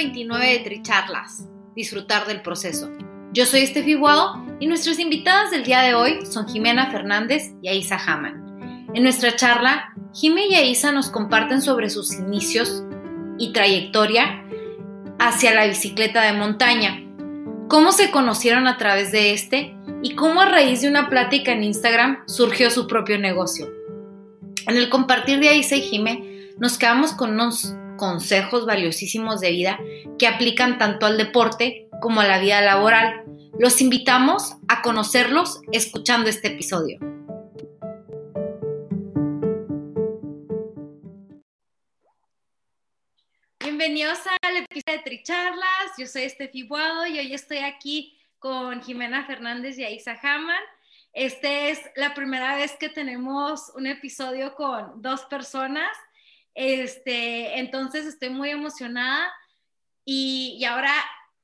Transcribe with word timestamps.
29 0.00 0.46
de 0.46 0.58
Tricharlas, 0.60 1.46
disfrutar 1.76 2.26
del 2.26 2.40
proceso. 2.40 2.90
Yo 3.34 3.44
soy 3.44 3.60
Estefi 3.60 3.92
Guado 3.92 4.42
y 4.58 4.66
nuestras 4.66 4.98
invitadas 4.98 5.50
del 5.50 5.62
día 5.62 5.82
de 5.82 5.94
hoy 5.94 6.24
son 6.24 6.48
Jimena 6.48 6.90
Fernández 6.90 7.52
y 7.60 7.68
Aisa 7.68 7.98
Haman. 8.06 8.88
En 8.94 9.02
nuestra 9.02 9.36
charla, 9.36 9.92
Jimena 10.14 10.46
y 10.52 10.54
Aisa 10.54 10.90
nos 10.90 11.10
comparten 11.10 11.60
sobre 11.60 11.90
sus 11.90 12.14
inicios 12.14 12.82
y 13.36 13.52
trayectoria 13.52 14.42
hacia 15.18 15.54
la 15.54 15.66
bicicleta 15.66 16.22
de 16.22 16.32
montaña, 16.32 17.02
cómo 17.68 17.92
se 17.92 18.10
conocieron 18.10 18.68
a 18.68 18.78
través 18.78 19.12
de 19.12 19.34
este 19.34 19.76
y 20.02 20.14
cómo 20.14 20.40
a 20.40 20.46
raíz 20.46 20.80
de 20.80 20.88
una 20.88 21.10
plática 21.10 21.52
en 21.52 21.62
Instagram 21.62 22.20
surgió 22.26 22.70
su 22.70 22.86
propio 22.86 23.18
negocio. 23.18 23.68
En 24.66 24.78
el 24.78 24.88
compartir 24.88 25.40
de 25.40 25.50
Aisa 25.50 25.76
y 25.76 25.82
Jime 25.82 26.52
nos 26.58 26.78
quedamos 26.78 27.12
con 27.12 27.32
unos 27.32 27.74
consejos 28.00 28.64
valiosísimos 28.64 29.40
de 29.40 29.50
vida 29.50 29.78
que 30.18 30.26
aplican 30.26 30.78
tanto 30.78 31.04
al 31.04 31.18
deporte 31.18 31.90
como 32.00 32.22
a 32.22 32.26
la 32.26 32.40
vida 32.40 32.62
laboral. 32.62 33.24
Los 33.58 33.82
invitamos 33.82 34.56
a 34.68 34.80
conocerlos 34.80 35.60
escuchando 35.70 36.30
este 36.30 36.48
episodio. 36.48 36.98
Bienvenidos 43.62 44.18
al 44.40 44.56
episodio 44.56 44.96
de 44.96 45.04
Tricharlas. 45.04 45.92
Yo 45.98 46.06
soy 46.06 46.22
Estefi 46.22 46.66
Guado 46.66 47.06
y 47.06 47.18
hoy 47.18 47.34
estoy 47.34 47.58
aquí 47.58 48.18
con 48.38 48.82
Jimena 48.82 49.26
Fernández 49.26 49.78
y 49.78 49.84
Aisa 49.84 50.18
Haman. 50.22 50.62
Esta 51.12 51.68
es 51.68 51.78
la 51.96 52.14
primera 52.14 52.56
vez 52.56 52.72
que 52.80 52.88
tenemos 52.88 53.70
un 53.74 53.86
episodio 53.86 54.54
con 54.54 55.02
dos 55.02 55.22
personas 55.26 55.90
este, 56.54 57.58
entonces 57.58 58.06
estoy 58.06 58.30
muy 58.30 58.50
emocionada 58.50 59.32
y, 60.04 60.64
ahora 60.64 60.92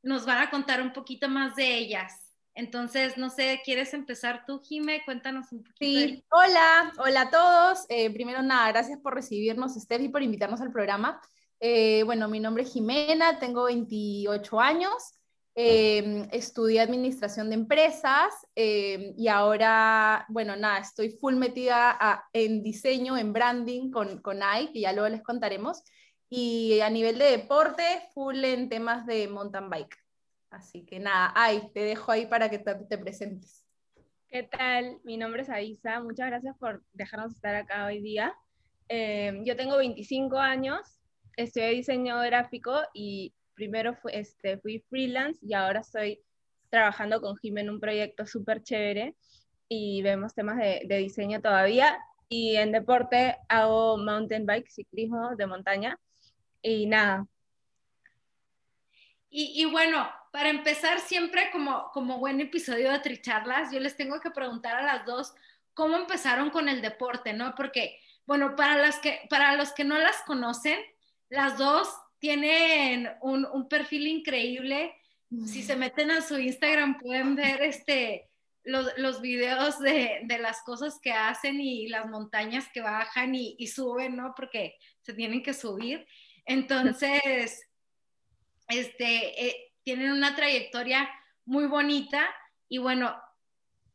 nos 0.03 0.25
van 0.25 0.39
a 0.39 0.51
contar 0.51 0.83
un 0.83 0.93
poquito 0.93 1.29
más 1.29 1.57
de 1.57 1.79
ellas. 1.79 2.35
Entonces, 2.55 3.19
no 3.19 3.29
sé, 3.29 3.61
¿quieres 3.65 3.93
empezar 3.93 4.45
tú, 4.47 4.61
Jime? 4.63 5.03
Cuéntanos 5.05 5.53
un 5.53 5.63
poquito. 5.63 6.01
Sí, 6.01 6.25
hola, 6.31 6.93
hola 6.99 7.21
a 7.23 7.31
todos. 7.31 7.87
Eh, 7.89 8.11
primero 8.11 8.43
nada, 8.43 8.69
gracias 8.73 8.99
por 9.01 9.15
recibirnos, 9.15 9.75
Steph, 9.75 10.03
y 10.03 10.09
por 10.09 10.23
invitarnos 10.23 10.61
al 10.61 10.73
programa. 10.73 11.21
Eh, 11.61 12.03
bueno, 12.05 12.29
mi 12.29 12.41
nombre 12.41 12.63
es 12.63 12.73
Jimena, 12.73 13.39
tengo 13.39 13.65
28 13.65 14.61
años. 14.61 15.15
Em, 15.59 16.29
estudié 16.33 16.83
administración 16.83 17.49
de 17.49 17.55
empresas 17.55 18.31
em, 18.55 19.15
y 19.17 19.29
ahora, 19.29 20.27
bueno, 20.29 20.55
nada, 20.55 20.81
estoy 20.81 21.09
full 21.09 21.35
metida 21.35 22.29
en 22.35 22.63
diseño, 22.63 23.17
en 23.17 23.33
branding 23.33 23.91
con, 23.91 24.21
con 24.21 24.41
Nike, 24.41 24.75
que 24.75 24.81
ya 24.81 24.93
luego 24.93 25.09
les 25.09 25.23
contaremos. 25.23 25.83
Y 26.29 26.79
a 26.81 26.91
nivel 26.91 27.17
de 27.19 27.31
deporte, 27.31 27.83
full 28.13 28.45
en 28.45 28.69
temas 28.69 29.07
de 29.07 29.29
mountain 29.29 29.71
bike. 29.71 29.97
Así 30.51 30.85
que 30.85 31.01
nada, 31.01 31.33
Ay, 31.35 31.71
te 31.73 31.81
dejo 31.81 32.13
ahí 32.13 32.27
para 32.27 32.51
que 32.51 32.59
te, 32.59 32.75
te 32.75 32.99
presentes. 32.99 33.65
¿Qué 34.29 34.43
tal? 34.43 35.01
Mi 35.05 35.17
nombre 35.17 35.41
es 35.41 35.49
Aisa. 35.49 36.01
Muchas 36.01 36.27
gracias 36.27 36.55
por 36.59 36.83
dejarnos 36.93 37.33
estar 37.33 37.55
acá 37.55 37.87
hoy 37.87 38.03
día. 38.03 38.35
Em, 38.89 39.43
yo 39.43 39.57
tengo 39.57 39.79
25 39.79 40.37
años, 40.37 41.01
estudié 41.35 41.71
diseño 41.71 42.21
gráfico 42.21 42.75
y 42.93 43.33
primero 43.57 43.97
este, 44.13 44.59
fui 44.59 44.85
freelance 44.89 45.45
y 45.45 45.55
ahora 45.55 45.81
estoy 45.81 46.21
trabajando 46.71 47.21
con 47.21 47.37
Jim 47.39 47.59
en 47.59 47.71
un 47.71 47.81
proyecto 47.81 48.27
súper 48.27 48.63
chévere 48.63 49.17
y 49.69 50.03
vemos 50.03 50.35
temas 50.35 50.59
de, 50.59 50.87
diseño 50.99 51.41
todavía. 51.41 51.99
Y 52.29 52.57
en 52.57 52.71
deporte 52.73 53.37
hago 53.49 53.97
mountain 53.97 54.47
bike, 54.47 54.69
ciclismo 54.69 55.35
de 55.37 55.47
montaña 55.47 55.99
y 56.63 56.87
nada. 56.87 57.27
Y, 59.29 59.61
y, 59.61 59.65
bueno, 59.65 60.09
para 60.33 60.51
empezar 60.51 61.01
siempre 61.01 61.51
como, 61.51 61.91
como 61.93 62.19
buen 62.19 62.41
episodio 62.41 62.93
de 62.93 63.01
Tricharlas, 63.01 63.73
yo 63.73 63.81
les 63.81 63.97
tengo 63.97 64.21
que 64.21 64.31
preguntar 64.31 64.77
a 64.77 64.83
las 64.83 65.05
dos 65.05 65.35
cómo 65.75 65.97
empezaron 65.97 66.51
con 66.51 66.69
el 66.69 66.81
deporte, 66.81 67.33
¿no? 67.33 67.55
Porque, 67.55 67.99
bueno, 68.25 68.57
para, 68.57 68.79
las 68.79 68.99
que, 68.99 69.21
para 69.29 69.57
los 69.57 69.73
que 69.73 69.85
no 69.85 69.99
las 69.99 70.23
conocen, 70.23 70.79
las 71.29 71.59
dos 71.59 71.89
tienen 72.27 73.09
un, 73.21 73.69
perfil 73.69 74.09
increíble. 74.09 74.93
Si 75.47 75.63
se 75.63 75.77
meten 75.77 76.11
a 76.11 76.21
su 76.21 76.37
Instagram 76.37 76.99
pueden 76.99 77.37
ver 77.37 77.63
este, 77.63 78.29
los, 78.65 79.21
videos 79.21 79.79
de, 79.79 80.27
las 80.41 80.63
cosas 80.63 80.99
que 81.01 81.13
hacen 81.13 81.61
y 81.61 81.87
las 81.87 82.07
montañas 82.07 82.67
que 82.75 82.81
bajan 82.81 83.37
y, 83.37 83.65
suben, 83.69 84.17
¿no? 84.17 84.35
Porque 84.37 84.77
se 85.03 85.15
tienen 85.15 85.41
que 85.45 85.55
subir. 85.55 86.05
Entonces, 86.47 87.65
este, 88.67 89.47
eh, 89.47 89.73
tienen 89.85 90.11
una 90.11 90.35
trayectoria 90.35 91.09
muy 91.45 91.67
bonita 91.67 92.29
y 92.69 92.79
bueno, 92.79 93.15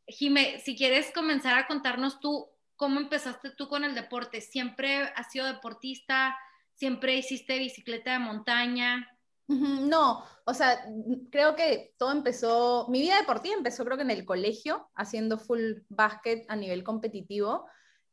Jime, 0.07 0.61
si 0.61 0.77
quieres 0.77 1.11
comenzar 1.11 1.57
a 1.57 1.67
contarnos 1.67 2.21
tú 2.21 2.49
cómo 2.77 3.01
empezaste 3.01 3.49
tú 3.51 3.67
con 3.67 3.83
el 3.83 3.93
deporte, 3.93 4.39
¿siempre 4.39 5.11
has 5.17 5.31
sido 5.31 5.47
deportista? 5.47 6.37
¿Siempre 6.81 7.15
hiciste 7.15 7.59
bicicleta 7.59 8.13
de 8.13 8.17
montaña? 8.17 9.07
No, 9.47 10.23
o 10.45 10.53
sea, 10.55 10.83
creo 11.29 11.55
que 11.55 11.93
todo 11.95 12.11
empezó, 12.11 12.87
mi 12.89 13.01
vida 13.01 13.19
deportiva 13.19 13.53
empezó 13.53 13.85
creo 13.85 13.97
que 13.97 14.01
en 14.01 14.09
el 14.09 14.25
colegio, 14.25 14.89
haciendo 14.95 15.37
full 15.37 15.83
basket 15.89 16.43
a 16.47 16.55
nivel 16.55 16.83
competitivo, 16.83 17.67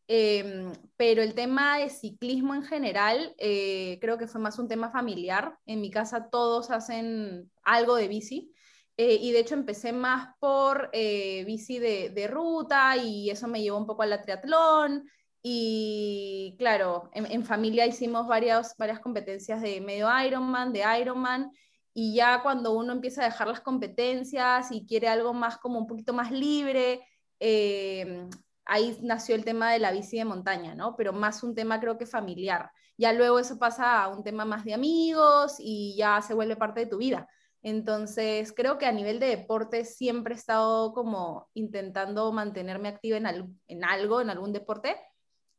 em, 0.07 0.71
pero 0.99 1.23
el 1.23 1.33
tema 1.33 1.79
de 1.79 1.89
ciclismo 1.89 2.55
en 2.55 2.63
general 2.63 3.35
eh, 3.39 3.97
creo 4.03 4.19
que 4.19 4.27
fue 4.27 4.39
más 4.39 4.59
un 4.59 4.69
tema 4.69 4.91
familiar. 4.91 5.57
En 5.65 5.81
mi 5.81 5.91
casa 5.91 6.29
todos 6.29 6.71
hacen 6.71 7.51
algo 7.63 7.97
de 7.97 8.09
bici. 8.09 8.53
Eh, 8.99 9.19
y 9.23 9.33
de 9.33 9.39
hecho 9.39 9.55
empecé 9.55 9.95
más 9.95 10.35
por 10.41 10.91
eh, 10.93 11.43
bici 11.47 11.79
de, 11.79 12.11
de, 12.11 12.27
ruta 12.27 12.99
y 12.99 13.31
eso 13.31 13.49
me 13.49 13.63
llevó 13.63 13.79
un 13.79 13.87
poco 13.87 14.03
al 14.03 14.21
triatlón. 14.21 15.09
Y 15.43 16.57
claro, 16.59 17.11
en, 17.13 17.45
familia 17.45 17.87
hicimos 17.87 18.27
varias, 18.27 18.75
varias 18.77 19.01
competencias 19.01 19.63
de 19.63 19.81
medio 19.81 20.09
Ironman, 20.25 20.73
de 20.73 20.85
Ironman, 21.01 21.53
y 21.95 22.15
ya 22.15 22.43
cuando 22.43 22.73
uno 22.73 22.93
empieza 22.93 23.23
a 23.23 23.27
dejar 23.27 23.49
las 23.49 23.61
competencias 23.61 24.71
y 24.71 24.87
quiere 24.87 25.09
algo 25.09 25.33
más 25.35 25.59
como 25.59 25.79
un 25.79 25.87
poquito 25.87 26.13
más 26.13 26.31
libre, 26.31 27.01
eh, 27.41 28.29
ahí 28.65 28.99
nació 29.03 29.35
el 29.35 29.45
tema 29.45 29.73
de 29.73 29.79
la 29.79 29.93
bici 29.93 30.19
de 30.19 30.25
montaña, 30.25 30.75
¿no? 30.75 30.97
Pero 30.97 31.13
más 31.13 31.43
un 31.43 31.55
tema 31.55 31.81
creo 31.81 31.99
que 31.99 32.07
familiar. 32.07 32.71
Ya 32.97 33.13
luego 33.13 33.39
eso 33.39 33.59
pasa 33.59 34.03
a 34.03 34.09
un 34.09 34.23
tema 34.23 34.45
más 34.45 34.65
de 34.65 34.75
amigos 34.75 35.57
y 35.59 35.97
ya 35.97 36.21
se 36.23 36.35
vuelve 36.35 36.57
parte 36.57 36.81
de 36.81 36.87
tu 36.87 36.99
vida. 36.99 37.29
Entonces, 37.63 38.53
creo 38.53 38.79
que 38.79 38.87
a 38.87 38.93
nivel 38.93 39.19
de 39.19 39.27
deporte 39.27 39.85
siempre 39.85 40.35
he 40.35 40.37
estado 40.37 40.93
como 40.93 41.49
intentando 41.55 42.31
mantenerme 42.33 42.89
activa 42.89 43.17
en, 43.17 43.59
en 43.67 43.85
algo, 43.85 44.21
en 44.21 44.31
algún 44.31 44.53
deporte, 44.53 44.97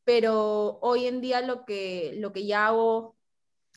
pero 0.09 0.79
hoy 0.81 1.05
en 1.05 1.21
día 1.21 1.39
lo 1.41 1.65
que, 1.65 2.15
lo 2.17 2.33
que 2.33 2.47
ya 2.47 2.65
hago 2.65 3.15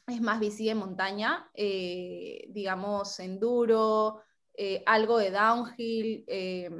es 0.06 0.18
más 0.22 0.40
bici 0.40 0.64
de 0.64 0.74
montaña, 0.74 1.50
eh, 1.52 2.46
digamos, 2.48 3.20
enduro, 3.20 4.22
eh, 4.54 4.82
algo 4.86 5.18
de 5.18 5.30
downhill, 5.30 6.24
eh, 6.26 6.70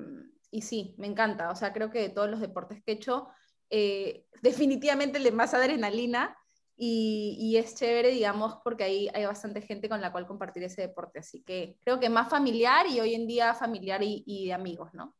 y 0.50 0.62
sí, 0.62 0.94
me 0.96 1.06
encanta, 1.06 1.50
o 1.50 1.54
sea, 1.54 1.74
creo 1.74 1.90
que 1.90 2.00
de 2.00 2.08
todos 2.08 2.30
los 2.30 2.40
deportes 2.40 2.82
que 2.82 2.92
he 2.92 2.94
hecho, 2.94 3.28
definitivamente 4.42 5.18
el 5.18 5.24
de 5.24 5.32
más 5.32 5.52
adrenalina 5.52 6.34
y, 6.74 7.54
es 7.58 7.74
chévere, 7.74 8.08
digamos, 8.08 8.56
porque 8.64 8.84
ahí 8.84 9.10
hay 9.12 9.26
bastante 9.26 9.60
gente 9.60 9.90
con 9.90 10.00
la 10.00 10.12
cual 10.12 10.26
compartir 10.26 10.62
ese 10.62 10.80
deporte. 10.80 11.18
Así 11.18 11.42
que 11.42 11.76
creo 11.84 12.00
que 12.00 12.08
más 12.08 12.30
familiar 12.30 12.86
y 12.86 13.00
hoy 13.00 13.14
en 13.14 13.26
día 13.26 13.52
familiar 13.52 14.00
y, 14.02 14.46
de 14.46 14.54
amigos, 14.54 14.94
¿no? 14.94 15.14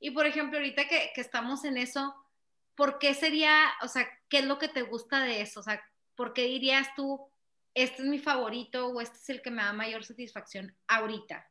Y 0.00 0.12
por 0.12 0.24
ejemplo, 0.24 0.56
ahorita 0.56 0.88
que, 0.88 1.10
que, 1.14 1.20
estamos 1.20 1.64
en 1.64 1.76
eso, 1.76 2.14
¿por 2.74 2.98
qué 2.98 3.14
sería, 3.14 3.68
o 3.82 3.88
sea, 3.88 4.08
qué 4.28 4.38
es 4.38 4.44
lo 4.44 4.58
que 4.58 4.68
te 4.68 4.82
gusta 4.82 5.22
de 5.22 5.40
eso? 5.40 5.60
O 5.60 5.62
sea, 5.62 5.82
¿por 6.14 6.32
qué 6.32 6.42
dirías 6.44 6.88
tú, 6.96 7.30
este 7.74 8.02
es 8.02 8.08
mi 8.08 8.18
favorito 8.18 8.88
o 8.88 9.00
este 9.00 9.18
es 9.18 9.28
el 9.30 9.42
que 9.42 9.50
me 9.50 9.62
da 9.62 9.72
mayor 9.72 10.04
satisfacción 10.04 10.76
ahorita? 10.88 11.48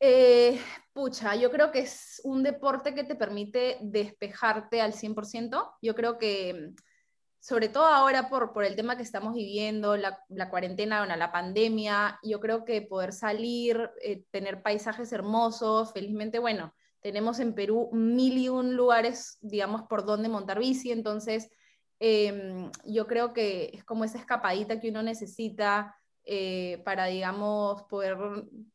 Eh, 0.00 0.60
pucha, 0.92 1.36
yo 1.36 1.50
creo 1.50 1.70
que 1.70 1.80
es 1.80 2.20
un 2.24 2.42
deporte 2.42 2.94
que 2.94 3.04
te 3.04 3.14
permite 3.14 3.78
despejarte 3.80 4.80
al 4.80 4.94
100%. 4.94 5.76
Yo 5.80 5.94
creo 5.94 6.18
que 6.18 6.74
sobre 7.42 7.68
todo 7.68 7.86
ahora 7.86 8.28
por, 8.28 8.52
por 8.52 8.64
el 8.64 8.76
tema 8.76 8.96
que 8.96 9.02
estamos 9.02 9.34
viviendo, 9.34 9.96
la, 9.96 10.16
cuarentena, 10.48 10.98
bueno, 11.00 11.16
la 11.16 11.32
pandemia, 11.32 12.20
yo 12.22 12.38
creo 12.38 12.64
que 12.64 12.82
poder 12.82 13.12
salir, 13.12 13.90
eh, 14.00 14.24
tener 14.30 14.62
paisajes 14.62 15.12
hermosos, 15.12 15.92
felizmente, 15.92 16.38
bueno, 16.38 16.72
tenemos 17.02 17.40
en 17.40 17.54
Perú 17.54 17.90
mil 17.92 18.38
y 18.38 18.48
un 18.48 18.74
lugares, 18.74 19.38
digamos, 19.40 19.82
por 19.82 20.04
donde 20.04 20.28
montar 20.28 20.58
bici, 20.58 20.92
entonces 20.92 21.50
em, 21.98 22.70
yo 22.84 23.06
creo 23.06 23.32
que 23.32 23.70
es 23.74 23.84
como 23.84 24.04
esa 24.04 24.18
escapadita 24.18 24.80
que 24.80 24.90
uno 24.90 25.02
necesita 25.02 25.96
eh, 26.24 26.80
para, 26.84 27.06
digamos, 27.06 27.82
poder 27.84 28.16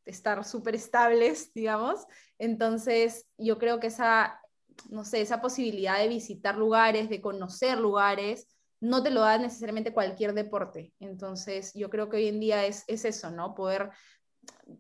estar 0.06 0.44
súper 0.44 0.76
estables, 0.76 1.54
digamos. 1.54 2.06
Entonces, 2.38 3.26
yo 3.38 3.58
creo 3.58 3.80
que 3.80 3.88
esa, 3.88 4.42
no 4.90 5.06
sé, 5.06 5.22
esa 5.22 5.42
posibilidad 5.42 5.98
de 5.98 6.10
visitar 6.10 6.58
lugares, 6.58 7.10
de 7.10 7.22
conocer 7.22 7.78
lugares, 7.80 8.48
no 8.80 9.02
te 9.02 9.12
lo 9.12 9.22
da 9.22 9.38
necesariamente 9.38 9.94
cualquier 9.94 10.34
deporte. 10.34 10.94
Entonces, 11.00 11.74
yo 11.74 11.90
creo 11.90 12.10
que 12.10 12.18
hoy 12.18 12.28
en 12.28 12.40
día 12.40 12.66
es, 12.66 12.84
eso, 12.88 13.32
¿no? 13.32 13.56
Poder 13.56 13.92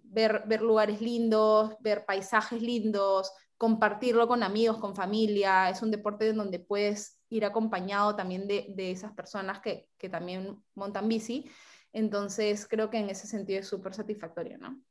ver, 0.03 0.43
ver 0.45 0.61
lugares 0.61 1.01
lindos, 1.01 1.75
ver 1.79 2.05
paisajes 2.05 2.61
lindos, 2.61 3.31
compartirlo 3.57 4.27
con 4.27 4.43
amigos, 4.43 4.77
con 4.77 4.95
familia. 4.95 5.69
Es 5.69 5.81
un 5.81 5.91
deporte 5.91 6.29
en 6.29 6.37
donde 6.37 6.59
puedes 6.59 7.21
ir 7.29 7.45
acompañado 7.45 8.15
también 8.15 8.47
de, 8.47 8.73
esas 8.91 9.13
personas 9.13 9.59
que, 9.59 9.89
que, 9.97 10.09
también 10.09 10.61
montan 10.75 11.07
bici. 11.07 11.49
Entonces, 11.93 12.67
creo 12.67 12.89
que 12.89 12.97
en 12.97 13.09
ese 13.09 13.27
sentido 13.27 13.59
es 13.59 13.67
súper 13.67 13.93
satisfactorio, 13.93 14.57
¿no? 14.57 14.81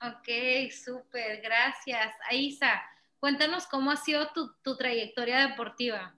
Ok, 0.00 0.70
súper, 0.72 1.40
gracias. 1.40 2.12
Aisa, 2.28 2.82
cuéntanos 3.20 3.66
cómo 3.66 3.90
ha 3.90 3.96
sido 3.96 4.28
tu, 4.34 4.52
tu 4.62 4.76
trayectoria 4.76 5.46
deportiva 5.48 6.14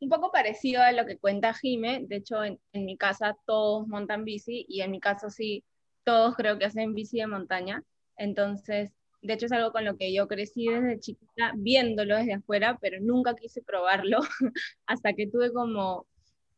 un 0.00 0.08
poco 0.08 0.32
parecido 0.32 0.82
a 0.82 0.92
lo 0.92 1.04
que 1.06 1.18
cuenta 1.18 1.54
Jime, 1.54 2.00
de 2.06 2.16
hecho 2.16 2.42
en, 2.42 2.58
mi 2.72 2.96
casa 2.96 3.36
todos 3.46 3.86
montan 3.86 4.24
bici 4.24 4.64
y 4.68 4.80
en 4.80 4.90
mi 4.90 5.00
caso 5.00 5.30
sí, 5.30 5.64
todos 6.10 6.34
creo 6.34 6.58
que 6.58 6.64
hacen 6.64 6.92
bici 6.92 7.18
de 7.18 7.28
montaña, 7.28 7.84
entonces 8.16 8.90
de 9.22 9.34
hecho 9.34 9.46
es 9.46 9.52
algo 9.52 9.70
con 9.70 9.84
lo 9.84 9.96
que 9.96 10.12
yo 10.12 10.26
crecí 10.26 10.66
desde 10.66 10.98
chiquita 10.98 11.52
viéndolo 11.56 12.16
desde 12.16 12.34
afuera, 12.34 12.78
pero 12.80 12.98
nunca 13.00 13.36
quise 13.36 13.62
probarlo 13.62 14.18
hasta 14.86 15.12
que 15.12 15.28
tuve 15.28 15.52
como 15.52 16.06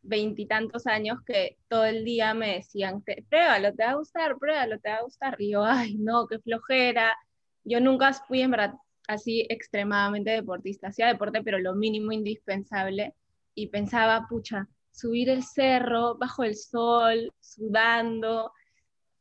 veintitantos 0.00 0.87
años 0.87 1.19
que 1.26 1.58
todo 1.69 1.84
el 1.84 2.02
día 2.02 2.32
me 2.32 2.54
decían, 2.54 3.02
pruébalo, 3.02 3.75
te 3.75 3.84
va 3.84 3.90
a 3.90 3.96
gustar, 3.96 4.38
pruébalo, 4.38 4.78
te 4.81 4.88
va 4.88 4.96
a 4.96 5.02
gustar. 5.02 5.37
Y 5.38 5.52
yo, 5.52 5.64
ay, 5.64 5.96
no, 5.99 6.26
qué 6.26 6.38
flojera. 6.38 7.14
Yo 7.62 7.78
nunca 7.78 8.12
fui 8.14 8.40
en 8.40 8.52
verdad 8.52 8.75
así 9.06 9.46
extremadamente 9.50 10.31
deportista, 10.31 10.88
hacía 10.88 11.08
deporte, 11.08 11.43
pero 11.43 11.58
lo 11.58 11.75
mínimo 11.75 12.10
indispensable 12.10 13.14
y 13.54 13.69
pensaba, 13.69 14.26
pucha, 14.28 14.66
subir 14.90 15.28
el 15.28 15.43
cerro 15.43 16.16
bajo 16.16 16.43
el 16.43 16.56
sol, 16.56 17.31
sudando, 17.40 18.52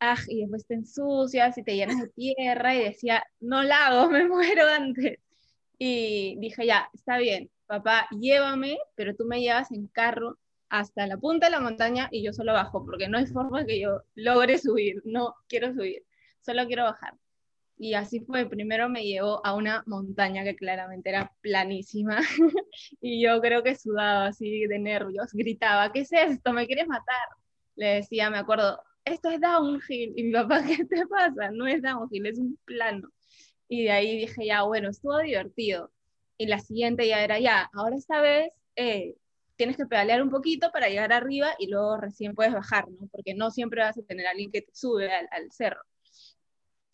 ah, 0.01 0.17
y 0.27 0.41
después 0.41 0.65
te 0.65 0.73
ensucias 0.73 1.57
y 1.57 1.63
te 1.63 1.75
llenas 1.75 2.01
de 2.01 2.09
tierra 2.09 2.75
y 2.75 2.83
decía, 2.83 3.23
no 3.39 3.63
la 3.63 3.87
hago, 3.87 4.09
me 4.11 4.27
muero 4.27 4.67
antes. 4.67 5.19
Y 5.77 6.35
dije, 6.39 6.65
ya, 6.65 6.89
está 6.93 7.17
bien, 7.17 7.49
papá, 7.67 8.07
llévame, 8.11 8.77
pero 8.95 9.15
tú 9.15 9.25
me 9.25 9.41
llevas 9.41 9.71
en 9.71 9.87
carro 9.87 10.37
hasta 10.69 11.07
la 11.07 11.17
punta 11.17 11.47
de 11.47 11.51
la 11.51 11.59
montaña 11.59 12.09
y 12.11 12.23
yo 12.23 12.33
solo 12.33 12.53
bajo, 12.53 12.85
porque 12.85 13.07
no 13.07 13.17
hay 13.17 13.27
forma 13.27 13.65
que 13.65 13.79
yo 13.79 14.03
logre 14.15 14.57
subir, 14.57 15.01
no 15.05 15.35
quiero 15.47 15.73
subir, 15.73 16.03
solo 16.41 16.65
quiero 16.67 16.83
bajar. 16.83 17.13
Y 17.77 17.95
así 17.95 18.19
fue, 18.21 18.47
primero 18.47 18.89
me 18.89 19.03
llevó 19.03 19.45
a 19.45 19.55
una 19.55 19.83
montaña 19.87 20.43
que 20.43 20.55
claramente 20.55 21.09
era 21.09 21.33
planísima 21.41 22.19
y 23.01 23.21
yo 23.23 23.41
creo 23.41 23.63
que 23.63 23.75
sudaba 23.75 24.27
así 24.27 24.67
de 24.67 24.79
nervios, 24.79 25.33
gritaba, 25.33 25.91
¿qué 25.91 26.01
es 26.01 26.13
esto? 26.13 26.53
¿Me 26.53 26.67
quieres 26.67 26.87
matar? 26.87 27.27
Le 27.75 27.95
decía, 27.95 28.29
me 28.29 28.37
acuerdo, 28.37 28.81
esto 29.05 29.29
es 29.29 29.41
downhill. 29.41 30.13
Y 30.15 30.23
mi 30.23 30.33
papá, 30.33 30.61
¿qué 30.67 30.85
te 30.85 31.05
pasa? 31.07 31.51
No 31.51 31.67
es 31.67 31.81
downhill, 31.81 32.25
es 32.25 32.39
un 32.39 32.57
plano. 32.65 33.09
Y 33.67 33.83
de 33.85 33.91
ahí 33.91 34.17
dije, 34.17 34.45
ya, 34.45 34.63
bueno, 34.63 34.89
estuvo 34.89 35.17
divertido. 35.19 35.91
Y 36.37 36.47
la 36.47 36.59
siguiente 36.59 37.07
ya 37.07 37.23
era, 37.23 37.39
ya, 37.39 37.69
ahora 37.73 37.95
esta 37.95 38.21
vez 38.21 38.51
eh, 38.75 39.15
tienes 39.55 39.77
que 39.77 39.85
pedalear 39.85 40.21
un 40.23 40.31
poquito 40.31 40.71
para 40.71 40.89
llegar 40.89 41.13
arriba 41.13 41.53
y 41.59 41.67
luego 41.67 41.97
recién 41.97 42.35
puedes 42.35 42.53
bajar, 42.53 42.89
¿no? 42.89 43.07
Porque 43.11 43.33
no 43.35 43.51
siempre 43.51 43.81
vas 43.81 43.97
a 43.97 44.03
tener 44.03 44.25
a 44.27 44.31
alguien 44.31 44.51
que 44.51 44.63
te 44.63 44.73
sube 44.73 45.11
al, 45.11 45.27
al 45.31 45.51
cerro. 45.51 45.81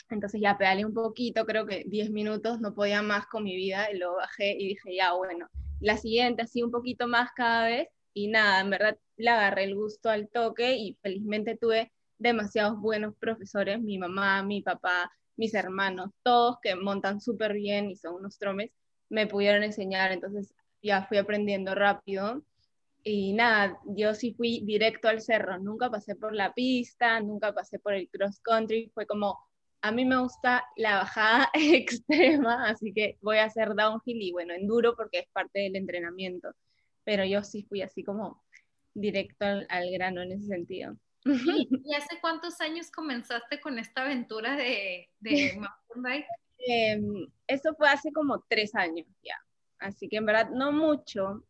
Entonces 0.10 0.40
ya 0.42 0.58
pedalé 0.58 0.86
un 0.86 0.94
poquito, 0.94 1.46
creo 1.46 1.66
que 1.66 1.84
10 1.88 2.12
minutos, 2.12 2.62
no 2.62 2.74
podía 2.74 3.02
más 3.02 3.26
con 3.28 3.44
mi 3.44 3.56
vida 3.56 3.92
y 3.92 3.98
lo 3.98 4.16
bajé 4.16 4.52
y 4.54 4.68
dije, 4.68 4.96
ya 4.96 5.14
bueno, 5.14 5.50
la 5.80 5.98
siguiente 5.98 6.44
así 6.44 6.64
un 6.64 6.72
poquito 6.72 7.08
más 7.08 7.32
cada 7.36 7.66
vez 7.68 7.90
y 8.14 8.28
nada, 8.28 8.62
en 8.62 8.70
verdad 8.70 8.98
le 9.18 9.30
agarré 9.30 9.66
el 9.66 9.76
gusto 9.76 10.10
al 10.10 10.30
toque 10.30 10.76
y 10.76 10.98
felizmente 11.02 11.58
tuve 11.58 11.92
demasiados 12.20 12.80
buenos 12.80 13.16
profesores, 13.18 13.82
mi 13.82 13.98
mamá, 13.98 14.44
mi 14.44 14.62
papá, 14.62 15.12
mis 15.36 15.54
hermanos, 15.54 16.12
todos 16.24 16.58
que 16.62 16.76
montan 16.76 17.22
súper 17.22 17.54
bien 17.54 17.90
y 17.90 17.96
son 17.96 18.16
unos 18.16 18.38
tromes, 18.40 18.72
me 19.10 19.28
pudieron 19.28 19.64
enseñar, 19.64 20.12
entonces 20.12 20.54
ya 20.82 21.04
fui 21.06 21.18
aprendiendo 21.18 21.76
rápido. 21.76 22.44
Y 23.04 23.34
nada, 23.34 23.80
yo 23.86 24.14
sí 24.14 24.34
fui 24.34 24.62
directo 24.66 25.08
al 25.08 25.22
cerro, 25.22 25.60
nunca 25.60 25.90
pasé 25.90 26.16
por 26.16 26.34
la 26.34 26.54
pista, 26.54 27.20
nunca 27.22 27.54
pasé 27.54 27.80
por 27.80 27.94
el 27.94 28.10
cross 28.10 28.40
country, 28.42 28.92
fue 28.94 29.06
como 29.08 29.38
a 29.82 29.92
mí 29.92 30.06
me 30.06 30.20
gusta 30.20 30.66
la 30.76 30.98
bajada 30.98 31.50
extrema, 31.54 32.70
así 32.70 32.94
que 32.94 33.18
voy 33.22 33.38
a 33.38 33.46
hacer 33.46 33.76
downhill 33.76 34.22
y 34.22 34.32
bueno, 34.32 34.54
enduro 34.54 34.96
porque 34.96 35.20
es 35.20 35.28
parte 35.32 35.60
del 35.60 35.76
entrenamiento. 35.76 36.50
Pero 37.04 37.24
yo 37.26 37.44
sí 37.44 37.64
fui 37.64 37.82
así 37.82 38.04
como 38.04 38.44
directo 38.94 39.46
al, 39.46 39.92
grano 39.92 40.22
en 40.22 40.34
ese 40.34 40.48
sentido. 40.48 40.98
¿Y, 41.28 41.96
hace 41.96 42.20
cuántos 42.22 42.60
años 42.62 42.92
comenzaste 42.92 43.60
con 43.60 43.80
esta 43.80 44.04
aventura 44.04 44.56
de, 44.56 45.10
de 45.20 45.32
mountain 45.92 46.04
bike? 46.04 46.28
Em, 46.60 47.28
eso 47.48 47.74
fue 47.76 47.90
hace 47.90 48.12
como 48.12 48.44
tres 48.48 48.76
años 48.76 49.08
ya. 49.24 49.36
Así 49.80 50.08
que 50.08 50.18
en 50.18 50.26
verdad 50.26 50.50
no 50.50 50.72
mucho. 50.72 51.44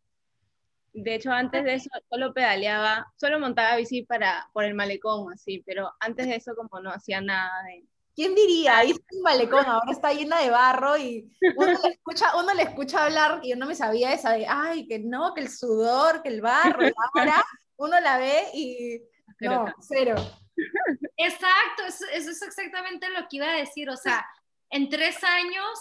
De 0.92 1.14
hecho, 1.14 1.30
antes 1.30 1.64
de 1.64 1.74
eso 1.74 1.90
solo 2.10 2.32
pedaleaba, 2.32 3.12
solo 3.16 3.38
montaba 3.38 3.76
bici 3.76 4.02
para, 4.02 4.48
por 4.52 4.64
el 4.64 4.74
malecón, 4.74 5.32
así, 5.32 5.62
pero 5.64 5.92
antes 6.00 6.26
de 6.26 6.36
eso 6.36 6.54
como 6.56 6.80
no 6.80 6.90
hacía 6.90 7.20
nada 7.20 7.62
de, 7.64 7.86
¿Quién 8.18 8.34
diría? 8.34 8.78
Ahí 8.78 8.90
está 8.90 9.04
un 9.14 9.22
malecón, 9.22 9.64
ahora 9.64 9.92
está 9.92 10.12
llena 10.12 10.40
de 10.40 10.50
barro 10.50 10.98
y 10.98 11.30
uno 11.54 11.78
le 11.84 11.88
escucha, 11.90 12.36
uno 12.36 12.52
le 12.52 12.64
escucha 12.64 13.04
hablar 13.04 13.38
y 13.44 13.50
yo 13.50 13.56
no 13.56 13.66
me 13.66 13.76
sabía 13.76 14.12
esa 14.12 14.32
de, 14.32 14.44
ay, 14.48 14.88
que 14.88 14.98
no, 14.98 15.34
que 15.34 15.42
el 15.42 15.48
sudor, 15.48 16.20
que 16.20 16.30
el 16.30 16.40
barro, 16.40 16.84
y 16.84 16.92
ahora 17.14 17.44
uno 17.76 18.00
la 18.00 18.18
ve 18.18 18.42
y 18.54 19.02
no, 19.40 19.74
cero. 19.80 20.14
Exacto, 21.16 21.84
eso, 21.86 22.04
es 22.12 22.42
exactamente 22.42 23.08
lo 23.10 23.28
que 23.28 23.36
iba 23.36 23.50
a 23.50 23.56
decir, 23.56 23.88
o 23.90 23.96
sea, 23.96 24.26
en 24.70 24.88
tres 24.88 25.22
años, 25.24 25.78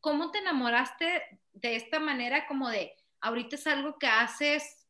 ¿cómo 0.00 0.30
te 0.30 0.38
enamoraste 0.38 1.40
de 1.52 1.76
esta 1.76 1.98
manera 1.98 2.46
como 2.46 2.68
de, 2.68 2.94
ahorita 3.20 3.56
es 3.56 3.66
algo 3.66 3.98
que 3.98 4.06
haces 4.06 4.86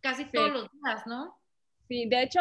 casi 0.00 0.24
todos 0.26 0.50
los 0.50 0.68
días, 0.70 1.06
¿no? 1.06 1.38
Sí, 1.88 2.06
de 2.08 2.22
hecho, 2.22 2.40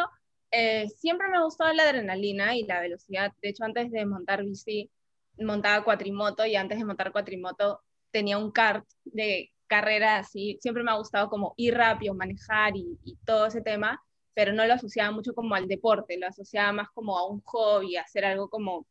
eh, 0.52 0.88
siempre 0.90 1.28
me 1.30 1.38
ha 1.38 1.44
gustado 1.44 1.74
la 1.74 1.84
adrenalina 1.84 2.56
y 2.56 2.64
la 2.64 2.82
velocidad. 2.82 3.32
De 3.42 3.50
hecho, 3.50 3.64
antes 3.64 3.92
de 3.92 4.06
montar 4.06 4.44
bici, 4.44 4.92
montaba 5.40 5.84
cuatrimoto 5.84 6.46
y 6.46 6.56
antes 6.56 6.78
de 6.78 6.86
montar 6.86 7.12
cuatrimoto 7.12 7.82
tenía 8.12 8.38
un 8.38 8.52
kart 8.52 8.86
de 9.06 9.52
carrera 9.68 10.18
así. 10.18 10.58
Siempre 10.62 10.84
me 10.84 10.92
ha 10.92 10.98
gustado 10.98 11.30
como 11.30 11.54
ir 11.58 11.76
rápido, 11.76 12.14
manejar 12.14 12.76
y, 12.76 12.98
todo 13.26 13.46
ese 13.46 13.62
tema, 13.62 14.02
pero 14.34 14.54
no 14.54 14.66
lo 14.66 14.74
asociaba 14.74 15.12
mucho 15.12 15.34
como 15.34 15.56
al 15.56 15.68
deporte, 15.68 16.18
lo 16.18 16.28
asociaba 16.28 16.72
más 16.72 16.90
como 16.92 17.18
a 17.18 17.28
un 17.28 17.42
hobby, 17.42 17.98
hacer 17.98 18.26
algo 18.26 18.50
como, 18.50 18.88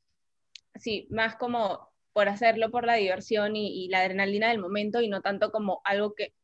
sí, 0.74 1.06
más 1.10 1.36
como 1.36 1.90
por 2.12 2.28
hacerlo 2.28 2.70
por 2.70 2.84
la 2.86 2.94
diversión 2.94 3.56
y 3.56 3.88
la 3.88 4.00
adrenalina 4.00 4.48
del 4.48 4.58
momento 4.58 5.00
y 5.00 5.08
no 5.08 5.20
tanto 5.22 5.50
como 5.52 5.80
algo 5.84 6.14
que 6.14 6.34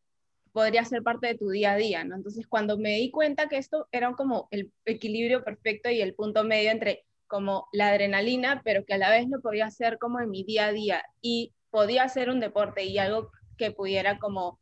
podría 0.57 0.87
ser 0.87 1.03
parte 1.03 1.26
de 1.26 1.35
tu 1.35 1.50
día 1.50 1.73
a 1.73 1.76
día, 1.76 2.03
¿no? 2.05 2.17
Entonces, 2.17 2.47
cuando 2.47 2.79
me 2.79 2.95
di 2.95 3.11
cuenta 3.11 3.47
que 3.47 3.59
esto 3.59 3.88
era 3.93 4.11
como 4.12 4.49
el 4.50 4.73
equilibrio 4.87 5.45
perfecto 5.45 5.91
y 5.91 6.00
el 6.00 6.15
punto 6.15 6.45
medio 6.45 6.71
entre 6.71 7.05
como 7.26 7.69
la 7.73 7.88
adrenalina, 7.88 8.62
pero 8.65 8.87
que 8.87 8.95
a 8.95 8.99
la 8.99 9.11
vez 9.11 9.29
lo 9.29 9.43
podía 9.43 9.67
hacer 9.67 9.99
como 9.99 10.19
en 10.19 10.31
mi 10.31 10.45
día 10.45 10.69
a 10.69 10.73
día 10.73 11.05
y 11.21 11.53
podía 11.69 12.05
hacer 12.05 12.31
un 12.31 12.41
deporte 12.41 12.85
y 12.85 12.97
algo 12.97 13.33
que 13.59 13.71
pudiera 13.71 14.19
como 14.19 14.59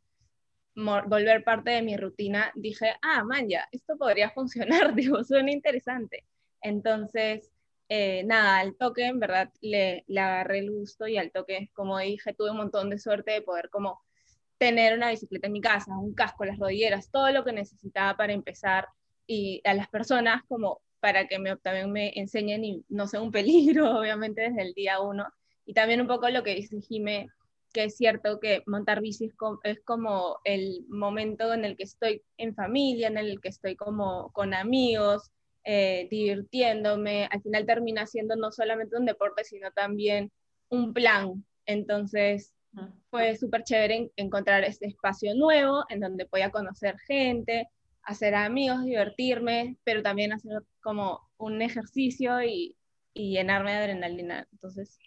volver 0.75 1.43
parte 1.43 1.71
de 1.71 1.81
mi 1.81 1.97
rutina, 1.97 2.51
dije, 2.55 2.93
ah, 3.01 3.23
man, 3.23 3.47
ya, 3.49 3.67
esto 3.71 3.97
podría 3.97 4.29
funcionar, 4.35 4.93
digo, 4.95 5.23
suena 5.23 5.51
interesante. 5.51 6.25
Entonces, 6.61 7.51
eh, 7.89 8.23
nada, 8.25 8.59
al 8.59 8.75
toque, 8.75 9.05
en 9.05 9.19
verdad, 9.19 9.51
le, 9.61 10.03
le 10.07 10.19
agarré 10.19 10.59
el 10.59 10.71
gusto 10.71 11.07
y 11.07 11.17
al 11.17 11.31
toque, 11.31 11.69
como 11.73 11.99
dije, 11.99 12.33
tuve 12.33 12.51
un 12.51 12.57
montón 12.57 12.89
de 12.89 12.97
suerte 12.97 13.31
de 13.31 13.41
poder 13.41 13.69
como 13.69 14.01
tener 14.57 14.95
una 14.95 15.09
bicicleta 15.09 15.47
en 15.47 15.53
mi 15.53 15.61
casa, 15.61 15.97
un 15.97 16.13
casco, 16.13 16.45
las 16.45 16.57
rodilleras, 16.57 17.11
todo 17.11 17.31
lo 17.31 17.43
que 17.43 17.51
necesitaba 17.51 18.17
para 18.17 18.33
empezar 18.33 18.87
y 19.27 19.61
a 19.65 19.73
las 19.73 19.89
personas 19.89 20.43
como 20.47 20.81
para 20.99 21.27
que 21.27 21.39
me, 21.39 21.55
también 21.57 21.91
me 21.91 22.11
enseñen 22.15 22.63
y 22.63 22.85
no 22.89 23.07
sea 23.07 23.21
un 23.21 23.31
peligro, 23.31 23.99
obviamente, 23.99 24.41
desde 24.41 24.61
el 24.61 24.73
día 24.73 24.99
uno. 25.01 25.27
Y 25.65 25.73
también 25.73 26.01
un 26.01 26.07
poco 26.07 26.29
lo 26.29 26.43
que 26.43 26.55
dice 26.55 26.75
que 27.75 27.83
es 27.83 27.97
cierto 27.97 28.39
que 28.39 28.63
montar 28.67 29.01
bici 29.01 29.29
es 29.63 29.81
como, 29.81 30.39
el 30.45 30.85
momento 30.87 31.53
en 31.53 31.65
el 31.65 31.75
que 31.75 31.83
estoy 31.83 32.23
en 32.37 32.55
familia, 32.55 33.09
en 33.09 33.17
el 33.17 33.41
que 33.41 33.49
estoy 33.49 33.75
como 33.75 34.31
con 34.31 34.53
amigos, 34.53 35.29
eh, 35.65 36.07
divirtiéndome. 36.09 37.27
Al 37.29 37.41
final 37.41 37.65
termina 37.65 38.05
siendo 38.05 38.37
no 38.37 38.49
solamente 38.53 38.95
un 38.95 39.03
deporte, 39.03 39.43
sino 39.43 39.71
también 39.71 40.31
un 40.69 40.93
plan. 40.93 41.43
Entonces, 41.65 42.53
fue 43.09 43.35
súper 43.35 43.63
chévere 43.63 44.09
encontrar 44.15 44.63
este 44.63 44.87
espacio 44.87 45.35
nuevo 45.35 45.83
en 45.89 45.99
donde 45.99 46.25
podía 46.25 46.51
conocer 46.51 46.97
gente, 46.99 47.67
hacer 48.03 48.35
amigos, 48.35 48.85
divertirme, 48.85 49.75
pero 49.83 50.01
también 50.01 50.31
hacer 50.31 50.63
como 50.81 51.19
un 51.37 51.61
ejercicio 51.61 52.41
y, 52.41 52.77
llenarme 53.13 53.71
de 53.71 53.77
adrenalina. 53.77 54.47
Entonces 54.53 54.97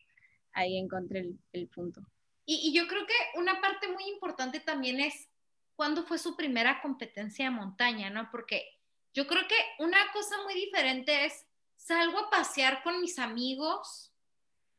ahí 0.53 0.77
encontré 0.77 1.31
el, 1.53 1.69
punto. 1.69 2.03
Y, 2.50 2.73
yo 2.73 2.88
creo 2.88 3.07
que 3.07 3.14
una 3.35 3.61
parte 3.61 3.88
muy 3.88 4.05
importante 4.09 4.59
también 4.59 5.00
es 5.00 5.28
cuándo 5.76 6.02
fue 6.05 6.17
su 6.17 6.35
primera 6.35 6.81
competencia 6.81 7.45
de 7.45 7.50
montaña, 7.50 8.09
¿no? 8.09 8.31
Porque 8.31 8.81
yo 9.12 9.26
creo 9.26 9.47
que 9.47 9.55
una 9.81 9.99
cosa 10.14 10.43
muy 10.45 10.55
diferente 10.55 11.26
es 11.26 11.47
salgo 11.76 12.19
a 12.19 12.31
pasear 12.31 12.83
con 12.83 13.02
mis 13.02 13.19
amigos 13.19 14.14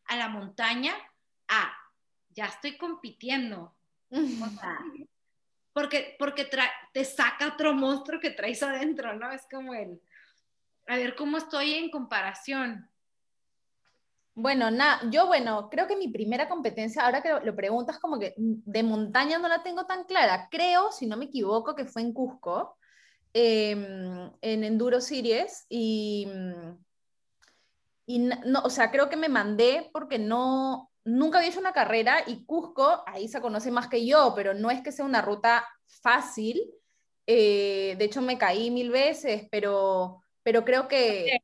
a 0.06 0.16
la 0.16 0.30
montaña 0.30 0.96
a 1.48 1.72
ya 2.30 2.48
estoy 2.48 2.76
compitiendo. 2.76 3.76
porque 5.72 6.16
porque 6.18 6.50
te 6.92 7.06
saca 7.06 7.50
otro 7.50 7.76
monstruo 7.76 8.20
que 8.20 8.32
traes 8.32 8.64
adentro, 8.64 9.14
¿no? 9.14 9.32
Es 9.32 9.46
como 9.50 9.76
el, 9.76 10.02
a 10.88 10.96
ver 10.96 11.16
cómo 11.16 11.38
estoy 11.38 11.76
en 11.76 11.92
comparación. 11.92 12.90
Bueno, 14.42 14.72
nada, 14.72 15.02
yo 15.12 15.28
bueno, 15.28 15.70
creo 15.70 15.86
que 15.86 15.98
mi 15.98 16.08
primera 16.08 16.48
competencia, 16.48 17.04
ahora 17.04 17.22
que 17.22 17.30
lo, 17.44 17.56
preguntas 17.58 18.00
como 18.00 18.18
que 18.18 18.34
de 18.38 18.84
montaña 18.84 19.38
no 19.38 19.50
la 19.50 19.64
tengo 19.64 19.86
tan 19.86 20.06
clara, 20.06 20.48
creo, 20.50 20.94
si 20.94 21.08
no 21.08 21.18
me 21.18 21.26
equivoco, 21.26 21.76
que 21.76 21.84
fue 21.84 22.04
en 22.04 22.14
Cusco, 22.14 22.78
em, 23.34 24.32
en 24.42 24.64
Enduro 24.64 25.02
Series, 25.02 25.66
y, 25.68 26.26
y 28.06 28.20
no, 28.20 28.62
o 28.64 28.70
sea, 28.70 28.92
creo 28.92 29.10
que 29.10 29.18
me 29.18 29.28
mandé 29.28 29.90
porque 29.92 30.18
no, 30.18 30.90
nunca 31.04 31.40
había 31.40 31.50
hecho 31.50 31.60
una 31.60 31.74
carrera 31.74 32.24
y 32.26 32.46
Cusco, 32.46 33.04
ahí 33.08 33.28
se 33.28 33.42
conoce 33.42 33.72
más 33.72 33.90
que 33.90 34.06
yo, 34.06 34.32
pero 34.38 34.54
no 34.54 34.72
es 34.72 34.82
que 34.82 34.94
sea 34.94 35.04
una 35.04 35.22
ruta 35.22 35.68
fácil. 36.02 36.62
Eh, 37.28 37.96
de 37.98 38.06
hecho, 38.06 38.22
me 38.22 38.38
caí 38.38 38.72
mil 38.72 38.90
veces, 38.90 39.48
pero, 39.52 40.24
pero 40.44 40.64
creo 40.64 40.88
que 40.88 41.42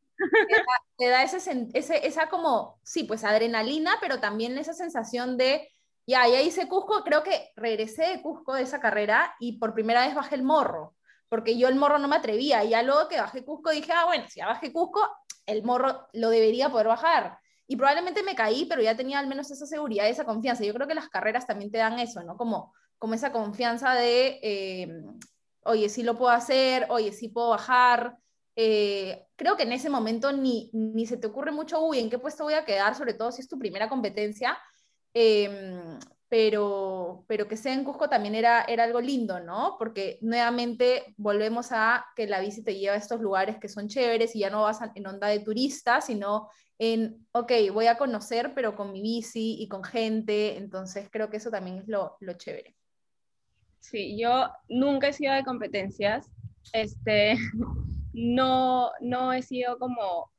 te 0.98 1.08
da, 1.08 1.24
ese, 1.24 1.68
esa 1.74 2.30
como, 2.30 2.80
sí, 2.84 3.04
pues 3.04 3.24
adrenalina, 3.24 3.98
pero 4.00 4.20
también 4.20 4.58
esa 4.58 4.74
sensación 4.74 5.38
de, 5.38 5.70
ya, 6.08 6.28
ya 6.28 6.42
hice 6.42 6.68
Cusco, 6.68 7.04
creo 7.04 7.24
que 7.24 7.52
regresé 7.56 8.04
de 8.08 8.22
Cusco 8.22 8.54
de 8.54 8.64
esa 8.64 8.80
carrera 8.80 9.36
y 9.40 9.58
por 9.58 9.74
primera 9.74 10.06
vez 10.06 10.16
bajé 10.16 10.36
el 10.36 10.44
morro, 10.44 10.96
porque 11.30 11.58
yo 11.58 11.68
el 11.68 11.76
morro 11.76 12.00
no 12.00 12.08
me 12.08 12.16
atrevía, 12.18 12.64
y 12.64 12.70
ya 12.70 12.84
luego 12.84 13.08
que 13.08 13.20
bajé 13.20 13.44
Cusco 13.44 13.72
dije, 13.72 13.92
ah, 13.94 14.06
bueno, 14.06 14.26
si 14.30 14.40
ya 14.40 14.48
bajé 14.48 14.72
Cusco, 14.72 15.02
el 15.46 15.64
morro 15.64 16.08
lo 16.14 16.30
debería 16.30 16.70
poder 16.70 16.88
bajar. 16.88 17.38
Y 17.68 17.76
probablemente 17.78 18.22
me 18.22 18.36
caí, 18.36 18.66
pero 18.66 18.82
ya 18.82 18.96
tenía 18.96 19.20
al 19.20 19.28
menos 19.28 19.50
esa 19.50 19.66
seguridad 19.66 20.08
esa 20.08 20.24
confianza. 20.24 20.64
Yo 20.64 20.74
creo 20.74 20.88
que 20.88 20.94
las 20.94 21.10
carreras 21.10 21.48
también 21.48 21.72
te 21.72 21.80
dan 21.80 21.98
eso, 22.00 22.22
¿no? 22.24 22.38
Como, 22.38 22.74
como 23.00 23.16
esa 23.16 23.32
confianza 23.32 23.96
de, 23.96 24.40
eh, 24.44 25.04
oye, 25.64 25.90
sí 25.90 26.04
lo 26.04 26.18
puedo 26.18 26.32
hacer, 26.32 26.86
oye, 26.90 27.12
sí 27.12 27.30
puedo 27.30 27.50
bajar. 27.50 28.18
Eh, 28.56 29.28
creo 29.36 29.58
que 29.58 29.64
en 29.64 29.74
ese 29.74 29.90
momento 29.90 30.32
ni, 30.32 30.70
ni 30.74 31.06
se 31.06 31.18
te 31.18 31.28
ocurre 31.28 31.52
mucho, 31.52 31.82
uy, 31.82 32.00
¿en 32.00 32.10
qué 32.10 32.20
puesto 32.20 32.46
voy 32.46 32.54
a 32.54 32.66
quedar? 32.66 32.96
Sobre 32.96 33.14
todo 33.14 33.32
si 33.32 33.42
es 33.42 33.50
tu 33.50 33.60
primera 33.60 33.90
competencia. 33.90 34.58
Em, 35.14 36.00
pero, 36.28 37.24
pero 37.28 37.48
que 37.48 37.56
sea 37.56 37.74
en 37.74 37.84
Cusco 37.84 38.10
también 38.10 38.36
era, 38.36 38.64
era 38.64 38.84
algo 38.84 39.00
lindo, 39.00 39.40
¿no? 39.40 39.76
Porque 39.78 40.18
nuevamente 40.22 41.14
volvemos 41.18 41.72
a 41.72 42.06
que 42.16 42.28
la 42.28 42.40
bici 42.40 42.64
te 42.64 42.76
lleva 42.76 42.96
a 42.96 42.98
estos 42.98 43.22
lugares 43.22 43.58
que 43.58 43.70
son 43.70 43.88
chéveres 43.88 44.36
y 44.36 44.40
ya 44.40 44.50
no 44.50 44.64
vas 44.64 44.80
en 44.96 45.08
onda 45.08 45.28
de 45.28 45.40
turista, 45.40 46.02
sino 46.02 46.50
en, 46.78 47.26
ok, 47.32 47.52
voy 47.72 47.88
a 47.88 47.98
conocer, 47.98 48.54
pero 48.54 48.76
con 48.76 48.92
mi 48.92 49.02
bici 49.02 49.56
y 49.62 49.68
con 49.70 49.84
gente, 49.84 50.58
entonces 50.58 51.08
creo 51.12 51.30
que 51.30 51.38
eso 51.38 51.52
también 51.52 51.78
es 51.78 51.88
lo, 51.88 52.18
lo 52.20 52.34
chévere. 52.34 52.76
Sí, 53.80 54.20
yo 54.20 54.50
nunca 54.68 55.10
he 55.10 55.14
sido 55.14 55.34
de 55.34 55.44
competencias, 55.44 56.30
este, 56.74 57.38
no, 58.16 58.92
no 59.02 59.34
he 59.34 59.42
sido 59.42 59.78
como 59.78 60.32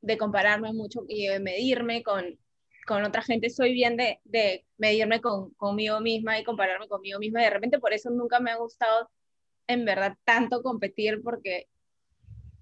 de 0.00 0.18
compararme 0.18 0.72
mucho 0.72 1.04
y 1.08 1.26
de 1.26 1.38
medirme 1.38 2.02
con, 2.02 2.38
con 2.86 3.04
otra 3.04 3.22
gente, 3.22 3.50
soy 3.50 3.72
bien 3.74 3.96
de, 3.96 4.20
de 4.24 4.64
medirme 4.78 5.20
con, 5.20 5.50
conmigo 5.54 6.00
misma 6.00 6.38
y 6.38 6.44
compararme 6.44 6.88
conmigo 6.88 7.18
misma, 7.18 7.42
de 7.42 7.50
repente 7.50 7.78
por 7.78 7.92
eso 7.92 8.10
nunca 8.10 8.40
me 8.40 8.50
ha 8.50 8.56
gustado 8.56 9.10
en 9.66 9.84
verdad 9.84 10.16
tanto 10.24 10.62
competir, 10.62 11.22
porque 11.22 11.68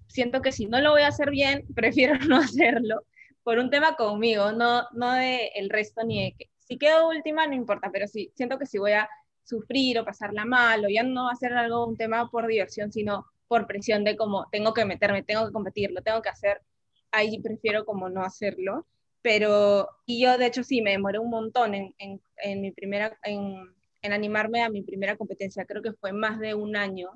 siento 0.07 0.41
que 0.41 0.51
si 0.51 0.65
no 0.65 0.81
lo 0.81 0.91
voy 0.91 1.01
a 1.03 1.07
hacer 1.07 1.31
bien, 1.31 1.65
prefiero 1.75 2.15
no 2.27 2.37
hacerlo 2.37 3.05
por 3.43 3.57
un 3.57 3.69
tema 3.69 3.95
conmigo, 3.95 4.51
no, 4.51 4.83
no 4.93 5.13
de 5.13 5.47
el 5.55 5.69
resto 5.69 6.03
ni 6.03 6.23
de 6.23 6.35
que 6.37 6.49
si 6.59 6.77
quedo 6.77 7.09
última 7.09 7.47
no 7.47 7.53
importa, 7.53 7.89
pero 7.91 8.07
sí, 8.07 8.31
siento 8.35 8.57
que 8.57 8.65
si 8.65 8.77
voy 8.77 8.93
a 8.93 9.09
sufrir 9.43 9.99
o 9.99 10.05
pasarla 10.05 10.45
mal 10.45 10.85
o 10.85 10.89
ya 10.89 11.03
no 11.03 11.25
va 11.25 11.31
a 11.31 11.35
ser 11.35 11.53
algo 11.53 11.85
un 11.85 11.97
tema 11.97 12.29
por 12.29 12.47
diversión, 12.47 12.91
sino 12.91 13.25
por 13.53 13.67
presión 13.67 14.03
de 14.03 14.17
como 14.17 14.47
tengo 14.51 14.73
que 14.73 14.83
meterme, 14.83 15.21
tengo 15.21 15.45
que 15.45 15.53
competir, 15.53 15.91
lo 15.91 16.01
tengo 16.01 16.23
que 16.23 16.29
hacer, 16.29 16.63
ahí 17.11 17.39
prefiero 17.39 17.85
como 17.85 18.09
no 18.09 18.23
hacerlo. 18.23 18.87
Pero, 19.21 19.87
y 20.07 20.23
yo 20.23 20.39
de 20.39 20.47
hecho 20.47 20.63
sí, 20.63 20.81
me 20.81 20.89
demoré 20.91 21.19
un 21.19 21.29
montón 21.29 21.75
en, 21.75 21.93
en, 21.99 22.19
en 22.37 22.61
mi 22.61 22.71
primera, 22.71 23.15
en, 23.23 23.55
en 24.01 24.11
animarme 24.11 24.63
a 24.63 24.69
mi 24.71 24.81
primera 24.81 25.15
competencia, 25.17 25.65
creo 25.65 25.83
que 25.83 25.93
fue 25.93 26.13
más 26.13 26.39
de 26.39 26.55
un 26.55 26.75
año 26.75 27.11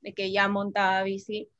de 0.00 0.14
que 0.14 0.32
ya 0.32 0.48
montaba 0.48 1.02
bici 1.02 1.50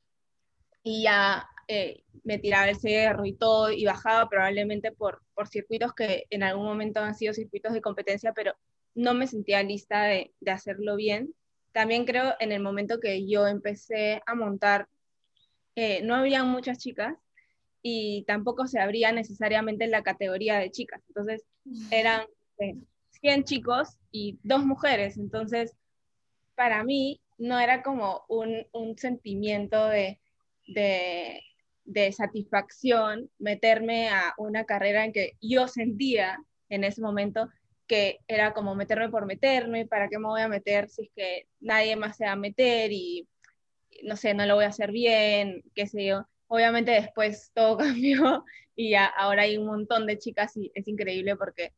y 0.82 1.02
ya 1.02 1.46
eh, 1.68 2.02
me 2.24 2.38
tiraba 2.38 2.70
el 2.70 2.76
cerro 2.76 3.26
y 3.26 3.34
todo 3.34 3.70
y 3.70 3.84
bajaba 3.84 4.30
probablemente 4.30 4.92
por, 4.92 5.22
por 5.34 5.46
circuitos 5.48 5.92
que 5.94 6.24
en 6.30 6.42
algún 6.42 6.64
momento 6.64 7.00
han 7.00 7.14
sido 7.14 7.34
circuitos 7.34 7.74
de 7.74 7.82
competencia, 7.82 8.32
pero 8.32 8.54
no 8.94 9.12
me 9.12 9.26
sentía 9.26 9.62
lista 9.62 10.04
de, 10.04 10.32
de 10.40 10.50
hacerlo 10.50 10.96
bien. 10.96 11.34
También 11.72 12.04
creo 12.04 12.34
en 12.38 12.52
el 12.52 12.62
momento 12.62 13.00
que 13.00 13.26
yo 13.26 13.46
empecé 13.46 14.22
a 14.26 14.34
montar, 14.34 14.88
eh, 15.74 16.02
no 16.02 16.14
había 16.14 16.44
muchas 16.44 16.78
chicas 16.78 17.16
y 17.82 18.24
tampoco 18.26 18.66
se 18.66 18.80
abría 18.80 19.10
necesariamente 19.12 19.86
la 19.86 20.02
categoría 20.02 20.58
de 20.58 20.70
chicas. 20.70 21.02
Entonces 21.08 21.44
eran 21.90 22.26
100 22.58 23.40
eh, 23.40 23.44
chicos 23.44 23.96
y 24.10 24.38
dos 24.42 24.64
mujeres. 24.64 25.16
Entonces, 25.16 25.74
para 26.54 26.84
mí 26.84 27.20
no 27.38 27.58
era 27.58 27.82
como 27.82 28.24
un, 28.28 28.66
un 28.72 28.96
sentimiento 28.96 29.88
de, 29.88 30.20
de, 30.66 32.12
satisfacción 32.12 33.30
meterme 33.38 34.10
a 34.10 34.34
una 34.36 34.64
carrera 34.64 35.04
en 35.04 35.12
que 35.12 35.32
yo 35.40 35.66
sentía 35.66 36.38
en 36.68 36.84
ese 36.84 37.00
momento 37.00 37.48
que 37.92 38.20
era 38.26 38.54
como 38.54 38.74
meterme 38.74 39.10
por 39.10 39.26
meterme, 39.26 39.84
¿para 39.84 40.08
qué 40.08 40.18
me 40.18 40.26
voy 40.26 40.40
a 40.40 40.48
meter 40.48 40.88
si 40.88 41.02
es 41.02 41.10
que 41.14 41.46
nadie 41.60 41.94
más 41.94 42.16
se 42.16 42.24
va 42.24 42.32
a 42.32 42.36
meter 42.36 42.90
y 42.90 43.28
no 44.04 44.16
sé, 44.16 44.32
no 44.32 44.46
lo 44.46 44.54
voy 44.54 44.64
a 44.64 44.68
hacer 44.68 44.90
bien, 44.90 45.62
qué 45.74 45.86
sé 45.86 46.06
yo. 46.06 46.26
Obviamente 46.46 46.92
después 46.92 47.50
todo 47.52 47.76
cambió 47.76 48.46
y 48.74 48.92
ya 48.92 49.04
ahora 49.04 49.42
hay 49.42 49.58
un 49.58 49.66
montón 49.66 50.06
de 50.06 50.18
chicas 50.18 50.56
y 50.56 50.72
es 50.74 50.88
increíble 50.88 51.36
porque 51.36 51.74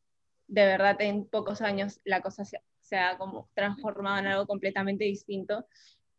de 0.47 0.65
verdad 0.65 0.95
en 1.01 1.25
pocos 1.25 1.61
años 1.61 1.99
la 2.05 2.21
cosa 2.21 2.45
se, 2.45 2.61
se 2.79 2.95
ha 2.95 3.17
como 3.17 3.49
transformado 3.53 4.19
en 4.19 4.27
algo 4.27 4.47
completamente 4.47 5.03
distinto 5.03 5.67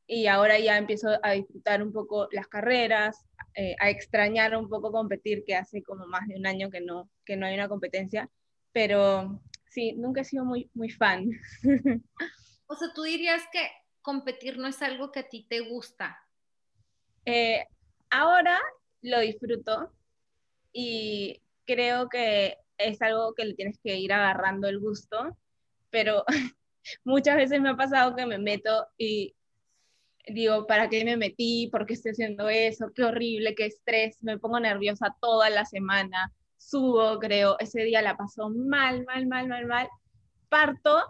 y 0.06 0.26
ahora 0.26 0.58
ya 0.58 0.76
empiezo 0.76 1.08
a 1.22 1.30
disfrutar 1.30 1.82
un 1.82 1.94
poco 1.94 2.28
las 2.32 2.48
carreras, 2.48 3.24
eh, 3.54 3.74
a 3.80 3.88
extrañar 3.88 4.54
un 4.58 4.68
poco 4.68 4.92
competir, 4.92 5.42
que 5.46 5.54
hace 5.54 5.82
como 5.82 6.06
más 6.06 6.28
de 6.28 6.36
un 6.36 6.46
año 6.46 6.68
que 6.68 6.82
no, 6.82 7.08
que 7.24 7.38
no 7.38 7.46
hay 7.46 7.54
una 7.54 7.70
competencia, 7.70 8.28
pero 8.72 9.40
sí, 9.76 9.92
nunca 9.92 10.22
he 10.22 10.24
sido 10.24 10.46
muy, 10.46 10.70
muy 10.72 10.88
fan. 10.88 11.28
O 12.66 12.74
sea, 12.74 12.88
tú 12.94 13.02
dirías 13.02 13.42
que 13.52 13.60
competir 14.00 14.56
no 14.58 14.66
es 14.66 14.80
algo 14.80 15.12
que 15.12 15.20
a 15.20 15.28
ti 15.28 15.46
te 15.48 15.60
gusta. 15.60 16.18
Eh, 17.26 17.62
ahora 18.10 18.58
lo 19.02 19.20
disfruto 19.20 19.92
y 20.72 21.42
creo 21.66 22.08
que 22.08 22.56
es 22.78 23.00
algo 23.02 23.34
que 23.34 23.44
le 23.44 23.54
tienes 23.54 23.78
que 23.78 23.96
ir 23.96 24.12
agarrando 24.12 24.66
el 24.66 24.80
gusto, 24.80 25.36
pero 25.90 26.24
muchas 27.04 27.36
veces 27.36 27.60
me 27.60 27.68
ha 27.68 27.76
pasado 27.76 28.16
que 28.16 28.24
me 28.24 28.38
meto 28.38 28.88
y 28.96 29.36
digo, 30.26 30.66
¿para 30.66 30.88
qué 30.88 31.04
me 31.04 31.18
metí? 31.18 31.68
¿Por 31.70 31.84
qué 31.84 31.94
estoy 31.94 32.12
haciendo 32.12 32.48
eso? 32.48 32.92
Qué 32.94 33.04
horrible, 33.04 33.54
qué 33.54 33.66
estrés, 33.66 34.24
me 34.24 34.38
pongo 34.38 34.58
nerviosa 34.58 35.14
toda 35.20 35.50
la 35.50 35.66
semana, 35.66 36.32
subo, 36.56 37.18
creo, 37.18 37.56
ese 37.58 37.82
día 37.82 38.02
la 38.02 38.16
paso 38.16 38.50
mal, 38.50 39.04
mal, 39.04 39.26
mal, 39.26 39.48
mal, 39.48 39.66
mal, 39.66 39.88
parto, 40.48 41.02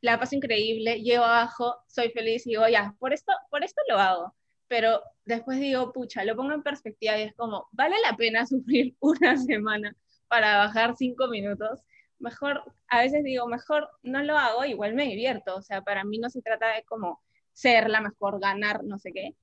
la 0.00 0.18
paso 0.18 0.36
increíble, 0.36 1.02
llego 1.02 1.24
abajo, 1.24 1.76
soy 1.88 2.10
feliz 2.10 2.46
y 2.46 2.50
digo, 2.50 2.68
ya, 2.68 2.94
por 2.98 3.12
esto, 3.12 3.32
por 3.50 3.64
esto 3.64 3.80
lo 3.88 3.98
hago. 3.98 4.34
Pero 4.68 5.02
después 5.24 5.60
digo, 5.60 5.92
pucha, 5.92 6.24
lo 6.24 6.36
pongo 6.36 6.52
en 6.52 6.62
perspectiva 6.62 7.18
y 7.18 7.22
es 7.22 7.34
como, 7.34 7.68
¿vale 7.72 7.96
la 8.02 8.16
pena 8.16 8.46
sufrir 8.46 8.96
una 9.00 9.36
semana 9.36 9.96
para 10.28 10.58
bajar 10.58 10.96
cinco 10.96 11.28
minutos? 11.28 11.80
Mejor, 12.18 12.62
a 12.88 13.00
veces 13.00 13.24
digo, 13.24 13.46
mejor 13.46 13.88
no 14.02 14.22
lo 14.22 14.36
hago, 14.38 14.64
igual 14.64 14.94
me 14.94 15.04
divierto. 15.04 15.56
O 15.56 15.62
sea, 15.62 15.82
para 15.82 16.04
mí 16.04 16.18
no 16.18 16.30
se 16.30 16.42
trata 16.42 16.68
de 16.74 16.84
como 16.84 17.22
ser 17.52 17.88
la 17.90 18.00
mejor, 18.00 18.40
ganar, 18.40 18.84
no 18.84 18.98
sé 18.98 19.12
qué, 19.12 19.34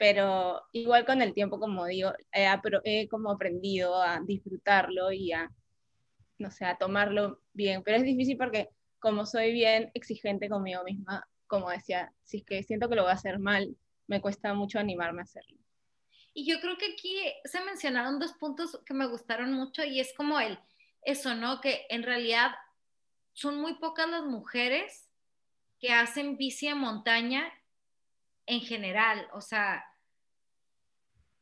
pero 0.00 0.62
igual 0.72 1.04
con 1.04 1.20
el 1.20 1.34
tiempo, 1.34 1.60
como 1.60 1.84
digo, 1.84 2.14
he, 2.32 3.06
como 3.08 3.30
aprendido 3.30 4.02
a 4.02 4.18
disfrutarlo 4.20 5.12
y 5.12 5.32
a, 5.32 5.52
no 6.38 6.50
sé, 6.50 6.64
a 6.64 6.78
tomarlo 6.78 7.42
bien, 7.52 7.82
pero 7.82 7.98
es 7.98 8.04
difícil 8.04 8.38
porque 8.38 8.70
como 8.98 9.26
soy 9.26 9.52
bien 9.52 9.90
exigente 9.92 10.48
conmigo 10.48 10.84
misma, 10.84 11.28
como 11.46 11.68
decía, 11.68 12.14
si 12.24 12.38
es 12.38 12.44
que 12.46 12.62
siento 12.62 12.88
que 12.88 12.94
lo 12.94 13.02
voy 13.02 13.10
a 13.10 13.16
hacer 13.16 13.38
mal, 13.40 13.76
me 14.06 14.22
cuesta 14.22 14.54
mucho 14.54 14.78
animarme 14.78 15.20
a 15.20 15.24
hacerlo. 15.24 15.58
Y 16.32 16.50
yo 16.50 16.62
creo 16.62 16.78
que 16.78 16.94
aquí 16.94 17.20
se 17.44 17.62
mencionaron 17.62 18.18
dos 18.18 18.32
puntos 18.32 18.80
que 18.86 18.94
me 18.94 19.06
gustaron 19.06 19.52
mucho 19.52 19.84
y 19.84 20.00
es 20.00 20.14
como 20.14 20.40
el, 20.40 20.58
eso, 21.02 21.34
¿no? 21.34 21.60
Que 21.60 21.84
en 21.90 22.04
realidad 22.04 22.52
son 23.34 23.60
muy 23.60 23.74
pocas 23.74 24.08
las 24.08 24.24
mujeres 24.24 25.10
que 25.78 25.92
hacen 25.92 26.38
bici 26.38 26.68
en 26.68 26.78
montaña 26.78 27.52
en 28.46 28.62
general, 28.62 29.28
o 29.34 29.42
sea... 29.42 29.84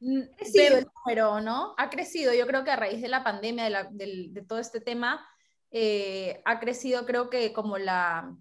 Ha 0.00 0.36
crecido 0.36 0.78
el 0.78 0.86
número, 0.94 1.40
¿no? 1.40 1.74
Ha 1.76 1.90
crecido, 1.90 2.32
yo 2.32 2.46
creo 2.46 2.64
que 2.64 2.70
a 2.70 2.76
raíz 2.76 3.02
de 3.02 3.08
la 3.08 3.24
pandemia, 3.24 3.88
de, 3.90 4.44
todo 4.46 4.58
este 4.58 4.80
tema, 4.80 5.26
eh, 5.70 6.40
ha 6.44 6.60
crecido 6.60 7.04
creo 7.04 7.28
que 7.28 7.52
como 7.52 7.78
la, 7.78 8.34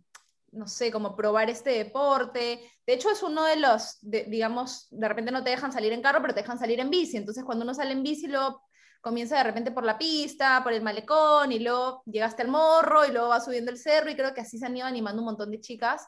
no 0.51 0.67
sé, 0.67 0.91
como 0.91 1.15
probar 1.15 1.49
este 1.49 1.71
deporte. 1.71 2.59
De 2.85 2.93
hecho, 2.93 3.09
es 3.09 3.23
uno 3.23 3.43
de 3.45 3.57
los, 3.57 3.97
digamos, 4.01 4.87
de 4.91 5.07
repente 5.07 5.31
no 5.31 5.43
te 5.43 5.49
dejan 5.49 5.71
salir 5.71 5.93
en 5.93 6.01
carro, 6.01 6.21
pero 6.21 6.33
te 6.33 6.41
dejan 6.41 6.59
salir 6.59 6.79
en 6.79 6.89
bici. 6.89 7.17
Entonces, 7.17 7.43
cuando 7.43 7.63
uno 7.63 7.73
sale 7.73 7.91
en 7.91 8.03
bici, 8.03 8.27
luego 8.27 8.61
comienza 9.01 9.37
de 9.37 9.43
repente 9.43 9.71
por 9.71 9.83
la 9.83 9.97
pista, 9.97 10.61
por 10.63 10.73
el 10.73 10.81
malecón, 10.81 11.51
y 11.51 11.59
luego 11.59 12.03
llegaste 12.05 12.43
al 12.43 12.49
morro, 12.49 13.05
y 13.05 13.11
luego 13.11 13.29
va 13.29 13.39
subiendo 13.39 13.71
el 13.71 13.77
cerro, 13.77 14.09
y 14.09 14.15
creo 14.15 14.33
que 14.33 14.41
así 14.41 14.57
se 14.57 14.65
han 14.65 14.75
ido 14.75 14.85
animando 14.85 15.21
un 15.21 15.27
montón 15.27 15.51
de 15.51 15.59
chicas. 15.59 16.07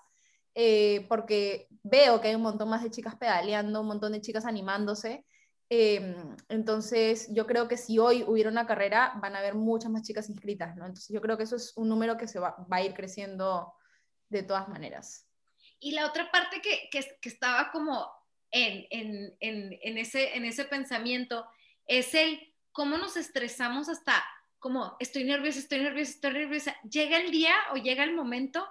Eh, 0.56 1.06
porque 1.08 1.68
veo 1.84 2.20
que 2.20 2.29
hay 2.29 2.36
un 2.36 2.41
montón 2.41 2.70
más 2.70 2.84
de 2.84 2.89
chicas 2.91 3.15
pedaleando, 3.15 3.82
un 3.82 3.88
montón 3.88 4.12
de 4.12 4.22
chicas 4.22 4.46
animándose. 4.46 5.25
Em, 5.70 6.36
entonces, 6.50 7.28
yo 7.32 7.46
creo 7.46 7.68
que 7.68 7.78
si 7.78 8.00
hoy 8.00 8.24
hubiera 8.24 8.50
una 8.50 8.66
carrera, 8.66 9.14
van 9.22 9.36
a 9.36 9.40
haber 9.40 9.54
muchas 9.54 9.92
más 9.92 10.02
chicas 10.02 10.30
inscritas, 10.30 10.76
¿no? 10.76 10.86
Entonces, 10.86 11.10
yo 11.14 11.22
creo 11.22 11.38
que 11.38 11.44
eso 11.44 11.56
es 11.56 11.78
un 11.78 11.90
número 11.90 12.18
que 12.18 12.28
se 12.28 12.40
va, 12.40 12.56
a 12.70 12.82
ir 12.82 12.94
creciendo 12.94 13.74
de 14.30 14.44
todas 14.44 14.68
maneras. 14.68 15.28
Y 15.80 15.92
la 15.92 16.08
otra 16.08 16.32
parte 16.32 16.62
que, 16.62 16.90
que, 16.92 17.18
que 17.22 17.30
estaba 17.30 17.72
como 17.72 18.10
en, 18.52 18.88
en, 18.90 19.38
en, 19.40 19.80
en, 19.82 19.98
ese, 19.98 20.36
en 20.36 20.46
ese 20.46 20.66
pensamiento 20.66 21.46
es 21.86 22.14
el 22.16 22.40
cómo 22.72 22.98
nos 22.98 23.16
estresamos 23.16 23.90
hasta 23.90 24.24
como 24.60 24.98
estoy 25.00 25.24
nerviosa, 25.24 25.60
estoy 25.60 25.80
nerviosa, 25.80 26.12
estoy 26.12 26.34
nerviosa. 26.34 26.76
Llega 26.90 27.18
el 27.18 27.32
día 27.32 27.54
o 27.74 27.78
llega 27.78 28.04
el 28.04 28.14
momento 28.14 28.68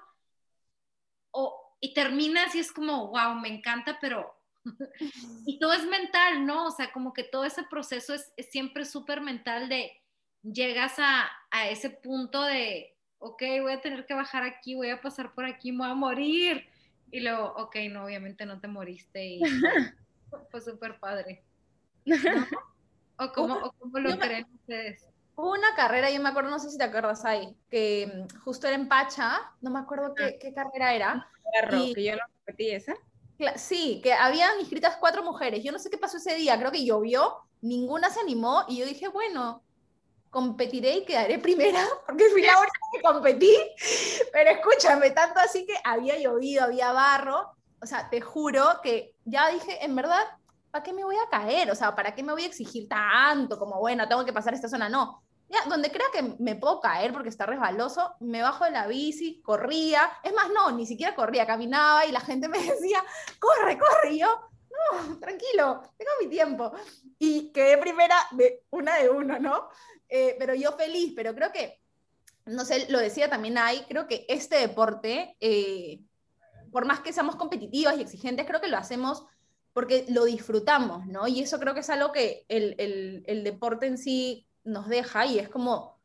o 1.30 1.76
y 1.80 1.94
terminas 1.94 2.54
y 2.54 2.58
es 2.58 2.72
como, 2.72 3.08
wow, 3.08 3.34
me 3.34 3.48
encanta, 3.48 3.98
pero... 4.00 4.37
y 5.46 5.58
todo 5.58 5.72
es 5.72 5.86
mental, 5.86 6.46
¿no? 6.46 6.66
O 6.66 6.70
sea, 6.70 6.92
como 6.92 7.12
que 7.12 7.24
todo 7.24 7.44
ese 7.44 7.62
proceso 7.64 8.14
es, 8.14 8.32
siempre 8.50 8.84
súper 8.84 9.20
mental 9.20 9.68
de 9.68 9.92
llegas 10.42 10.98
a, 10.98 11.28
a, 11.50 11.68
ese 11.68 11.90
punto 11.90 12.42
de, 12.42 12.96
ok, 13.18 13.42
voy 13.62 13.72
a 13.72 13.80
tener 13.80 14.06
que 14.06 14.14
bajar 14.14 14.42
aquí, 14.42 14.74
voy 14.74 14.90
a 14.90 15.00
pasar 15.00 15.34
por 15.34 15.44
aquí, 15.44 15.72
me 15.72 15.78
voy 15.78 15.90
a 15.90 15.94
morir. 15.94 16.66
Y 17.10 17.20
luego, 17.20 17.54
ok, 17.56 17.76
no, 17.90 18.04
obviamente 18.04 18.44
no 18.44 18.60
te 18.60 18.68
moriste 18.68 19.24
y 19.24 19.40
fue 20.50 20.60
súper 20.60 20.98
padre. 20.98 21.42
¿O 23.20 23.32
cómo, 23.32 23.56
o 23.56 23.72
cómo 23.72 23.98
lo 23.98 24.16
creen 24.18 24.46
ustedes? 24.54 25.04
Hubo 25.34 25.52
una 25.52 25.74
carrera, 25.74 26.10
yo 26.10 26.20
me 26.20 26.28
acuerdo, 26.28 26.50
no 26.50 26.58
sé 26.58 26.70
si 26.70 26.78
te 26.78 26.84
acuerdas 26.84 27.24
ahí, 27.24 27.56
que 27.70 28.12
mm, 28.12 28.38
justo 28.40 28.66
era 28.66 28.76
en 28.76 28.88
Pacha, 28.88 29.52
no 29.60 29.70
me 29.70 29.78
acuerdo 29.78 30.14
qué, 30.14 30.24
ah. 30.24 30.38
qué 30.40 30.52
carrera 30.52 30.94
era. 30.94 31.28
y, 31.72 31.94
que 31.94 32.04
yo 32.04 32.16
no 32.16 32.22
repetí 32.44 32.70
esa. 32.70 32.94
Sí, 33.56 34.00
que 34.02 34.12
habían 34.12 34.58
inscritas 34.58 34.96
cuatro 34.96 35.22
mujeres. 35.22 35.62
Yo 35.62 35.70
no 35.70 35.78
sé 35.78 35.90
qué 35.90 35.98
pasó 35.98 36.16
ese 36.16 36.34
día, 36.34 36.58
creo 36.58 36.72
que 36.72 36.84
llovió, 36.84 37.36
ninguna 37.60 38.10
se 38.10 38.20
animó 38.20 38.64
y 38.68 38.78
yo 38.78 38.86
dije, 38.86 39.08
bueno, 39.08 39.62
competiré 40.30 40.98
y 40.98 41.04
quedaré 41.04 41.38
primera, 41.38 41.86
porque 42.06 42.28
fui 42.30 42.42
la 42.42 42.58
única 42.58 42.78
que 42.92 43.02
competí. 43.02 43.56
Pero 44.32 44.50
escúchame, 44.50 45.10
tanto 45.10 45.40
así 45.40 45.64
que 45.66 45.74
había 45.84 46.18
llovido, 46.18 46.64
había 46.64 46.92
barro. 46.92 47.52
O 47.80 47.86
sea, 47.86 48.10
te 48.10 48.20
juro 48.20 48.80
que 48.82 49.14
ya 49.24 49.50
dije, 49.50 49.84
en 49.84 49.94
verdad, 49.94 50.24
¿para 50.70 50.82
qué 50.82 50.92
me 50.92 51.04
voy 51.04 51.16
a 51.16 51.28
caer? 51.30 51.70
O 51.70 51.76
sea, 51.76 51.94
¿para 51.94 52.14
qué 52.14 52.24
me 52.24 52.32
voy 52.32 52.42
a 52.42 52.46
exigir 52.46 52.88
tanto? 52.88 53.56
Como, 53.56 53.78
bueno, 53.78 54.08
tengo 54.08 54.24
que 54.24 54.32
pasar 54.32 54.52
esta 54.52 54.68
zona. 54.68 54.88
No, 54.88 55.22
donde 55.68 55.90
crea 55.90 56.06
que 56.12 56.34
me 56.38 56.56
puedo 56.56 56.80
caer 56.80 57.12
porque 57.12 57.30
está 57.30 57.46
resbaloso, 57.46 58.14
me 58.20 58.42
bajo 58.42 58.64
de 58.64 58.70
la 58.70 58.86
bici, 58.86 59.40
corría, 59.42 60.02
es 60.22 60.32
más, 60.34 60.50
no, 60.50 60.70
ni 60.72 60.86
siquiera 60.86 61.14
corría, 61.14 61.46
caminaba 61.46 62.04
y 62.04 62.12
la 62.12 62.20
gente 62.20 62.48
me 62.48 62.58
decía, 62.62 63.02
corre, 63.38 63.78
corre, 63.78 64.12
y 64.12 64.18
yo, 64.20 64.28
no, 64.28 65.18
tranquilo, 65.18 65.82
tengo 65.96 66.10
mi 66.20 66.28
tiempo. 66.28 66.72
Y 67.18 67.50
quedé 67.52 67.78
primera 67.78 68.16
de 68.32 68.62
una 68.70 68.96
de 68.96 69.08
uno, 69.08 69.38
¿no? 69.38 69.68
Eh, 70.08 70.36
pero 70.38 70.54
yo 70.54 70.72
feliz, 70.72 71.12
pero 71.16 71.34
creo 71.34 71.50
que, 71.50 71.80
no 72.46 72.64
sé, 72.64 72.90
lo 72.90 72.98
decía 72.98 73.28
también 73.30 73.58
ahí, 73.58 73.84
creo 73.88 74.06
que 74.06 74.26
este 74.28 74.56
deporte, 74.56 75.36
eh, 75.40 76.00
por 76.70 76.84
más 76.84 77.00
que 77.00 77.12
seamos 77.12 77.36
competitivos 77.36 77.94
y 77.96 78.02
exigentes, 78.02 78.46
creo 78.46 78.60
que 78.60 78.68
lo 78.68 78.76
hacemos 78.76 79.24
porque 79.72 80.06
lo 80.08 80.24
disfrutamos, 80.24 81.06
¿no? 81.06 81.28
Y 81.28 81.40
eso 81.40 81.58
creo 81.58 81.72
que 81.72 81.80
es 81.80 81.90
algo 81.90 82.12
que 82.12 82.44
el, 82.48 83.22
el 83.26 83.44
deporte 83.44 83.86
en 83.86 83.96
sí 83.96 84.47
nos 84.68 84.88
deja 84.88 85.26
y 85.26 85.38
es 85.38 85.48
como, 85.48 85.98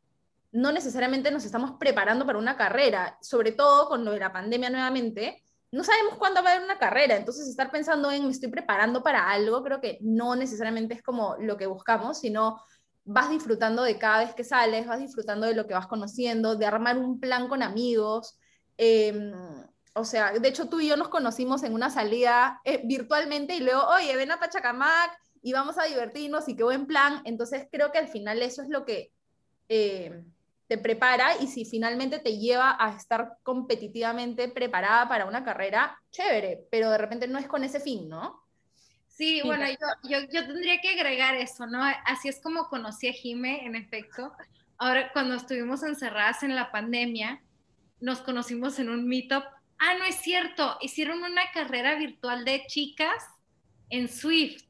no 0.52 0.72
necesariamente 0.72 1.30
nos 1.30 1.44
estamos 1.44 1.72
preparando 1.78 2.26
para 2.26 2.38
una 2.38 2.56
carrera, 2.56 3.18
sobre 3.20 3.52
todo 3.52 3.88
con 3.88 4.04
lo 4.04 4.12
de 4.12 4.20
la 4.20 4.32
pandemia 4.32 4.70
nuevamente, 4.70 5.42
no 5.70 5.82
sabemos 5.82 6.16
cuándo 6.18 6.42
va 6.42 6.50
a 6.50 6.52
haber 6.52 6.64
una 6.64 6.78
carrera, 6.78 7.16
entonces 7.16 7.48
estar 7.48 7.72
pensando 7.72 8.10
en 8.10 8.24
me 8.24 8.30
estoy 8.30 8.48
preparando 8.48 9.02
para 9.02 9.28
algo, 9.28 9.62
creo 9.64 9.80
que 9.80 9.98
no 10.00 10.36
necesariamente 10.36 10.94
es 10.94 11.02
como 11.02 11.36
lo 11.40 11.56
que 11.56 11.66
buscamos, 11.66 12.18
sino 12.20 12.60
vas 13.04 13.28
disfrutando 13.28 13.82
de 13.82 13.98
cada 13.98 14.24
vez 14.24 14.34
que 14.34 14.44
sales, 14.44 14.86
vas 14.86 15.00
disfrutando 15.00 15.46
de 15.46 15.54
lo 15.54 15.66
que 15.66 15.74
vas 15.74 15.88
conociendo, 15.88 16.54
de 16.54 16.66
armar 16.66 16.96
un 16.96 17.18
plan 17.18 17.48
con 17.48 17.62
amigos. 17.62 18.38
Em, 18.78 19.32
o 19.94 20.04
sea, 20.04 20.32
de 20.32 20.48
hecho 20.48 20.68
tú 20.68 20.80
y 20.80 20.88
yo 20.88 20.96
nos 20.96 21.08
conocimos 21.08 21.64
en 21.64 21.74
una 21.74 21.90
salida 21.90 22.60
eh, 22.64 22.80
virtualmente 22.84 23.56
y 23.56 23.60
luego, 23.60 23.82
oye, 23.88 24.16
ven 24.16 24.30
a 24.30 24.38
Pachacamac, 24.38 25.10
y 25.44 25.52
vamos 25.52 25.76
a 25.76 25.84
divertirnos 25.84 26.48
y 26.48 26.56
qué 26.56 26.64
buen 26.64 26.86
plan. 26.86 27.20
Entonces 27.26 27.68
creo 27.70 27.92
que 27.92 27.98
al 27.98 28.08
final 28.08 28.40
eso 28.40 28.62
es 28.62 28.70
lo 28.70 28.86
que 28.86 29.12
eh, 29.68 30.24
te 30.68 30.78
prepara 30.78 31.36
y 31.38 31.48
si 31.48 31.66
finalmente 31.66 32.18
te 32.18 32.38
lleva 32.38 32.74
a 32.80 32.96
estar 32.96 33.36
competitivamente 33.42 34.48
preparada 34.48 35.06
para 35.06 35.26
una 35.26 35.44
carrera, 35.44 36.00
chévere, 36.10 36.66
pero 36.70 36.90
de 36.90 36.96
repente 36.96 37.28
no 37.28 37.38
es 37.38 37.46
con 37.46 37.62
ese 37.62 37.78
fin, 37.78 38.08
¿no? 38.08 38.42
Sí, 39.06 39.42
bueno, 39.44 39.66
yo, 39.68 39.76
yo, 40.08 40.18
yo, 40.32 40.46
tendría 40.46 40.80
que 40.80 40.88
agregar 40.88 41.34
eso, 41.36 41.66
¿no? 41.66 41.84
Así 42.06 42.28
es 42.28 42.40
como 42.40 42.68
conocí 42.68 43.08
a 43.08 43.12
Jime, 43.12 43.66
en 43.66 43.76
efecto. 43.76 44.32
Ahora, 44.78 45.12
cuando 45.12 45.34
estuvimos 45.34 45.82
encerradas 45.82 46.42
en 46.42 46.54
la 46.54 46.72
pandemia, 46.72 47.42
nos 48.00 48.22
conocimos 48.22 48.78
en 48.78 48.88
un 48.88 49.06
meetup. 49.06 49.44
Ah, 49.78 49.94
no 49.98 50.04
es 50.04 50.16
cierto, 50.16 50.78
hicieron 50.80 51.22
una 51.22 51.42
carrera 51.52 51.96
virtual 51.96 52.46
de 52.46 52.64
chicas 52.66 53.22
en 53.90 54.08
Swift. 54.08 54.64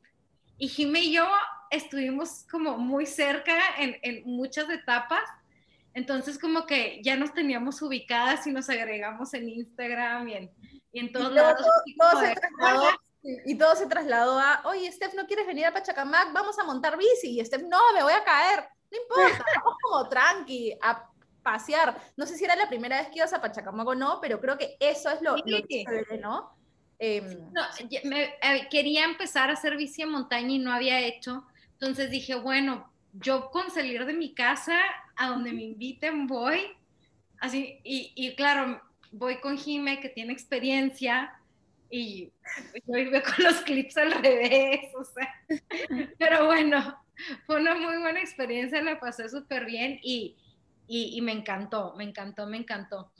Y 0.59 0.69
Jimé 0.69 1.01
y 1.01 1.13
yo 1.13 1.27
estuvimos 1.71 2.47
como 2.51 2.79
muy 2.79 3.07
cerca 3.07 3.59
en, 3.79 3.97
en, 4.03 4.23
muchas 4.25 4.69
etapas. 4.71 5.23
Entonces 5.93 6.39
como 6.39 6.67
que 6.67 7.01
ya 7.03 7.17
nos 7.17 7.33
teníamos 7.33 7.81
ubicadas 7.83 8.47
y 8.47 8.53
nos 8.53 8.69
agregamos 8.69 9.35
en 9.35 9.49
Instagram 9.49 10.29
y 10.29 10.35
en, 10.35 10.51
y 10.93 11.01
en 11.01 11.13
todos 11.13 11.33
lados. 11.33 11.67
Todo, 11.99 12.21
se 12.21 12.35
trasladó, 12.35 12.89
y 13.23 13.59
todo 13.59 13.77
se 13.77 13.87
trasladó 13.87 14.39
a, 14.39 14.63
oye, 14.67 14.91
Steph, 14.91 15.15
¿no 15.15 15.27
quieres 15.27 15.47
venir 15.47 15.67
a 15.67 15.73
Pachacamac? 15.73 16.33
Vamos 16.33 16.59
a 16.59 16.65
montar 16.65 16.97
bici. 16.99 17.41
Y 17.41 17.45
Steph, 17.45 17.63
no, 17.63 17.79
me 17.95 18.03
voy 18.03 18.13
a 18.13 18.25
caer. 18.25 18.69
No 18.91 18.99
importa, 18.99 19.45
vamos 19.57 19.79
como 19.83 20.09
tranqui, 20.09 20.77
a 20.81 21.09
pasear. 21.43 22.01
No 22.17 22.27
sé 22.27 22.37
si 22.37 22.45
era 22.45 22.57
la 22.57 22.69
primera 22.69 22.99
vez 22.99 23.09
que 23.09 23.19
ibas 23.19 23.33
a 23.33 23.41
Pachacamac 23.41 23.87
o 23.87 23.95
no, 23.95 24.21
pero 24.21 24.41
creo 24.41 24.57
que 24.57 24.77
eso 24.81 25.11
es 25.11 25.21
lo, 25.23 25.37
lo 25.37 25.61
chévere, 25.67 26.19
¿no? 26.19 26.57
Em, 26.99 27.53
no, 27.53 27.63
me, 28.05 28.23
eh, 28.25 28.69
quería 28.71 29.05
empezar 29.05 29.51
a 29.51 29.55
hacer 29.55 29.77
bici 29.77 30.03
en 30.03 30.11
montaña 30.11 30.53
y 30.55 30.59
no 30.59 30.73
había 30.73 31.01
hecho. 31.01 31.45
Entonces 31.73 32.11
dije, 32.11 32.35
bueno, 32.35 32.91
yo 33.13 33.51
con 33.51 33.71
salir 33.71 34.05
de 34.07 34.15
mi 34.15 34.35
casa 34.35 34.79
a 35.17 35.29
donde 35.29 35.53
me 35.53 35.63
inviten 35.63 36.27
voy. 36.27 36.61
Así, 37.41 37.81
y, 37.85 38.13
y 38.15 38.35
claro, 38.37 38.81
voy 39.13 39.41
con 39.41 39.59
Jime, 39.59 40.01
que 40.01 40.09
tiene 40.09 40.33
experiencia, 40.33 41.39
y 41.95 42.33
yo 42.87 42.95
vivo 42.95 43.19
con 43.23 43.45
los 43.45 43.61
clips 43.63 43.97
al 43.97 44.13
revés, 44.13 44.93
o 44.99 45.05
sea, 45.05 45.29
pero 46.19 46.47
bueno, 46.47 46.99
fue 47.47 47.61
una 47.61 47.75
muy 47.75 47.97
buena 47.99 48.21
experiencia, 48.21 48.83
la 48.83 48.99
pasé 48.99 49.29
súper 49.29 49.65
bien 49.65 50.01
y, 50.03 50.37
y, 50.89 51.17
y, 51.17 51.21
me 51.21 51.33
encantó, 51.33 51.95
me 51.97 52.05
encantó, 52.05 52.47
me 52.47 52.57
encantó. 52.57 53.13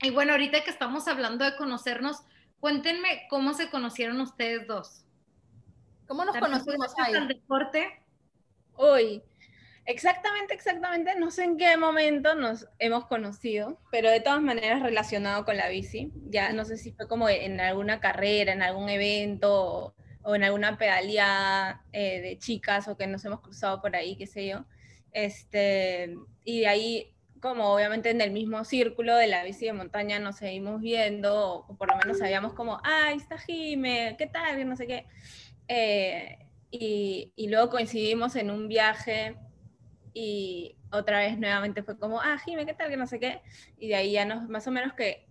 Y 0.00 0.10
bueno, 0.10 0.32
ahorita 0.32 0.62
que 0.62 0.70
estamos 0.70 1.08
hablando 1.08 1.44
de 1.44 1.56
conocernos, 1.56 2.22
cuéntenme 2.60 3.26
cómo 3.28 3.54
se 3.54 3.70
conocieron 3.70 4.20
ustedes 4.20 4.66
dos. 4.66 5.04
¿Cómo 6.06 6.24
nos 6.24 6.36
conocimos 6.36 6.94
ahí? 6.98 7.14
el 7.14 7.28
deporte? 7.28 8.02
Hoy, 8.74 9.22
exactamente, 9.84 10.54
exactamente, 10.54 11.14
no 11.16 11.30
sé 11.30 11.44
en 11.44 11.58
qué 11.58 11.76
momento 11.76 12.34
nos 12.34 12.66
hemos 12.78 13.06
conocido, 13.06 13.78
pero 13.90 14.10
de 14.10 14.20
todas 14.20 14.40
maneras 14.40 14.82
relacionado 14.82 15.44
con 15.44 15.56
la 15.56 15.68
bici. 15.68 16.12
Ya 16.30 16.52
no 16.52 16.64
sé 16.64 16.78
si 16.78 16.92
fue 16.92 17.08
como 17.08 17.28
en 17.28 17.60
alguna 17.60 18.00
carrera, 18.00 18.52
en 18.52 18.62
algún 18.62 18.88
evento 18.88 19.94
o, 20.22 20.34
en 20.34 20.44
alguna 20.44 20.78
pedaleada 20.78 21.84
eh, 21.92 22.20
de 22.20 22.38
chicas 22.38 22.88
o 22.88 22.96
que 22.96 23.06
nos 23.06 23.24
hemos 23.24 23.40
cruzado 23.40 23.80
por 23.80 23.94
ahí, 23.96 24.16
qué 24.16 24.26
sé 24.26 24.46
yo. 24.46 24.64
Este, 25.12 26.14
y 26.44 26.60
de 26.60 26.66
ahí 26.68 27.14
como 27.40 27.72
obviamente 27.74 28.10
en 28.10 28.20
el 28.20 28.30
mismo 28.30 28.64
círculo 28.64 29.16
de 29.16 29.26
la 29.26 29.44
bici 29.44 29.66
de 29.66 29.72
montaña 29.72 30.18
nos 30.18 30.36
seguimos 30.36 30.80
viendo, 30.80 31.66
o 31.68 31.76
por 31.76 31.88
lo 31.88 31.96
menos 31.96 32.18
sabíamos 32.18 32.54
como, 32.54 32.80
ay, 32.84 33.16
está 33.16 33.38
Jime, 33.38 34.16
¿qué 34.18 34.26
tal? 34.26 34.68
No 34.68 34.76
sé 34.76 34.86
qué. 34.86 35.06
Eh, 35.68 36.38
y, 36.70 37.32
y, 37.36 37.48
luego 37.48 37.70
coincidimos 37.70 38.36
en 38.36 38.50
un 38.50 38.68
viaje 38.68 39.36
y 40.14 40.76
otra 40.90 41.20
vez 41.20 41.38
nuevamente 41.38 41.82
fue 41.82 41.98
como, 41.98 42.20
ah, 42.20 42.38
Jime, 42.44 42.66
¿qué 42.66 42.74
tal? 42.74 42.90
Que 42.90 42.96
no 42.96 43.06
sé 43.06 43.20
qué. 43.20 43.42
Y 43.78 43.88
de 43.88 43.96
ahí 43.96 44.12
ya 44.12 44.24
nos, 44.24 44.48
más 44.48 44.66
o 44.66 44.70
menos 44.70 44.92
que, 44.94 45.26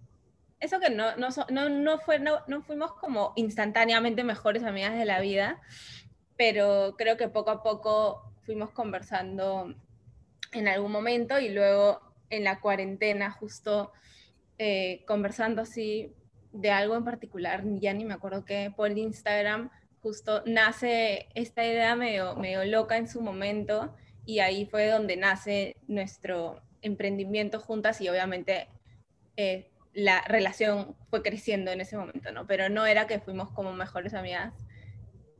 eso 0.60 0.80
que 0.80 0.90
no, 0.90 1.16
no, 1.18 1.30
no, 1.50 1.70
no, 1.70 2.00
fue, 2.00 2.20
no, 2.20 2.40
no 2.48 2.62
fuimos 2.62 2.94
como 2.94 3.34
instantáneamente 3.36 4.24
mejores 4.24 4.64
amigas 4.64 4.98
de 4.98 5.06
la 5.06 5.20
vida, 5.20 5.62
pero 6.36 6.96
creo 6.98 7.18
que 7.18 7.30
poco 7.30 7.52
a 7.52 7.64
poco 7.64 8.34
fuimos 8.42 8.72
conversando 8.72 9.76
en 10.52 10.68
algún 10.68 10.92
momento 10.92 11.40
y 11.40 11.50
luego 11.50 12.02
en 12.30 12.44
la 12.44 12.60
cuarentena 12.60 13.32
justo 13.32 13.92
eh, 14.58 15.04
conversando 15.06 15.62
así 15.62 16.14
de 16.52 16.72
algo 16.72 16.96
en 16.96 17.04
particular, 17.04 17.64
ya 17.80 17.94
ni 17.94 18.06
me 18.06 18.16
acuerdo 18.16 18.46
qué, 18.46 18.74
por 18.76 18.98
Instagram 18.98 19.70
justo 20.02 20.44
nace 20.46 21.28
esta 21.36 21.66
idea 21.66 21.96
medio, 21.96 22.36
medio 22.36 22.64
loca 22.66 22.98
en 22.98 23.08
su 23.08 23.22
momento 23.22 23.94
y 24.26 24.40
ahí 24.40 24.66
fue 24.66 24.88
donde 24.88 25.18
nace 25.18 25.76
nuestro 25.88 26.62
emprendimiento 26.82 27.60
juntas 27.60 28.02
y 28.02 28.10
obviamente 28.10 28.68
eh, 29.36 29.70
la 29.94 30.22
relación 30.22 30.96
fue 31.10 31.24
creciendo 31.24 31.72
en 31.72 31.82
ese 31.82 31.98
momento, 31.98 32.32
¿no? 32.32 32.46
Pero 32.46 32.70
no 32.70 32.86
era 32.86 33.08
que 33.08 33.20
fuimos 33.20 33.52
como 33.52 33.74
mejores 33.74 34.14
amigas 34.14 34.54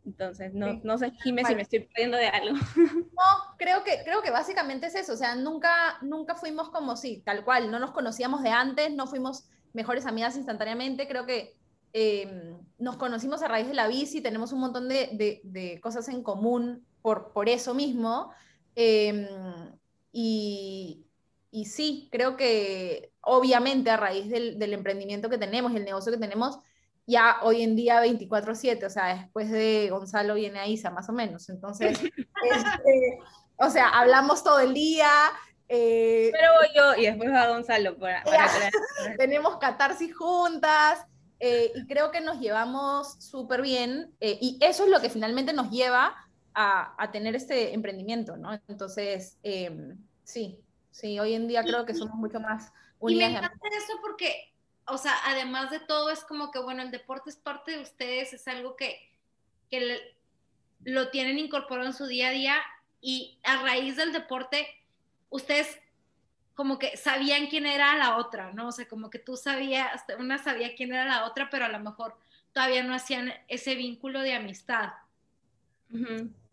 entonces, 0.08 0.54
no, 0.54 0.80
no 0.84 0.98
sé, 0.98 1.12
Jimé, 1.22 1.44
si 1.44 1.54
me 1.54 1.64
estoy 1.64 1.82
perdiendo 1.82 2.16
de 2.16 2.28
algo. 2.28 2.56
No, 3.18 3.56
creo 3.58 3.84
que, 3.84 4.04
creo 4.06 4.22
que 4.22 4.32
básicamente 4.32 4.88
es 4.88 4.96
eso. 4.96 5.14
O 5.14 5.18
sea, 5.18 5.36
nunca, 5.36 5.98
nunca 6.02 6.36
fuimos 6.36 6.70
como 6.70 6.96
sí, 6.96 7.22
tal 7.26 7.44
cual. 7.44 7.70
No 7.70 7.78
nos 7.78 7.92
conocíamos 7.92 8.42
de 8.42 8.50
antes, 8.50 8.94
no 8.94 9.06
fuimos 9.08 9.50
mejores 9.74 10.06
amigas 10.06 10.38
instantáneamente. 10.38 11.10
Creo 11.10 11.26
que 11.26 11.58
em, 11.92 12.58
nos 12.78 12.96
conocimos 12.96 13.42
a 13.42 13.50
raíz 13.50 13.68
de 13.68 13.74
la 13.74 13.88
bici, 13.88 14.22
tenemos 14.22 14.54
un 14.54 14.62
montón 14.62 14.88
de, 14.88 15.10
de, 15.12 15.42
de 15.44 15.82
cosas 15.82 16.08
en 16.08 16.24
común 16.24 16.86
por, 17.02 17.34
por 17.34 17.50
eso 17.50 17.74
mismo. 17.74 18.32
Eh, 18.76 19.28
y, 20.14 21.06
y, 21.52 21.66
sí, 21.66 22.08
creo 22.14 22.38
que 22.38 23.12
obviamente 23.20 23.90
a 23.90 23.98
raíz 23.98 24.30
del, 24.30 24.58
del 24.58 24.74
emprendimiento 24.74 25.30
que 25.30 25.38
tenemos 25.38 25.76
el 25.76 25.84
negocio 25.84 26.14
que 26.14 26.18
tenemos, 26.18 26.60
ya 27.08 27.38
hoy 27.42 27.64
en 27.64 27.76
día 27.76 28.02
24/7, 28.02 28.86
o 28.86 28.90
sea, 28.90 29.16
después 29.16 29.50
de 29.50 29.88
Gonzalo 29.90 30.36
viene 30.36 30.60
a 30.60 30.68
Isa 30.68 30.92
más 30.92 31.08
o 31.10 31.14
menos. 31.14 31.50
Entonces, 31.50 31.98
este, 32.44 33.20
o 33.56 33.70
sea, 33.70 33.90
hablamos 33.90 34.44
todo 34.44 34.60
el 34.60 34.74
día. 34.74 35.10
Eh, 35.70 36.30
Pero 36.32 36.54
voy 36.54 36.68
yo 36.76 37.02
y 37.02 37.06
después 37.06 37.32
va 37.32 37.48
Gonzalo. 37.48 37.98
Para, 37.98 38.24
tenemos 39.18 39.58
catarsis 39.58 40.16
juntas 40.16 41.06
eh, 41.40 41.72
y 41.74 41.88
creo 41.88 42.12
que 42.12 42.20
nos 42.20 42.40
llevamos 42.40 43.16
súper 43.24 43.62
bien 43.62 44.14
eh, 44.20 44.38
y 44.42 44.58
eso 44.62 44.84
es 44.84 44.90
lo 44.90 45.00
que 45.00 45.10
finalmente 45.10 45.54
nos 45.54 45.70
lleva 45.72 46.14
a, 46.54 46.94
a 47.02 47.12
tener 47.12 47.36
este 47.36 47.74
emprendimiento, 47.74 48.36
¿no? 48.36 48.60
Entonces, 48.68 49.38
em, 49.44 49.98
sí, 50.24 50.60
sí, 50.92 51.20
hoy 51.20 51.36
en 51.36 51.48
día 51.48 51.64
creo 51.64 51.86
que 51.86 51.94
somos 51.94 52.16
mucho 52.16 52.40
más 52.42 52.74
unidas. 53.00 53.30
Y 53.30 53.34
me 53.34 53.38
encanta 53.38 53.68
eso 53.68 53.94
porque 54.02 54.57
o 54.88 54.98
sea, 54.98 55.14
además 55.26 55.70
de 55.70 55.80
todo, 55.80 56.10
es 56.10 56.24
como 56.24 56.52
que, 56.52 56.60
bueno, 56.60 56.82
el 56.82 56.92
deporte 56.92 57.30
es 57.30 57.36
parte 57.36 57.72
de 57.72 57.82
ustedes, 57.82 58.34
es 58.34 58.48
algo 58.48 58.76
que, 58.76 59.12
que 59.70 60.16
lo 60.84 61.10
tienen 61.10 61.38
incorporado 61.38 61.88
en 61.88 61.94
su 61.94 62.08
día 62.08 62.30
a 62.30 62.32
día 62.32 62.56
y 63.02 63.38
a 63.44 63.62
raíz 63.62 63.98
del 63.98 64.14
deporte, 64.14 64.68
ustedes 65.30 65.80
como 66.56 66.80
que 66.80 66.98
sabían 66.98 67.48
quién 67.48 67.66
era 67.66 67.96
la 67.98 68.18
otra, 68.18 68.52
¿no? 68.54 68.70
O 68.70 68.72
sea, 68.72 68.88
como 68.88 69.10
que 69.10 69.20
tú 69.20 69.38
sabías, 69.38 70.04
una 70.18 70.38
sabía 70.38 70.76
quién 70.76 70.92
era 70.92 71.06
la 71.06 71.26
otra, 71.26 71.50
pero 71.52 71.66
a 71.66 71.70
lo 71.70 71.80
mejor 71.80 72.18
todavía 72.52 72.82
no 72.82 72.96
hacían 72.96 73.32
ese 73.48 73.76
vínculo 73.76 74.22
de 74.22 74.34
amistad. 74.34 74.94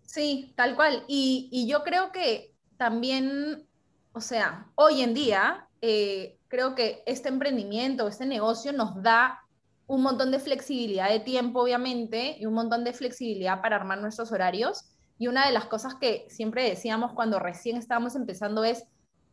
Sí, 0.03 0.53
tal 0.57 0.77
cual. 0.77 1.05
Y, 1.09 1.49
y 1.51 1.67
yo 1.67 1.83
creo 1.85 2.13
que 2.13 2.53
también, 2.77 3.67
o 4.13 4.21
sea, 4.21 4.67
hoy 4.75 5.01
en 5.01 5.15
día, 5.15 5.67
eh, 5.81 6.37
creo 6.55 6.77
que 6.77 7.03
este 7.05 7.29
emprendimiento, 7.29 8.07
este 8.07 8.27
negocio 8.27 8.73
nos 8.73 9.03
da 9.03 9.43
un 9.89 10.03
montón 10.03 10.31
de 10.31 10.39
flexibilidad 10.39 11.11
de 11.11 11.19
tiempo, 11.19 11.61
obviamente, 11.61 12.37
y 12.39 12.47
un 12.47 12.55
montón 12.55 12.85
de 12.85 12.93
flexibilidad 12.93 13.61
para 13.61 13.75
armar 13.75 14.01
nuestros 14.01 14.31
horarios. 14.31 14.85
Y 15.19 15.27
una 15.27 15.47
de 15.47 15.53
las 15.53 15.65
cosas 15.65 15.97
que 15.97 16.27
siempre 16.31 16.63
decíamos 16.69 17.13
cuando 17.13 17.41
recién 17.41 17.77
estábamos 17.77 18.15
empezando 18.15 18.63
es, 18.63 18.85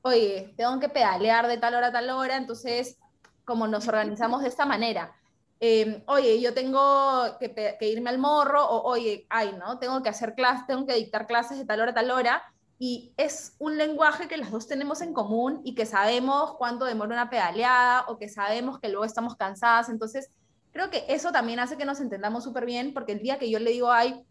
oye, 0.01 0.55
tengo 0.57 0.79
que 0.79 0.89
pedalear 0.89 1.47
de 1.47 1.59
tal 1.59 1.75
hora 1.75 1.87
a 1.87 1.91
tal 1.91 2.09
hora, 2.09 2.37
entonces, 2.37 2.97
como 3.45 3.67
nos 3.67 3.87
organizamos 3.87 4.41
de 4.41 4.47
esta 4.47 4.65
manera. 4.65 5.13
Em, 5.59 6.01
oye, 6.07 6.41
yo 6.41 6.55
tengo 6.55 7.37
que, 7.39 7.53
que, 7.53 7.87
irme 7.87 8.09
al 8.09 8.17
morro, 8.17 8.67
o 8.67 8.89
oye, 8.89 9.27
ay, 9.29 9.55
¿no? 9.59 9.77
Tengo 9.77 10.01
que 10.01 10.09
hacer 10.09 10.33
clases, 10.33 10.65
tengo 10.65 10.87
que 10.87 10.95
dictar 10.95 11.27
clases 11.27 11.59
de 11.59 11.65
tal 11.65 11.81
hora 11.81 11.91
a 11.91 11.93
tal 11.93 12.09
hora, 12.09 12.43
y 12.83 13.13
es 13.15 13.53
un 13.59 13.77
lenguaje 13.77 14.27
que 14.27 14.37
las 14.37 14.49
dos 14.49 14.67
tenemos 14.67 15.01
en 15.01 15.13
común 15.13 15.61
y 15.63 15.75
que 15.75 15.85
sabemos 15.85 16.55
cuánto 16.57 16.85
demora 16.85 17.13
una 17.13 17.29
pedaleada 17.29 18.05
o 18.07 18.17
que 18.17 18.27
sabemos 18.27 18.79
que 18.79 18.89
luego 18.89 19.05
estamos 19.05 19.35
cansadas. 19.35 19.87
Entonces, 19.89 20.31
creo 20.71 20.89
que 20.89 21.05
eso 21.07 21.31
también 21.31 21.59
hace 21.59 21.77
que 21.77 21.85
nos 21.85 21.99
entendamos 21.99 22.43
súper 22.43 22.65
bien, 22.65 22.91
porque 22.91 23.11
el 23.11 23.19
día 23.19 23.37
que 23.37 23.51
yo 23.51 23.59
le 23.59 23.69
digo, 23.69 23.91
ay, 23.91 24.25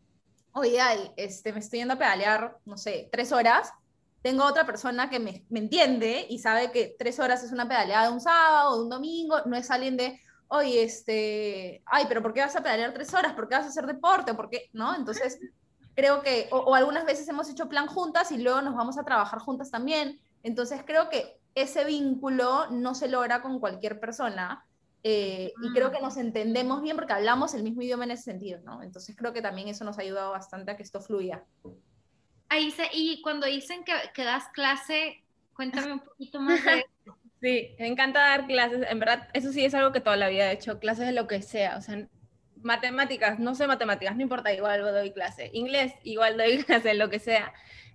oye, 0.50 0.80
ay, 0.80 1.12
este, 1.16 1.52
me 1.52 1.60
estoy 1.60 1.78
yendo 1.78 1.94
a 1.94 1.98
pedalear, 1.98 2.58
no 2.64 2.76
sé, 2.76 3.08
tres 3.12 3.30
horas, 3.30 3.72
tengo 4.20 4.44
otra 4.44 4.66
persona 4.66 5.08
que 5.08 5.20
me, 5.20 5.46
me 5.48 5.60
entiende 5.60 6.26
y 6.28 6.40
sabe 6.40 6.72
que 6.72 6.96
tres 6.98 7.20
horas 7.20 7.44
es 7.44 7.52
una 7.52 7.68
pedaleada 7.68 8.08
de 8.08 8.14
un 8.14 8.20
sábado 8.20 8.72
o 8.72 8.76
de 8.78 8.82
un 8.82 8.90
domingo, 8.90 9.42
no 9.46 9.56
es 9.56 9.70
alguien 9.70 9.96
de, 9.96 10.20
oye, 10.48 10.82
este, 10.82 11.84
ay, 11.86 12.06
pero 12.08 12.20
¿por 12.20 12.34
qué 12.34 12.40
vas 12.40 12.56
a 12.56 12.64
pedalear 12.64 12.92
tres 12.94 13.14
horas? 13.14 13.32
¿Por 13.32 13.48
qué 13.48 13.54
vas 13.54 13.66
a 13.66 13.68
hacer 13.68 13.86
deporte? 13.86 14.34
¿Por 14.34 14.50
qué? 14.50 14.70
¿No? 14.72 14.96
Entonces, 14.96 15.38
creo 16.00 16.22
que, 16.22 16.48
o, 16.50 16.74
algunas 16.74 17.04
veces 17.04 17.28
hemos 17.28 17.50
hecho 17.50 17.68
plan 17.68 17.86
juntas 17.86 18.32
y 18.32 18.38
luego 18.38 18.62
nos 18.62 18.74
vamos 18.74 18.96
a 18.96 19.04
trabajar 19.04 19.38
juntas 19.38 19.70
también. 19.70 20.18
Entonces 20.42 20.80
creo 20.86 21.10
que 21.10 21.38
ese 21.54 21.84
vínculo 21.84 22.70
no 22.70 22.94
se 22.94 23.06
logra 23.06 23.42
con 23.42 23.60
cualquier 23.60 24.00
persona. 24.00 24.64
Eh, 25.02 25.52
y 25.62 25.72
creo 25.74 25.90
que 25.90 26.00
nos 26.00 26.16
entendemos 26.16 26.80
bien 26.80 26.96
porque 26.96 27.12
hablamos 27.12 27.52
el 27.52 27.62
mismo 27.62 27.82
idioma 27.82 28.04
en 28.04 28.12
ese 28.12 28.24
sentido, 28.24 28.60
¿no? 28.64 28.82
Entonces 28.82 29.14
creo 29.14 29.34
que 29.34 29.42
también 29.42 29.68
eso 29.68 29.84
nos 29.84 29.98
ha 29.98 30.02
ayudado 30.02 30.30
bastante 30.30 30.70
a 30.70 30.76
que 30.76 30.82
esto 30.82 31.02
fluya. 31.02 31.44
Ahí 32.48 32.74
y 32.94 33.20
cuando 33.20 33.46
dicen 33.46 33.84
que, 33.84 33.92
que 34.14 34.24
das 34.24 34.48
clase, 34.54 35.22
cuéntame 35.52 35.92
un 35.92 36.00
poquito 36.00 36.40
más 36.40 36.64
de 36.64 36.78
eso. 36.78 37.16
Sí, 37.42 37.74
me 37.78 37.88
encanta 37.88 38.20
dar 38.20 38.46
clases. 38.46 38.86
En 38.88 38.98
verdad, 38.98 39.28
eso 39.34 39.52
sí 39.52 39.66
es 39.66 39.74
algo 39.74 39.92
que 39.92 40.00
toda 40.00 40.16
la 40.16 40.28
vida 40.28 40.50
he 40.50 40.54
hecho, 40.54 40.78
clases 40.78 41.06
de 41.06 41.12
lo 41.12 41.26
que 41.26 41.42
sea. 41.42 41.76
O 41.76 41.82
sea, 41.82 42.08
matemáticas, 42.62 43.38
no 43.38 43.54
sé 43.54 43.66
matemáticas, 43.66 44.16
no 44.16 44.22
importa, 44.22 44.52
igual 44.52 44.80
doy 44.80 45.12
clase. 45.12 45.50
Inglés, 45.52 45.94
igual 46.02 46.36
doy 46.36 46.58
clase, 46.64 46.94
lo 46.94 47.10
que 47.10 47.18
sea. 47.18 47.52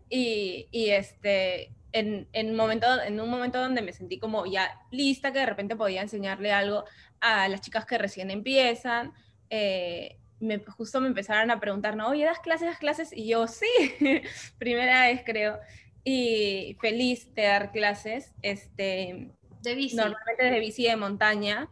Y, 0.10 0.68
y 0.72 0.92
este, 0.92 1.72
en, 1.92 2.28
en, 2.34 2.56
momento, 2.56 3.02
en 3.02 3.20
un 3.20 3.30
momento 3.30 3.60
donde 3.60 3.82
me 3.82 3.94
sentí 3.94 4.20
como 4.20 4.46
ya 4.46 4.70
lista, 4.92 5.32
que 5.32 5.40
de 5.40 5.46
repente 5.46 5.76
podía 5.76 6.02
enseñarle 6.02 6.52
algo 6.52 6.86
a 7.22 7.48
las 7.48 7.62
chicas 7.62 7.86
que 7.86 7.98
recién 7.98 8.32
empiezan, 8.32 9.14
eh, 9.50 10.18
me, 10.40 10.60
justo 10.60 11.00
me 11.00 11.08
empezaron 11.08 11.52
a 11.52 11.60
preguntar, 11.60 11.96
¿no? 11.96 12.10
Oye, 12.10 12.26
¿das 12.26 12.40
clases, 12.40 12.68
das 12.68 12.80
clases? 12.80 13.14
Y 13.14 13.28
yo, 13.28 13.48
sí, 13.48 13.66
primera 14.58 15.08
vez 15.08 15.22
creo. 15.26 15.60
Y 16.04 16.78
feliz 16.82 17.34
de 17.34 17.44
dar 17.44 17.72
clases, 17.72 18.34
este, 18.42 19.32
de 19.62 19.76
bici. 19.76 19.96
Normalmente 19.96 20.44
de 20.44 20.60
bici 20.60 20.84
de 20.84 20.96
montaña 20.96 21.70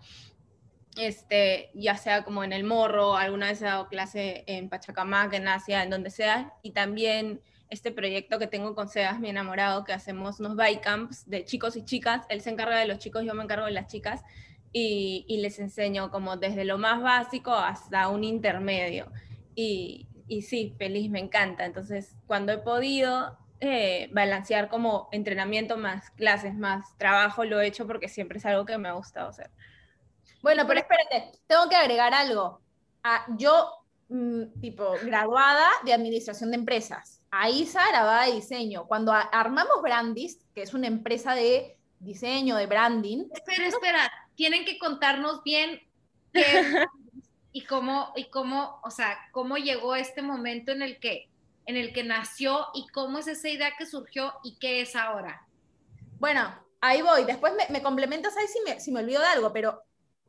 este, 0.97 1.71
ya 1.73 1.97
sea 1.97 2.23
como 2.23 2.43
en 2.43 2.53
el 2.53 2.63
Morro, 2.63 3.15
alguna 3.15 3.47
vez 3.47 3.61
he 3.61 3.65
dado 3.65 3.87
clase 3.87 4.43
en 4.47 4.69
Pachacamac, 4.69 5.33
en 5.33 5.47
Asia, 5.47 5.83
en 5.83 5.89
donde 5.89 6.09
sea, 6.09 6.53
y 6.61 6.71
también 6.71 7.41
este 7.69 7.91
proyecto 7.91 8.37
que 8.37 8.47
tengo 8.47 8.75
con 8.75 8.87
Sebas, 8.87 9.19
mi 9.19 9.29
enamorado, 9.29 9.83
que 9.83 9.93
hacemos 9.93 10.39
unos 10.39 10.55
bike 10.55 10.81
camps 10.81 11.27
de 11.29 11.43
chicos 11.45 11.75
y 11.75 11.83
chicas, 11.83 12.25
él 12.29 12.41
se 12.41 12.51
encarga 12.51 12.77
de 12.77 12.85
los 12.85 12.99
chicos, 12.99 13.23
yo 13.25 13.33
me 13.33 13.43
encargo 13.43 13.65
de 13.65 13.71
las 13.71 13.87
chicas, 13.87 14.23
y, 14.71 15.25
y, 15.27 15.37
les 15.37 15.59
enseño 15.59 16.09
como 16.09 16.37
desde 16.37 16.65
lo 16.65 16.79
más 16.79 17.01
básico 17.01 17.53
hasta 17.53 18.07
un 18.07 18.23
intermedio. 18.23 19.11
Y, 19.53 20.07
y 20.27 20.41
sí, 20.41 20.73
feliz, 20.79 21.11
me 21.11 21.19
encanta. 21.19 21.65
Entonces, 21.65 22.15
cuando 22.25 22.51
he 22.51 22.57
podido 22.57 23.37
eh, 23.59 24.09
balancear 24.11 24.69
como 24.69 25.09
entrenamiento 25.11 25.77
más 25.77 26.09
clases, 26.11 26.55
más 26.55 26.97
trabajo, 26.97 27.45
lo 27.45 27.61
he 27.61 27.67
hecho 27.67 27.87
porque 27.87 28.09
siempre 28.09 28.39
es 28.39 28.45
algo 28.45 28.65
que 28.65 28.77
me 28.77 28.89
ha 28.89 28.93
gustado 28.93 29.29
hacer. 29.29 29.51
Bueno, 30.43 30.67
pero 30.67 30.81
espérate, 30.81 31.39
tengo 31.47 31.69
que 31.69 31.75
agregar 31.75 32.13
algo. 32.13 32.61
Ah, 33.01 33.25
yo, 33.37 33.71
mm, 34.09 34.59
tipo, 34.59 34.93
graduada 35.03 35.67
de 35.85 35.93
administración 35.93 36.51
de 36.51 36.57
empresas. 36.57 37.21
Ahí 37.31 37.67
graduada 37.73 38.25
de 38.25 38.33
diseño. 38.33 38.85
Cuando 38.85 39.13
armamos 39.13 39.81
Brandist, 39.81 40.41
que 40.53 40.61
es 40.61 40.73
una 40.73 40.87
empresa 40.87 41.33
de 41.33 41.77
diseño, 41.99 42.57
de 42.57 42.67
branding. 42.67 43.25
Espera, 43.33 43.67
espera, 43.67 44.11
tienen 44.35 44.65
que 44.65 44.77
contarnos 44.77 45.41
bien 45.43 45.81
qué 46.33 46.43
y 47.53 47.61
cómo, 47.65 48.11
y 48.17 48.25
cómo, 48.25 48.81
o 48.83 48.91
sea, 48.91 49.17
cómo 49.31 49.55
llegó 49.55 49.95
este 49.95 50.21
momento 50.21 50.73
en 50.73 50.81
el 50.81 50.99
que 50.99 51.29
en 51.65 51.77
el 51.77 51.93
que 51.93 52.03
nació 52.03 52.67
y 52.73 52.87
cómo 52.89 53.19
es 53.19 53.27
esa 53.27 53.47
idea 53.47 53.71
que 53.77 53.85
surgió 53.85 54.33
y 54.43 54.57
qué 54.59 54.81
es 54.81 54.97
ahora. 54.97 55.47
Bueno, 56.19 56.53
ahí 56.81 57.01
voy. 57.01 57.23
Después 57.23 57.53
me, 57.69 57.81
complementas 57.81 58.35
ahí 58.35 58.47
si 58.47 58.59
me, 58.65 58.81
si 58.81 58.91
me 58.91 58.99
olvido 58.99 59.21
de 59.21 59.27
algo, 59.27 59.53
pero 59.53 59.81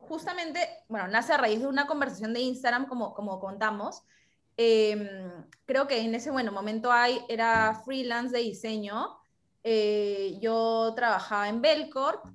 justamente, 0.07 0.59
bueno, 0.87 1.07
nace 1.07 1.33
a 1.33 1.37
raíz 1.37 1.59
de 1.59 1.67
una 1.67 1.87
conversación 1.87 2.33
de 2.33 2.41
Instagram, 2.41 2.87
como, 2.87 3.13
como 3.13 3.39
contamos. 3.39 4.03
Em, 4.57 5.31
creo 5.65 5.87
que 5.87 5.99
en 5.99 6.15
ese 6.15 6.31
bueno, 6.31 6.51
momento 6.51 6.91
hay, 6.91 7.19
era 7.27 7.81
freelance 7.85 8.35
de 8.35 8.43
diseño. 8.43 9.17
Eh, 9.63 10.37
yo 10.41 10.93
trabajaba 10.95 11.49
en 11.49 11.61
Belcorp 11.61 12.25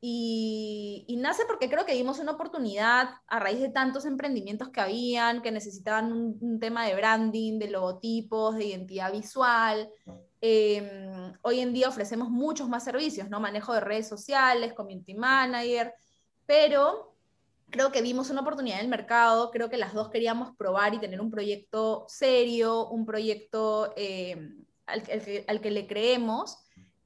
y, 0.00 1.16
nace 1.18 1.44
porque 1.46 1.68
creo 1.68 1.84
que 1.84 1.94
dimos 1.94 2.20
una 2.20 2.32
oportunidad 2.32 3.10
a 3.26 3.38
raíz 3.40 3.60
de 3.60 3.68
tantos 3.68 4.04
emprendimientos 4.04 4.68
que 4.68 4.80
habían, 4.80 5.42
que 5.42 5.50
necesitaban 5.50 6.12
un, 6.12 6.60
tema 6.60 6.86
de 6.86 6.94
branding, 6.94 7.58
de 7.58 7.70
logotipos, 7.70 8.56
de 8.56 8.66
identidad 8.66 9.12
visual. 9.12 9.90
Em, 10.40 11.32
hoy 11.42 11.60
en 11.60 11.72
día 11.72 11.88
ofrecemos 11.88 12.30
muchos 12.30 12.68
más 12.68 12.84
servicios, 12.84 13.28
¿no? 13.28 13.40
Manejo 13.40 13.74
de 13.74 13.80
redes 13.80 14.08
sociales, 14.08 14.72
community 14.72 15.14
manager, 15.14 15.92
pero 16.46 17.17
creo 17.70 17.92
que 17.92 18.02
vimos 18.02 18.30
una 18.30 18.40
oportunidad 18.40 18.78
en 18.78 18.84
el 18.84 18.90
mercado, 18.90 19.50
creo 19.50 19.68
que 19.68 19.76
las 19.76 19.92
dos 19.92 20.10
queríamos 20.10 20.56
probar 20.56 20.94
y 20.94 20.98
tener 20.98 21.20
un 21.20 21.30
proyecto 21.30 22.06
serio, 22.08 22.88
un 22.88 23.04
proyecto 23.04 23.92
em, 23.96 24.64
al, 24.86 25.02
al 25.46 25.60
que 25.60 25.70
le 25.70 25.86
creemos. 25.86 26.58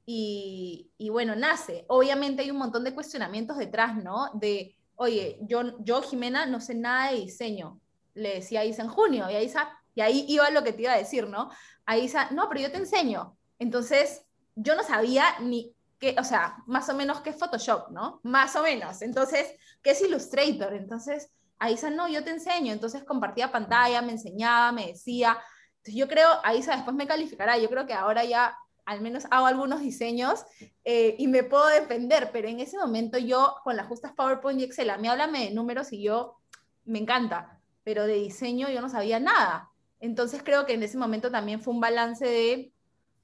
Y, 0.05 0.91
bueno, 1.11 1.35
nace. 1.35 1.85
Obviamente 1.87 2.41
hay 2.41 2.51
un 2.51 2.57
montón 2.57 2.83
de 2.83 2.93
cuestionamientos 2.93 3.57
detrás, 3.57 3.95
¿no? 3.95 4.29
De, 4.33 4.75
oye, 4.95 5.37
yo, 5.41 5.79
yo 5.83 6.01
Jimena, 6.01 6.45
no 6.45 6.59
sé 6.59 6.75
nada 6.75 7.11
de 7.11 7.21
diseño. 7.21 7.79
Le 8.13 8.35
decía 8.35 8.61
a 8.61 8.65
Isa 8.65 8.83
en 8.83 8.89
junio, 8.89 9.29
y, 9.29 9.35
a 9.35 9.41
Isa, 9.41 9.69
y 9.95 10.01
ahí 10.01 10.25
iba 10.27 10.49
lo 10.49 10.63
que 10.63 10.73
te 10.73 10.83
iba 10.83 10.93
a 10.93 10.97
decir, 10.97 11.27
¿no? 11.27 11.49
A 11.85 11.97
Isa, 11.97 12.29
no, 12.31 12.49
pero 12.49 12.61
yo 12.61 12.71
te 12.71 12.77
enseño. 12.77 13.37
Entonces, 13.59 14.23
yo 14.55 14.75
no 14.75 14.83
sabía 14.83 15.39
ni 15.39 15.73
qué, 16.03 16.15
o 16.19 16.23
sea, 16.25 16.57
más 16.67 16.89
o 16.89 16.93
menos 16.93 17.21
qué 17.21 17.29
es 17.29 17.37
Photoshop, 17.37 17.89
¿no? 17.91 18.19
Más 18.23 18.57
o 18.57 18.63
menos. 18.63 19.01
Entonces, 19.01 19.55
¿qué 19.81 19.91
es 19.91 20.01
Illustrator? 20.01 20.73
Entonces, 20.73 21.31
a 21.59 21.71
Isa, 21.71 21.89
no, 21.89 22.09
yo 22.09 22.25
te 22.25 22.31
enseño. 22.31 22.73
Entonces, 22.73 23.05
compartía 23.05 23.53
pantalla, 23.53 24.01
me 24.01 24.11
enseñaba, 24.11 24.73
me 24.73 24.87
decía. 24.87 25.37
Entonces, 25.77 25.95
yo 25.95 26.09
creo, 26.09 26.27
a 26.43 26.55
Isa 26.55 26.75
después 26.75 26.93
me 26.93 27.07
calificará. 27.07 27.57
Yo 27.57 27.69
creo 27.69 27.87
que 27.87 27.93
ahora 27.93 28.25
ya 28.25 28.57
al 28.85 28.99
menos 28.99 29.23
hago 29.31 29.45
algunos 29.45 29.79
diseños 29.79 30.43
eh, 30.83 31.15
y 31.17 31.27
me 31.27 31.43
puedo 31.43 31.67
defender, 31.67 32.31
pero 32.33 32.49
en 32.49 32.59
ese 32.59 32.77
momento 32.77 33.17
yo 33.17 33.55
con 33.63 33.77
las 33.77 33.87
justas 33.87 34.11
PowerPoint 34.11 34.59
y 34.59 34.65
Excel, 34.65 34.89
a 34.89 34.97
mí 34.97 35.07
háblame 35.07 35.45
de 35.45 35.51
números 35.51 35.93
y 35.93 36.03
yo 36.03 36.35
me 36.83 36.99
encanta, 36.99 37.61
pero 37.85 38.05
de 38.05 38.15
diseño 38.15 38.67
yo 38.69 38.81
no 38.81 38.89
sabía 38.89 39.21
nada. 39.21 39.69
Entonces 40.01 40.43
creo 40.43 40.65
que 40.65 40.73
en 40.73 40.83
ese 40.83 40.97
momento 40.97 41.31
también 41.31 41.61
fue 41.61 41.73
un 41.73 41.79
balance 41.79 42.25
de 42.25 42.72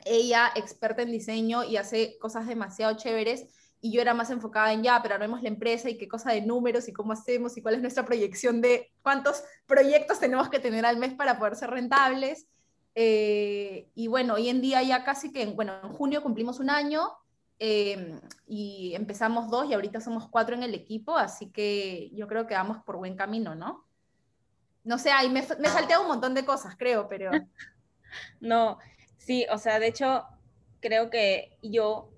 ella 0.05 0.51
experta 0.55 1.01
en 1.01 1.11
diseño 1.11 1.63
y 1.63 1.77
hace 1.77 2.17
cosas 2.19 2.47
demasiado 2.47 2.95
chéveres 2.97 3.45
y 3.81 3.91
yo 3.93 4.01
era 4.01 4.13
más 4.13 4.29
enfocada 4.29 4.73
en 4.73 4.83
ya, 4.83 5.01
pero 5.01 5.15
armemos 5.15 5.41
la 5.41 5.49
empresa 5.49 5.89
y 5.89 5.97
qué 5.97 6.07
cosa 6.07 6.31
de 6.31 6.41
números 6.41 6.87
y 6.87 6.93
cómo 6.93 7.13
hacemos 7.13 7.55
y 7.55 7.61
cuál 7.61 7.75
es 7.75 7.81
nuestra 7.81 8.05
proyección 8.05 8.61
de 8.61 8.91
cuántos 9.01 9.43
proyectos 9.65 10.19
tenemos 10.19 10.49
que 10.49 10.59
tener 10.59 10.85
al 10.85 10.97
mes 10.97 11.13
para 11.13 11.39
poder 11.39 11.55
ser 11.55 11.69
rentables. 11.69 12.47
Eh, 12.95 13.87
y 13.95 14.07
bueno, 14.07 14.33
hoy 14.33 14.49
en 14.49 14.59
día 14.61 14.83
ya 14.83 15.03
casi 15.05 15.31
que, 15.31 15.45
bueno, 15.45 15.73
en 15.81 15.93
junio 15.93 16.21
cumplimos 16.21 16.59
un 16.59 16.69
año 16.69 17.09
em, 17.59 18.19
y 18.47 18.93
empezamos 18.95 19.49
dos 19.49 19.69
y 19.69 19.73
ahorita 19.73 20.01
somos 20.01 20.27
cuatro 20.27 20.55
en 20.55 20.63
el 20.63 20.73
equipo, 20.73 21.15
así 21.15 21.49
que 21.49 22.09
yo 22.13 22.27
creo 22.27 22.47
que 22.47 22.55
vamos 22.55 22.83
por 22.83 22.97
buen 22.97 23.15
camino, 23.15 23.55
¿no? 23.55 23.85
No 24.83 24.97
sé, 24.97 25.11
ahí 25.11 25.29
me, 25.29 25.45
me 25.59 25.69
salté 25.69 25.97
un 25.97 26.07
montón 26.07 26.33
de 26.33 26.45
cosas, 26.45 26.75
creo, 26.77 27.07
pero... 27.07 27.31
No, 28.41 28.79
sí, 29.29 29.45
o 29.51 29.59
sea, 29.59 29.79
de 29.79 29.85
hecho, 29.85 30.25
creo 30.79 31.11
que 31.11 31.55
yo, 31.61 32.09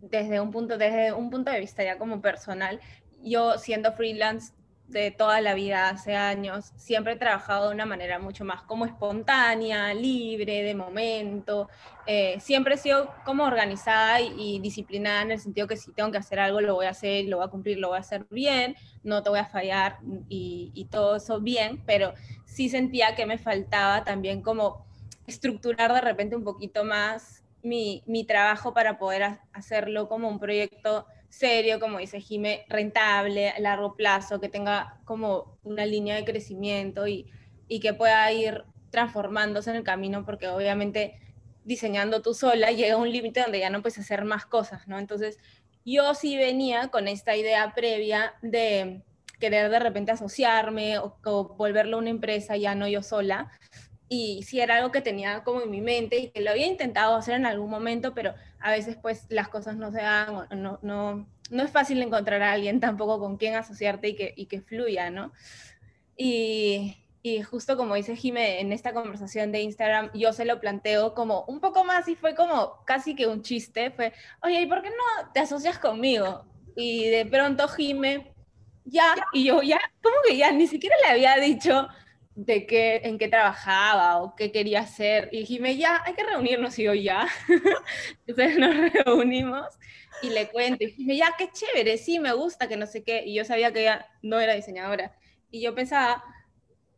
desde 0.00 0.40
un 0.40 0.50
punto, 0.50 0.78
desde 0.78 1.12
un 1.12 1.28
punto 1.28 1.50
de 1.50 1.60
vista 1.60 1.84
ya 1.84 1.98
como 1.98 2.22
personal, 2.22 2.80
yo 3.22 3.58
siendo 3.58 3.92
freelance 3.92 4.54
de 4.88 5.10
toda 5.10 5.42
la 5.42 5.52
vida, 5.52 5.90
hace 5.90 6.16
años, 6.16 6.72
siempre 6.76 7.12
he 7.12 7.16
trabajado 7.16 7.68
de 7.68 7.74
una 7.74 7.84
manera 7.84 8.18
mucho 8.18 8.46
más 8.46 8.62
como 8.62 8.86
espontánea, 8.86 9.92
libre, 9.92 10.62
de 10.62 10.74
momento. 10.74 11.68
Eh, 12.06 12.40
siempre 12.40 12.76
he 12.76 12.78
sido 12.78 13.12
como 13.26 13.44
organizada 13.44 14.22
y, 14.22 14.58
disciplinada 14.60 15.20
en 15.20 15.32
el 15.32 15.38
sentido 15.38 15.66
que 15.66 15.76
si 15.76 15.92
tengo 15.92 16.12
que 16.12 16.18
hacer 16.18 16.40
algo, 16.40 16.62
lo 16.62 16.76
voy 16.76 16.86
a 16.86 16.90
hacer, 16.90 17.26
lo 17.26 17.36
voy 17.36 17.46
a 17.46 17.50
cumplir, 17.50 17.76
lo 17.76 17.88
voy 17.88 17.98
a 17.98 18.00
hacer 18.00 18.26
bien, 18.30 18.74
no 19.04 19.22
te 19.22 19.28
voy 19.28 19.40
a 19.40 19.44
fallar 19.44 19.98
y, 20.30 20.72
y 20.74 20.86
todo 20.86 21.16
eso 21.16 21.42
bien, 21.42 21.82
pero 21.84 22.14
sí 22.46 22.70
sentía 22.70 23.14
que 23.16 23.26
me 23.26 23.36
faltaba 23.36 24.02
también 24.02 24.40
como 24.40 24.90
estructurar 25.32 25.92
de 25.92 26.00
repente 26.00 26.36
un 26.36 26.44
poquito 26.44 26.84
más 26.84 27.42
mi, 27.62 28.02
mi 28.06 28.24
trabajo 28.24 28.74
para 28.74 28.98
poder 28.98 29.38
hacerlo 29.52 30.08
como 30.08 30.28
un 30.28 30.38
proyecto 30.38 31.06
serio, 31.28 31.80
como 31.80 31.98
dice 31.98 32.20
Jime, 32.20 32.66
rentable, 32.68 33.50
a 33.50 33.58
largo 33.60 33.96
plazo, 33.96 34.40
que 34.40 34.48
tenga 34.48 35.00
como 35.04 35.58
una 35.62 35.86
línea 35.86 36.16
de 36.16 36.24
crecimiento 36.24 37.06
y, 37.06 37.30
y 37.68 37.80
que 37.80 37.94
pueda 37.94 38.30
ir 38.32 38.64
transformándose 38.90 39.70
en 39.70 39.76
el 39.76 39.82
camino, 39.82 40.24
porque 40.26 40.48
obviamente 40.48 41.18
diseñando 41.64 42.20
tú 42.20 42.34
sola 42.34 42.70
llega 42.70 42.96
un 42.96 43.10
límite 43.10 43.40
donde 43.40 43.60
ya 43.60 43.70
no 43.70 43.80
puedes 43.80 43.98
hacer 43.98 44.24
más 44.24 44.44
cosas, 44.44 44.86
¿no? 44.88 44.98
Entonces, 44.98 45.38
yo 45.84 46.14
sí 46.14 46.36
venía 46.36 46.88
con 46.88 47.08
esta 47.08 47.34
idea 47.34 47.72
previa 47.74 48.34
de 48.42 49.02
querer 49.40 49.70
de 49.70 49.78
repente 49.78 50.12
asociarme 50.12 50.98
o, 50.98 51.16
o 51.24 51.54
volverlo 51.56 51.98
una 51.98 52.10
empresa, 52.10 52.56
ya 52.56 52.74
no 52.74 52.86
yo 52.88 53.02
sola, 53.02 53.50
y 54.08 54.42
sí 54.42 54.60
era 54.60 54.76
algo 54.76 54.92
que 54.92 55.00
tenía 55.00 55.42
como 55.42 55.62
en 55.62 55.70
mi 55.70 55.80
mente 55.80 56.18
y 56.18 56.28
que 56.30 56.40
lo 56.42 56.50
había 56.50 56.66
intentado 56.66 57.16
hacer 57.16 57.34
en 57.36 57.46
algún 57.46 57.70
momento, 57.70 58.14
pero 58.14 58.34
a 58.60 58.70
veces 58.70 58.96
pues 59.00 59.26
las 59.30 59.48
cosas 59.48 59.76
no 59.76 59.90
se 59.90 60.02
dan, 60.02 60.46
no, 60.50 60.78
no, 60.82 61.26
no 61.50 61.62
es 61.62 61.70
fácil 61.70 62.00
encontrar 62.02 62.42
a 62.42 62.52
alguien 62.52 62.80
tampoco 62.80 63.18
con 63.18 63.36
quien 63.36 63.54
asociarte 63.54 64.08
y 64.08 64.16
que, 64.16 64.34
y 64.36 64.46
que 64.46 64.60
fluya, 64.60 65.10
¿no? 65.10 65.32
Y, 66.16 66.96
y 67.22 67.42
justo 67.42 67.76
como 67.76 67.94
dice 67.94 68.16
Jime 68.16 68.60
en 68.60 68.72
esta 68.72 68.92
conversación 68.92 69.52
de 69.52 69.62
Instagram, 69.62 70.10
yo 70.12 70.32
se 70.32 70.44
lo 70.44 70.60
planteo 70.60 71.14
como 71.14 71.44
un 71.44 71.60
poco 71.60 71.84
más 71.84 72.08
y 72.08 72.16
fue 72.16 72.34
como 72.34 72.84
casi 72.84 73.14
que 73.14 73.26
un 73.26 73.42
chiste, 73.42 73.92
fue, 73.92 74.12
oye, 74.42 74.60
¿y 74.60 74.66
por 74.66 74.82
qué 74.82 74.90
no 74.90 75.32
te 75.32 75.40
asocias 75.40 75.78
conmigo? 75.78 76.44
Y 76.76 77.08
de 77.08 77.24
pronto 77.26 77.68
Jime, 77.68 78.32
ya, 78.84 79.14
y 79.32 79.44
yo 79.44 79.62
ya, 79.62 79.80
como 80.02 80.16
que 80.26 80.36
ya, 80.36 80.50
ni 80.52 80.66
siquiera 80.66 80.96
le 81.04 81.12
había 81.12 81.36
dicho, 81.36 81.88
de 82.34 82.66
qué, 82.66 83.02
en 83.04 83.18
qué 83.18 83.28
trabajaba 83.28 84.22
o 84.22 84.34
qué 84.34 84.52
quería 84.52 84.80
hacer. 84.80 85.28
Y 85.32 85.40
dijime, 85.40 85.76
ya, 85.76 86.02
hay 86.04 86.14
que 86.14 86.24
reunirnos 86.24 86.78
y 86.78 86.84
yo 86.84 86.94
ya. 86.94 87.28
Entonces 88.26 88.58
nos 88.58 88.92
reunimos 88.92 89.66
y 90.22 90.30
le 90.30 90.48
cuento. 90.48 90.84
Y 90.84 90.92
dije, 90.92 91.16
ya, 91.16 91.34
qué 91.36 91.50
chévere, 91.50 91.98
sí, 91.98 92.18
me 92.18 92.32
gusta, 92.32 92.68
que 92.68 92.76
no 92.76 92.86
sé 92.86 93.02
qué. 93.04 93.22
Y 93.24 93.34
yo 93.34 93.44
sabía 93.44 93.72
que 93.72 93.82
ella 93.82 94.06
no 94.22 94.40
era 94.40 94.54
diseñadora. 94.54 95.16
Y 95.50 95.60
yo 95.60 95.74
pensaba, 95.74 96.24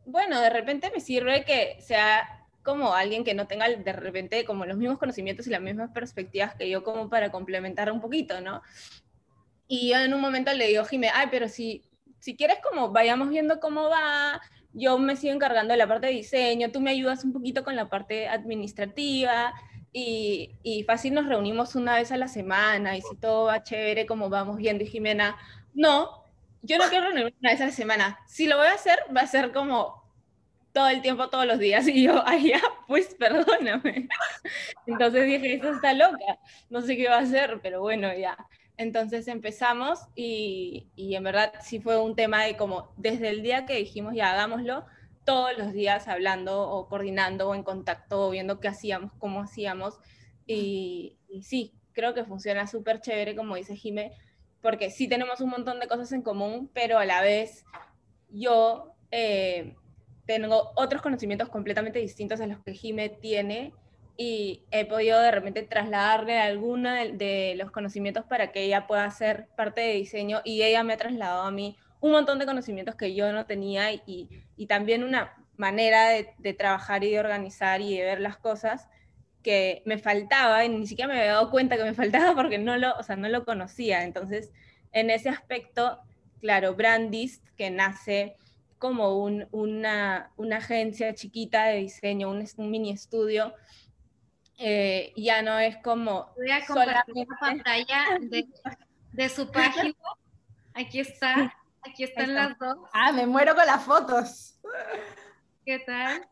bueno, 0.07 0.41
de 0.41 0.51
repente 0.51 0.91
me 0.95 1.01
sirve 1.01 1.45
que 1.45 1.77
sea 1.81 2.47
como 2.63 2.95
alguien 2.95 3.25
que 3.25 3.35
no 3.35 3.47
tenga 3.47 3.69
de 3.69 3.93
repente 3.93 4.45
como 4.45 4.65
los 4.65 4.79
mismos 4.79 4.99
conocimientos 4.99 5.47
y 5.47 5.51
las 5.51 5.61
mismas 5.61 5.91
perspectivas 5.91 6.55
que 6.55 6.69
yo 6.69 6.83
como 6.83 7.11
para 7.11 7.31
complementar 7.31 7.93
un 7.93 8.01
poquito, 8.01 8.41
¿no? 8.41 8.63
Y 9.69 9.91
yo 9.91 9.99
en 9.99 10.15
un 10.15 10.21
momento 10.21 10.53
le 10.53 10.69
digo, 10.69 10.85
Jime, 10.85 11.11
ay, 11.13 11.29
pero 11.31 11.49
si, 11.49 11.83
si 12.21 12.37
quieres 12.37 12.59
como 12.63 12.91
vayamos 12.91 13.29
viendo 13.29 13.61
cómo 13.61 13.89
va, 13.91 14.41
yo 14.75 14.99
me 14.99 15.17
sigo 15.17 15.33
encargando 15.33 15.73
de 15.73 15.79
la 15.79 15.87
parte 15.87 16.09
de 16.09 16.13
diseño, 16.13 16.71
tú 16.71 16.81
me 16.81 16.91
ayudas 16.91 17.25
un 17.25 17.33
poquito 17.33 17.65
con 17.65 17.77
la 17.77 17.89
parte 17.89 18.29
administrativa 18.29 19.55
y, 19.93 20.51
y, 20.63 20.83
fácil 20.85 21.15
nos 21.15 21.27
reunimos 21.27 21.77
una 21.77 21.95
vez 21.95 22.11
a 22.13 22.17
la 22.17 22.29
semana 22.29 22.97
y 22.97 23.03
si 23.03 23.17
todo 23.17 23.47
va 23.47 23.63
chévere, 23.63 24.07
como 24.07 24.29
vamos 24.29 24.57
viendo 24.57 24.83
y 24.83 24.89
Jimena, 24.89 25.37
no, 25.73 26.25
yo 26.63 26.79
no 26.79 26.85
quiero 26.89 27.07
reunirme 27.07 27.35
una 27.41 27.51
vez 27.51 27.61
a 27.61 27.67
la 27.67 27.73
semana, 27.73 28.19
si 28.27 28.47
lo 28.47 28.57
voy 28.57 28.67
a 28.67 28.75
hacer, 28.75 28.99
va 29.17 29.21
a 29.21 29.27
ser 29.27 29.53
como 29.53 30.05
todo 30.75 30.89
el 30.89 31.01
tiempo, 31.01 31.31
todos 31.31 31.47
los 31.47 31.59
días. 31.59 31.87
Y 31.95 32.03
yo, 32.03 32.23
ay, 32.27 32.51
ya, 32.51 32.61
pues 32.87 33.15
perdóname. 33.15 34.09
Entonces 34.87 35.25
dije, 35.25 35.55
eso 35.55 35.73
está 35.73 35.95
loca, 35.95 36.39
no 36.69 36.83
sé 36.83 36.97
qué 36.97 37.09
va 37.09 37.17
a 37.17 37.21
hacer, 37.21 37.61
pero 37.63 37.81
bueno, 37.81 38.13
ya. 38.13 38.37
Entonces 38.77 39.29
empezamos 39.29 40.01
y, 40.15 40.89
y, 40.97 41.15
en 41.15 41.23
verdad 41.23 41.53
sí 41.63 41.79
fue 41.79 42.01
un 42.01 42.17
tema 42.17 42.45
de 42.45 42.57
como 42.57 42.93
desde 42.97 43.29
el 43.29 43.43
día 43.43 43.67
que 43.67 43.77
dijimos 43.77 44.15
ya 44.15 44.33
hagámoslo, 44.33 44.85
todos 45.25 45.57
los 45.57 45.73
días 45.73 46.09
hablando 46.09 46.69
o 46.69 46.89
coordinando 46.89 47.49
o 47.49 47.55
en 47.55 47.63
contacto 47.63 48.27
o 48.27 48.31
viendo 48.31 48.61
qué 48.61 48.69
hacíamos, 48.69 49.13
cómo 49.19 49.41
hacíamos. 49.41 49.99
Y, 50.47 51.17
y 51.29 51.43
sí, 51.43 51.73
creo 51.93 52.15
que 52.15 52.25
funciona 52.25 52.67
súper 52.67 53.01
chévere, 53.01 53.35
como 53.35 53.57
dice 53.57 53.77
Jime, 53.77 54.13
porque 54.61 54.91
sí 54.91 55.09
tenemos 55.09 55.41
un 55.41 55.51
montón 55.51 55.81
de 55.81 55.89
cosas 55.89 56.13
en 56.13 56.23
común, 56.23 56.71
pero 56.75 56.99
a 56.99 57.05
la 57.07 57.23
vez 57.23 57.65
yo 58.29 58.95
eh, 59.11 59.77
tengo 60.27 60.73
otros 60.75 61.03
conocimientos 61.03 61.49
completamente 61.49 61.99
distintos 61.99 62.41
a 62.41 62.47
los 62.47 62.59
que 62.61 62.75
Jime 62.75 63.09
tiene 63.09 63.73
y 64.17 64.63
he 64.71 64.85
podido 64.85 65.21
de 65.21 65.31
repente 65.31 65.63
trasladarle 65.63 66.39
alguno 66.39 66.93
de, 66.93 67.55
los 67.57 67.71
conocimientos 67.71 68.25
para 68.25 68.53
que 68.53 68.63
ella 68.63 68.87
pueda 68.87 69.11
ser 69.11 69.49
parte 69.57 69.81
de 69.81 69.95
diseño 69.95 70.41
y 70.45 70.63
ella 70.63 70.85
me 70.85 70.93
ha 70.93 70.97
trasladado 70.97 71.43
a 71.43 71.51
mí 71.51 71.77
un 72.01 72.13
montón 72.13 72.39
de 72.39 72.47
conocimientos 72.47 72.95
que 72.95 73.15
yo 73.15 73.33
no 73.33 73.47
tenía 73.47 73.93
y, 73.93 74.29
y 74.57 74.67
también 74.67 75.05
una 75.05 75.35
manera 75.57 76.09
de, 76.09 76.35
de, 76.39 76.53
trabajar 76.53 77.03
y 77.03 77.11
de 77.11 77.21
organizar 77.21 77.81
y 77.81 77.97
de 77.97 78.05
ver 78.05 78.21
las 78.21 78.37
cosas 78.37 78.89
que 79.43 79.83
me 79.85 79.99
faltaba 79.99 80.65
y 80.65 80.69
ni 80.69 80.87
siquiera 80.87 81.13
me 81.13 81.21
había 81.21 81.33
dado 81.33 81.51
cuenta 81.51 81.77
que 81.77 81.85
me 81.85 81.95
faltaba 82.03 82.35
porque 82.35 82.59
no 82.59 82.77
lo, 82.77 82.97
o 82.97 83.03
sea, 83.05 83.15
no 83.15 83.29
lo 83.29 83.45
conocía. 83.45 84.03
Entonces, 84.03 84.53
en 84.93 85.11
ese 85.11 85.29
aspecto, 85.29 86.01
claro, 86.41 86.75
Brandist, 86.75 87.45
que 87.57 87.71
nace 87.71 88.37
como 88.79 89.19
un, 89.19 89.47
una, 89.53 90.33
una, 90.37 90.59
agencia 90.59 91.15
chiquita 91.15 91.67
de 91.67 91.79
diseño, 91.79 92.29
un, 92.29 92.45
un 92.57 92.71
mini 92.71 92.91
estudio, 92.91 93.55
eh, 94.59 95.13
ya 95.17 95.43
no 95.43 95.59
es 95.59 95.77
como... 95.79 96.33
Voy 96.37 96.51
a 96.51 96.65
compartir 96.67 97.27
la 97.29 97.37
pantalla 97.39 98.05
de, 98.21 98.47
de, 99.13 99.29
su 99.29 99.51
página. 99.51 99.95
Aquí 100.75 101.01
está, 101.01 101.55
aquí 101.83 102.05
están 102.05 102.35
las 102.35 102.59
dos. 102.59 102.79
Ah, 102.93 103.13
me 103.13 103.27
muero 103.27 103.55
con 103.55 103.67
las 103.67 103.85
fotos. 103.85 104.59
¿Qué 105.65 105.79
tal? 105.81 106.29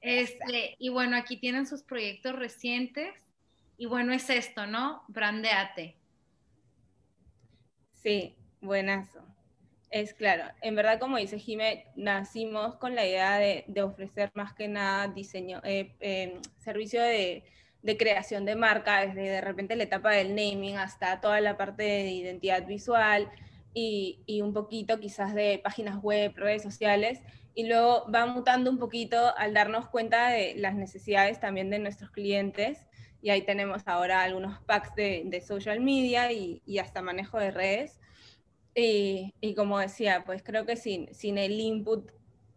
Este, 0.00 0.76
y 0.78 0.88
bueno, 0.88 1.16
aquí 1.16 1.36
tienen 1.36 1.66
sus 1.66 1.82
proyectos 1.82 2.34
recientes. 2.34 3.14
Y 3.78 3.86
bueno, 3.86 4.12
es 4.12 4.30
esto, 4.30 4.66
¿no? 4.66 5.04
Brandeate. 5.08 5.96
Sí, 7.92 8.36
buenazo. 8.60 9.35
Es 9.96 10.12
claro, 10.12 10.44
en 10.60 10.76
verdad 10.76 11.00
como 11.00 11.16
dice 11.16 11.38
Jime, 11.38 11.86
nacimos 11.96 12.74
con 12.76 12.94
la 12.94 13.06
idea 13.06 13.38
de, 13.38 13.82
ofrecer 13.82 14.30
más 14.34 14.52
que 14.52 14.68
nada 14.68 15.08
diseño, 15.08 15.62
eh, 15.64 15.94
em, 16.00 16.42
servicio 16.58 17.00
de, 17.02 17.44
creación 17.98 18.44
de 18.44 18.56
marca, 18.56 19.06
desde 19.06 19.22
de 19.22 19.40
repente 19.40 19.74
la 19.74 19.84
etapa 19.84 20.10
del 20.10 20.34
naming 20.34 20.76
hasta 20.76 21.22
toda 21.22 21.40
la 21.40 21.56
parte 21.56 21.84
de 21.84 22.10
identidad 22.10 22.66
visual 22.66 23.30
y, 23.72 24.22
un 24.42 24.52
poquito 24.52 25.00
quizás 25.00 25.34
de 25.34 25.60
páginas 25.64 25.96
web, 26.02 26.34
redes 26.36 26.62
sociales, 26.62 27.22
y 27.54 27.66
luego 27.66 28.04
va 28.14 28.26
mutando 28.26 28.70
un 28.70 28.78
poquito 28.78 29.34
al 29.38 29.54
darnos 29.54 29.88
cuenta 29.88 30.28
de 30.28 30.56
las 30.56 30.74
necesidades 30.74 31.40
también 31.40 31.70
de 31.70 31.78
nuestros 31.78 32.10
clientes. 32.10 32.86
Y 33.22 33.30
ahí 33.30 33.42
tenemos 33.46 33.82
ahora 33.86 34.22
algunos 34.22 34.60
packs 34.64 34.94
de, 34.94 35.40
social 35.40 35.80
media 35.80 36.32
y, 36.32 36.78
hasta 36.78 37.00
manejo 37.00 37.38
de 37.38 37.50
redes. 37.50 37.98
Y, 38.76 39.32
y, 39.40 39.54
como 39.54 39.78
decía, 39.78 40.22
pues 40.26 40.42
creo 40.42 40.66
que 40.66 40.76
sin, 40.76 41.12
sin 41.14 41.38
el 41.38 41.58
input 41.58 42.10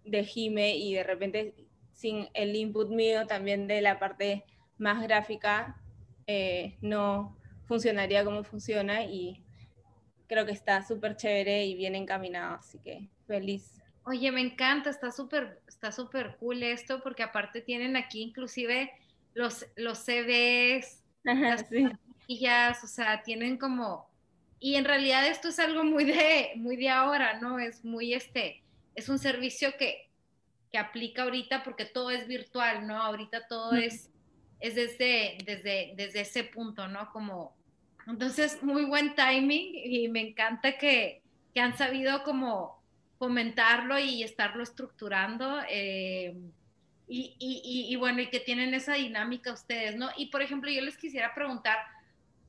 de 0.04 0.26
Jime 0.26 0.76
y 0.76 0.94
de 0.94 1.04
repente 1.04 1.56
sin 1.94 2.28
el 2.34 2.56
input 2.56 2.90
mío 2.90 3.26
también 3.26 3.68
de 3.68 3.82
la 3.82 4.00
parte 4.00 4.46
más 4.78 5.02
gráfica, 5.02 5.82
eh, 6.28 6.78
no 6.82 7.38
funcionaría 7.66 8.24
como 8.24 8.44
funciona 8.44 9.04
y 9.04 9.44
creo 10.28 10.46
que 10.46 10.52
está 10.52 10.82
súper 10.86 11.16
chévere 11.16 11.66
y 11.66 11.76
bien 11.76 11.96
encaminado, 11.96 12.56
así 12.56 12.80
que 12.80 13.10
feliz. 13.28 13.82
Oye, 14.04 14.32
me 14.32 14.42
encanta, 14.42 14.90
está 14.90 15.12
súper 15.12 15.62
está 15.68 15.92
súper 15.92 16.38
cool 16.38 16.64
esto, 16.64 17.02
porque 17.04 17.24
aparte 17.24 17.62
tienen 17.62 17.96
aquí 17.96 18.22
inclusive 18.22 18.92
los, 19.34 19.66
los 19.76 20.00
CVs, 20.00 21.04
las 21.24 21.64
o 22.84 22.88
sea, 22.88 23.24
tienen 23.24 23.58
como, 23.58 24.09
y 24.60 24.76
en 24.76 24.86
realidad 24.86 25.28
esto 25.28 25.50
es 25.50 25.60
algo 25.60 25.84
muy 25.84 26.04
de, 26.04 26.52
muy 26.56 26.76
de 26.76 26.90
ahora, 26.90 27.40
¿no? 27.40 27.60
Es 27.60 27.84
muy 27.86 28.14
este, 28.14 28.62
es 28.96 29.08
un 29.10 29.20
servicio 29.20 29.76
que, 29.78 30.10
que 30.72 30.78
aplica 30.78 31.24
ahorita 31.24 31.64
porque 31.64 31.86
todo 31.86 32.12
es 32.12 32.28
virtual, 32.28 32.86
¿no? 32.86 33.02
Ahorita 33.02 33.48
todo 33.48 33.74
es, 33.74 34.10
es 34.60 34.76
desde, 34.76 35.38
desde, 35.46 35.94
desde 35.96 36.22
ese 36.22 36.44
punto, 36.44 36.88
¿no? 36.88 37.10
Como, 37.12 37.56
entonces, 38.08 38.62
muy 38.62 38.86
buen 38.86 39.16
timing 39.16 39.72
y 39.76 40.08
me 40.10 40.22
encanta 40.22 40.78
que, 40.78 41.22
que 41.54 41.62
han 41.62 41.78
sabido 41.78 42.24
como 42.24 42.82
fomentarlo 43.18 43.98
y 44.00 44.24
estarlo 44.24 44.64
estructurando. 44.64 45.60
Eh, 45.70 46.36
y, 47.08 47.36
y, 47.40 47.92
y, 47.92 47.96
bueno, 47.96 48.22
y 48.22 48.28
que 48.30 48.40
tienen 48.40 48.74
esa 48.74 48.94
dinámica 48.94 49.52
ustedes, 49.52 49.96
¿no? 49.96 50.10
Y 50.16 50.28
por 50.28 50.42
ejemplo, 50.42 50.70
yo 50.70 50.82
les 50.82 50.98
quisiera 50.98 51.34
preguntar, 51.34 51.78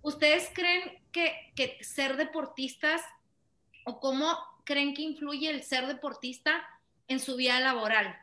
¿ustedes 0.03 0.51
creen 0.53 1.00
que, 1.13 1.53
que 1.57 1.83
ser 1.83 2.17
deportistas 2.17 3.03
o 3.85 4.01
cómo 4.01 4.37
creen 4.65 4.95
que 4.95 5.03
influye 5.03 5.51
el 5.51 5.63
ser 5.63 5.87
deportista 5.87 6.63
en 7.09 7.21
su 7.21 7.37
vida 7.37 7.61
laboral? 7.61 8.17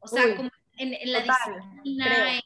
O 0.00 0.08
sea, 0.08 0.36
como 0.36 0.50
en, 0.76 1.12
la 1.12 1.20
disciplina, 1.20 2.40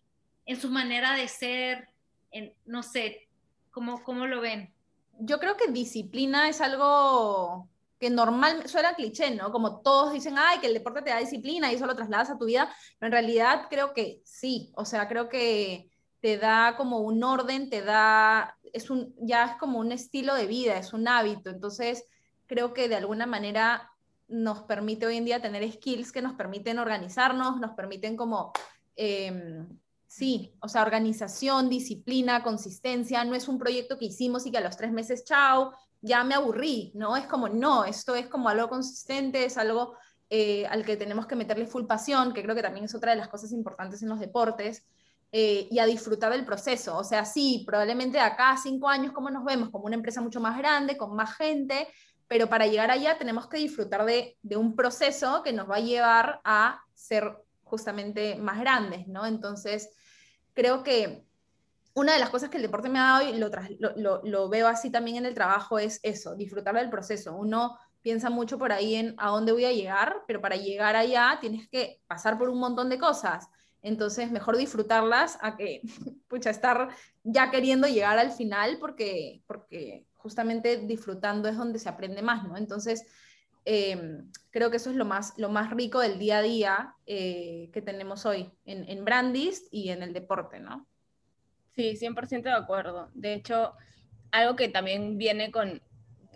en, 0.47 0.61
su 0.61 0.71
manera 0.71 1.15
de 1.15 1.29
ser, 1.29 1.89
en, 2.31 2.55
no 2.65 2.83
sé, 2.83 3.29
¿cómo, 3.71 4.03
¿cómo 4.03 4.27
lo 4.27 4.41
ven? 4.41 4.73
Yo 5.19 5.39
creo 5.39 5.57
que 5.57 5.71
disciplina 5.71 6.49
es 6.49 6.61
algo 6.61 7.69
que 8.01 8.11
normal, 8.11 8.69
suena 8.69 8.95
cliché, 8.95 9.31
¿no? 9.31 9.53
Como 9.53 9.81
todos 9.81 10.13
dicen, 10.13 10.35
ay, 10.37 10.59
que 10.59 10.67
el 10.67 10.75
deporte 10.75 11.03
te 11.03 11.11
da 11.11 11.19
disciplina 11.19 11.71
y 11.71 11.77
eso 11.77 11.87
lo 11.87 11.95
trasladas 11.95 12.31
a 12.31 12.39
tu 12.39 12.47
vida, 12.47 12.75
pero 12.99 13.09
en 13.09 13.13
realidad 13.13 13.67
creo 13.71 13.93
que 13.93 14.21
sí, 14.25 14.73
o 14.75 14.85
sea, 14.85 15.07
creo 15.07 15.29
que 15.29 15.92
te 16.23 16.39
da 16.39 16.77
como 16.77 17.01
un 17.01 17.23
orden, 17.25 17.69
te 17.69 17.83
da, 17.83 18.57
es 18.73 18.91
un, 18.91 19.13
ya 19.19 19.45
es 19.45 19.57
como 19.57 19.81
un 19.81 19.91
estilo 19.91 20.35
de 20.37 20.47
vida, 20.47 20.79
es 20.79 20.93
un 20.93 21.09
hábito, 21.09 21.51
entonces 21.51 22.05
creo 22.47 22.73
que 22.73 22.89
de 22.89 22.95
alguna 22.95 23.27
manera 23.27 23.91
nos 24.29 24.63
permite 24.63 25.05
hoy 25.05 25.17
en 25.17 25.25
día 25.25 25.43
tener 25.43 25.71
skills 25.71 26.13
que 26.13 26.23
nos 26.23 26.35
permiten 26.35 26.79
organizarnos, 26.79 27.59
nos 27.59 27.73
permiten 27.73 28.17
como, 28.17 28.53
em, 28.95 29.67
sí, 30.07 30.55
o 30.61 30.69
sea, 30.69 30.83
organización, 30.83 31.69
disciplina, 31.69 32.45
consistencia, 32.45 33.25
no 33.25 33.35
es 33.35 33.49
un 33.49 33.59
proyecto 33.59 33.99
que 33.99 34.05
hicimos 34.07 34.47
y 34.47 34.53
que 34.53 34.59
a 34.59 34.63
los 34.63 34.77
tres 34.77 34.93
meses, 34.93 35.25
chao, 35.25 35.73
ya 36.01 36.23
me 36.23 36.35
aburrí, 36.35 36.93
¿no? 36.95 37.17
Es 37.17 37.27
como, 37.27 37.49
no, 37.49 37.85
esto 37.85 38.15
es 38.15 38.29
como 38.29 38.49
algo 38.49 38.69
consistente, 38.69 39.45
es 39.45 39.59
algo 39.59 39.97
eh, 40.31 40.67
al 40.67 40.85
que 40.85 40.97
tenemos 40.97 41.27
que 41.27 41.35
meterle 41.35 41.67
full 41.67 41.87
pasión, 41.87 42.33
que 42.33 42.45
creo 42.45 42.55
que 42.55 42.63
también 42.63 42.85
es 42.85 42.95
otra 42.95 43.11
de 43.11 43.19
las 43.19 43.29
cosas 43.29 43.51
importantes 43.51 44.03
en 44.03 44.09
los 44.09 44.21
deportes, 44.21 44.87
eh, 45.35 45.67
y 45.71 45.79
a 45.79 45.87
disfrutar 45.87 46.31
del 46.31 46.45
proceso. 46.45 46.99
O 46.99 47.05
sea, 47.05 47.25
sí, 47.25 47.65
probablemente 47.67 48.19
de 48.19 48.23
acá 48.23 48.51
a 48.51 48.57
cinco 48.59 48.91
años, 48.91 49.13
como 49.13 49.31
nos 49.31 49.45
vemos? 49.45 49.71
Como 49.71 49.87
una 49.87 49.97
empresa 49.97 50.21
mucho 50.21 50.41
más 50.41 50.59
grande, 50.59 50.99
con 50.99 51.17
más 51.17 51.35
gente, 51.37 51.89
pero 52.29 52.51
para 52.51 52.67
llegar 52.67 52.91
allá 52.91 53.17
tenemos 53.17 53.49
que 53.49 53.57
disfrutar 53.57 54.05
de, 54.05 54.37
un 54.57 54.77
proceso 54.77 55.43
que 55.43 55.55
nos 55.55 55.71
va 55.71 55.77
a 55.77 55.81
llevar 55.81 56.41
a 56.45 56.83
ser 56.93 57.35
justamente 57.63 58.37
más 58.37 58.61
grandes, 58.61 59.09
¿no? 59.09 59.25
Entonces, 59.25 59.89
creo 60.53 60.83
que 60.83 61.25
una 61.95 62.13
de 62.13 62.19
las 62.19 62.29
cosas 62.29 62.51
que 62.51 62.59
el 62.59 62.63
deporte 62.63 62.91
me 62.91 62.99
ha 62.99 63.19
dado 63.19 63.29
y 63.29 63.39
lo, 63.39 64.23
lo, 64.23 64.49
veo 64.51 64.69
así 64.69 64.91
también 64.91 65.17
en 65.17 65.27
el 65.27 65.35
trabajo 65.35 65.79
es 65.79 65.99
eso, 66.03 66.35
disfrutar 66.35 66.75
del 66.75 66.91
proceso. 66.91 67.35
Uno 67.35 67.79
piensa 68.03 68.29
mucho 68.29 68.59
por 68.59 68.73
ahí 68.73 68.97
en 68.97 69.15
a 69.17 69.29
dónde 69.29 69.53
voy 69.53 69.65
a 69.65 69.73
llegar, 69.73 70.25
pero 70.27 70.43
para 70.43 70.57
llegar 70.57 70.95
allá 70.95 71.39
tienes 71.41 71.69
que 71.69 72.03
pasar 72.07 72.39
por 72.39 72.51
un 72.51 72.61
montón 72.61 72.91
de 72.91 72.99
cosas. 72.99 73.49
Entonces, 73.83 74.31
mejor 74.31 74.57
disfrutarlas 74.57 75.39
a 75.43 75.57
que, 75.57 75.83
pucha, 76.29 76.51
estar 76.51 76.89
ya 77.25 77.51
queriendo 77.51 77.89
llegar 77.89 78.19
al 78.19 78.31
final 78.31 78.79
porque, 78.81 79.43
porque 79.47 80.07
justamente 80.15 80.79
disfrutando 80.79 81.49
es 81.49 81.57
donde 81.57 81.79
se 81.79 81.89
aprende 81.89 82.23
más, 82.23 82.47
¿no? 82.47 82.57
Entonces, 82.57 83.05
em, 83.65 84.31
creo 84.51 84.71
que 84.71 84.77
eso 84.77 84.91
es 84.91 84.97
lo 84.97 85.05
más, 85.05 85.35
lo 85.37 85.49
más 85.49 85.71
rico 85.71 86.01
del 86.01 86.19
día 86.19 86.39
a 86.39 86.43
día 86.43 86.95
eh, 87.07 87.71
que 87.73 87.83
tenemos 87.83 88.25
hoy 88.25 88.53
en, 88.65 88.89
en 88.89 89.05
Brandis 89.05 89.69
y 89.71 89.91
en 89.91 90.03
el 90.03 90.13
deporte, 90.13 90.61
¿no? 90.61 90.87
Sí, 91.75 91.97
100% 91.97 92.43
de 92.43 92.53
acuerdo. 92.53 93.11
De 93.15 93.35
hecho, 93.35 93.75
algo 94.31 94.57
que 94.57 94.69
también 94.69 95.19
viene 95.19 95.51
con, 95.51 95.83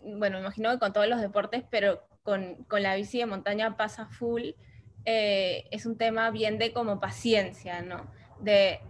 bueno, 0.02 0.38
imagino 0.38 0.70
que 0.70 0.78
con 0.78 0.92
todos 0.92 1.08
los 1.08 1.20
deportes, 1.20 1.64
pero 1.70 2.02
con, 2.22 2.64
con 2.64 2.82
la 2.82 2.96
bici 2.96 3.18
de 3.18 3.26
montaña 3.26 3.76
pasa 3.76 4.06
full, 4.06 4.50
eh, 5.06 5.68
es 5.70 5.86
un 5.86 5.96
tema 5.96 6.30
bien 6.32 6.58
de 6.58 6.72
como 6.72 6.98
paciencia, 6.98 7.80
¿no? 7.80 8.06
De 8.40 8.80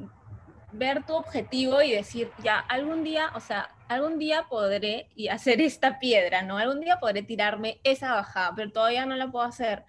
ver 0.72 1.04
tu 1.04 1.14
objetivo 1.14 1.82
y 1.82 1.92
decir, 1.92 2.30
ya, 2.42 2.58
algún 2.58 3.04
día, 3.04 3.30
o 3.34 3.40
sea, 3.40 3.70
algún 3.86 4.18
día 4.18 4.46
podré 4.48 5.08
y 5.14 5.28
hacer 5.28 5.60
esta 5.60 5.98
piedra, 5.98 6.42
¿no? 6.42 6.56
Algún 6.56 6.80
día 6.80 6.98
podré 6.98 7.22
tirarme 7.22 7.80
esa 7.84 8.14
bajada, 8.14 8.54
pero 8.56 8.72
todavía 8.72 9.04
no 9.04 9.14
la 9.14 9.30
puedo 9.30 9.44
hacer. 9.44 9.84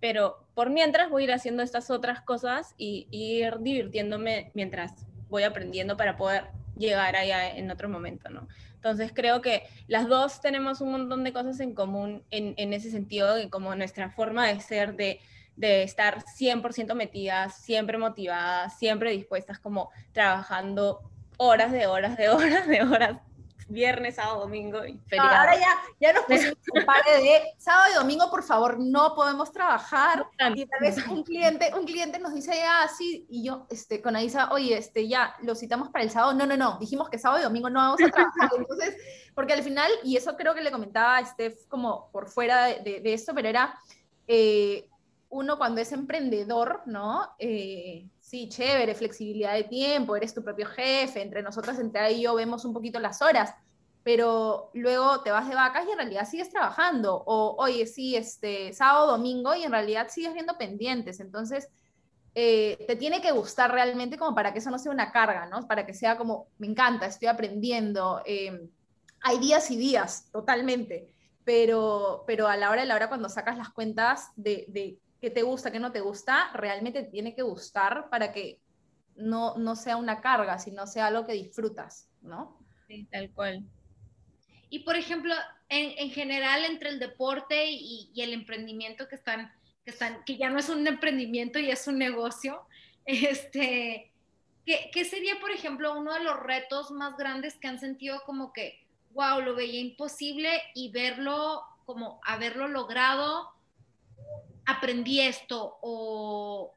Pero 0.00 0.46
por 0.54 0.70
mientras 0.70 1.10
voy 1.10 1.22
a 1.22 1.24
ir 1.24 1.32
haciendo 1.32 1.64
estas 1.64 1.90
otras 1.90 2.20
cosas 2.22 2.74
y, 2.78 3.08
y 3.10 3.38
ir 3.40 3.58
divirtiéndome 3.58 4.52
mientras 4.54 4.92
voy 5.28 5.42
aprendiendo 5.42 5.96
para 5.96 6.16
poder 6.16 6.44
llegar 6.76 7.16
allá 7.16 7.56
en 7.56 7.70
otro 7.70 7.88
momento, 7.88 8.30
¿no? 8.30 8.46
Entonces 8.74 9.12
creo 9.14 9.42
que 9.42 9.64
las 9.86 10.08
dos 10.08 10.40
tenemos 10.40 10.80
un 10.80 10.92
montón 10.92 11.24
de 11.24 11.32
cosas 11.32 11.60
en 11.60 11.74
común 11.74 12.24
en, 12.30 12.54
en 12.56 12.72
ese 12.72 12.90
sentido, 12.90 13.34
de 13.34 13.48
como 13.48 13.74
nuestra 13.74 14.10
forma 14.10 14.48
de 14.48 14.60
ser, 14.60 14.96
de, 14.96 15.20
de 15.56 15.82
estar 15.82 16.24
100% 16.24 16.94
metidas, 16.94 17.56
siempre 17.56 17.98
motivadas, 17.98 18.78
siempre 18.78 19.10
dispuestas, 19.10 19.58
como 19.58 19.90
trabajando 20.12 21.00
horas 21.36 21.72
de 21.72 21.86
horas 21.86 22.16
de 22.16 22.28
horas 22.28 22.66
de 22.66 22.82
horas 22.82 23.18
viernes, 23.72 24.16
sábado, 24.16 24.40
domingo 24.40 24.84
y 24.84 24.98
feriado. 25.08 25.34
ahora 25.34 25.58
ya, 25.58 25.82
ya 26.00 26.12
nos 26.12 26.24
pusimos 26.24 26.58
un 26.74 26.84
par 26.84 27.02
de 27.04 27.54
sábado 27.58 27.92
y 27.92 27.94
domingo, 27.94 28.30
por 28.30 28.42
favor, 28.42 28.78
no 28.78 29.14
podemos 29.14 29.50
trabajar. 29.50 30.26
Y 30.54 30.66
tal 30.66 30.80
vez 30.80 31.06
un 31.08 31.22
cliente, 31.22 31.72
un 31.74 31.84
cliente 31.84 32.18
nos 32.18 32.34
dice, 32.34 32.54
ya, 32.54 32.88
sí, 32.88 33.26
y 33.30 33.44
yo, 33.44 33.66
este, 33.70 34.00
con 34.02 34.14
Aisa, 34.14 34.52
oye, 34.52 34.76
este, 34.76 35.08
ya, 35.08 35.34
lo 35.42 35.54
citamos 35.54 35.88
para 35.88 36.04
el 36.04 36.10
sábado. 36.10 36.34
No, 36.34 36.46
no, 36.46 36.56
no, 36.56 36.78
dijimos 36.78 37.08
que 37.08 37.18
sábado 37.18 37.40
y 37.40 37.44
domingo 37.44 37.70
no 37.70 37.80
vamos 37.80 38.00
a 38.02 38.10
trabajar. 38.10 38.50
Entonces, 38.56 38.96
porque 39.34 39.54
al 39.54 39.62
final, 39.62 39.90
y 40.04 40.16
eso 40.16 40.36
creo 40.36 40.54
que 40.54 40.60
le 40.60 40.70
comentaba 40.70 41.16
a 41.16 41.24
Steph 41.24 41.66
como 41.68 42.10
por 42.12 42.28
fuera 42.28 42.66
de, 42.66 43.00
de, 43.00 43.14
esto, 43.14 43.34
pero 43.34 43.48
era, 43.48 43.78
eh, 44.28 44.86
uno 45.32 45.56
cuando 45.56 45.80
es 45.80 45.90
emprendedor, 45.92 46.82
¿no? 46.84 47.30
Eh, 47.38 48.06
sí, 48.20 48.50
chévere, 48.50 48.94
flexibilidad 48.94 49.54
de 49.54 49.64
tiempo, 49.64 50.14
eres 50.14 50.34
tu 50.34 50.44
propio 50.44 50.66
jefe, 50.66 51.22
entre 51.22 51.42
nosotras, 51.42 51.78
entre 51.78 52.02
ahí 52.02 52.20
y 52.20 52.22
yo 52.24 52.34
vemos 52.34 52.66
un 52.66 52.74
poquito 52.74 53.00
las 53.00 53.22
horas, 53.22 53.54
pero 54.02 54.70
luego 54.74 55.22
te 55.22 55.30
vas 55.30 55.48
de 55.48 55.54
vacas 55.54 55.86
y 55.88 55.92
en 55.92 55.96
realidad 55.96 56.28
sigues 56.28 56.50
trabajando, 56.50 57.16
o 57.26 57.56
oye, 57.58 57.86
sí, 57.86 58.14
este, 58.14 58.74
sábado, 58.74 59.06
domingo, 59.12 59.54
y 59.54 59.62
en 59.62 59.72
realidad 59.72 60.08
sigues 60.10 60.34
viendo 60.34 60.58
pendientes, 60.58 61.18
entonces 61.18 61.70
eh, 62.34 62.84
te 62.86 62.96
tiene 62.96 63.22
que 63.22 63.32
gustar 63.32 63.72
realmente 63.72 64.18
como 64.18 64.34
para 64.34 64.52
que 64.52 64.58
eso 64.58 64.70
no 64.70 64.78
sea 64.78 64.92
una 64.92 65.12
carga, 65.12 65.46
¿no? 65.46 65.66
Para 65.66 65.86
que 65.86 65.94
sea 65.94 66.18
como, 66.18 66.48
me 66.58 66.66
encanta, 66.66 67.06
estoy 67.06 67.28
aprendiendo, 67.28 68.20
em, 68.26 68.68
hay 69.22 69.38
días 69.38 69.70
y 69.70 69.78
días, 69.78 70.30
totalmente, 70.30 71.08
pero, 71.42 72.24
pero 72.26 72.48
a 72.48 72.56
la 72.58 72.70
hora 72.70 72.82
de 72.82 72.86
la 72.86 72.96
hora 72.96 73.08
cuando 73.08 73.30
sacas 73.30 73.56
las 73.56 73.70
cuentas 73.70 74.30
de, 74.36 74.66
de 74.68 74.98
qué 75.22 75.30
te 75.30 75.42
gusta, 75.42 75.70
qué 75.70 75.78
no 75.78 75.92
te 75.92 76.00
gusta, 76.00 76.50
realmente 76.52 77.04
tiene 77.04 77.36
que 77.36 77.42
gustar 77.42 78.10
para 78.10 78.32
que 78.32 78.60
no, 79.14 79.56
no 79.56 79.76
sea 79.76 79.96
una 79.96 80.20
carga, 80.20 80.58
sino 80.58 80.84
sea 80.88 81.06
algo 81.06 81.24
que 81.24 81.34
disfrutas, 81.34 82.10
¿no? 82.22 82.58
Sí, 82.88 83.06
tal 83.08 83.30
cual. 83.30 83.64
Y 84.68 84.80
por 84.80 84.96
ejemplo, 84.96 85.32
en, 85.68 85.96
en 85.96 86.10
general 86.10 86.64
entre 86.64 86.88
el 86.88 86.98
deporte 86.98 87.70
y, 87.70 88.10
y, 88.12 88.22
el 88.22 88.32
emprendimiento 88.32 89.06
que 89.06 89.14
están, 89.14 89.52
que 89.84 89.92
están, 89.92 90.24
que 90.24 90.36
ya 90.36 90.50
no 90.50 90.58
es 90.58 90.68
un 90.68 90.84
emprendimiento 90.88 91.60
y 91.60 91.70
es 91.70 91.86
un 91.86 91.98
negocio, 91.98 92.66
este, 93.04 94.12
¿qué, 94.66 94.90
¿qué 94.92 95.04
sería, 95.04 95.38
por 95.38 95.52
ejemplo, 95.52 95.96
uno 95.96 96.14
de 96.14 96.24
los 96.24 96.40
retos 96.40 96.90
más 96.90 97.16
grandes 97.16 97.54
que 97.60 97.68
han 97.68 97.78
sentido 97.78 98.22
como 98.26 98.52
que, 98.52 98.88
wow, 99.12 99.40
lo 99.40 99.54
veía 99.54 99.78
imposible 99.78 100.50
y 100.74 100.90
verlo 100.90 101.62
como 101.84 102.20
haberlo 102.24 102.66
logrado 102.66 103.51
aprendí 104.66 105.20
esto 105.20 105.78
o 105.82 106.72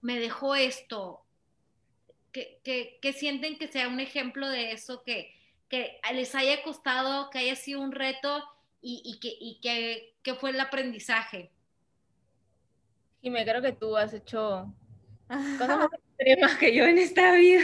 me 0.00 0.18
dejó 0.18 0.54
esto, 0.54 1.24
que, 2.32 2.98
que, 3.00 3.12
sienten 3.12 3.58
que 3.58 3.68
sea 3.68 3.88
un 3.88 4.00
ejemplo 4.00 4.48
de 4.48 4.72
eso, 4.72 5.02
que, 5.04 5.34
que, 5.68 6.00
les 6.12 6.34
haya 6.34 6.62
costado, 6.62 7.30
que 7.30 7.38
haya 7.38 7.56
sido 7.56 7.80
un 7.80 7.92
reto 7.92 8.42
y, 8.80 9.02
y, 9.04 9.20
que, 9.20 9.36
y 9.38 9.60
que, 9.60 10.14
que, 10.22 10.34
fue 10.34 10.50
el 10.50 10.60
aprendizaje. 10.60 11.50
Y 13.20 13.30
me 13.30 13.44
creo 13.44 13.62
que 13.62 13.72
tú 13.72 13.96
has 13.96 14.12
hecho 14.14 14.72
cosas 15.58 15.78
más 15.78 15.88
extremas 15.92 16.56
que 16.58 16.74
yo 16.74 16.84
en 16.84 16.98
esta 16.98 17.32
vida. 17.34 17.62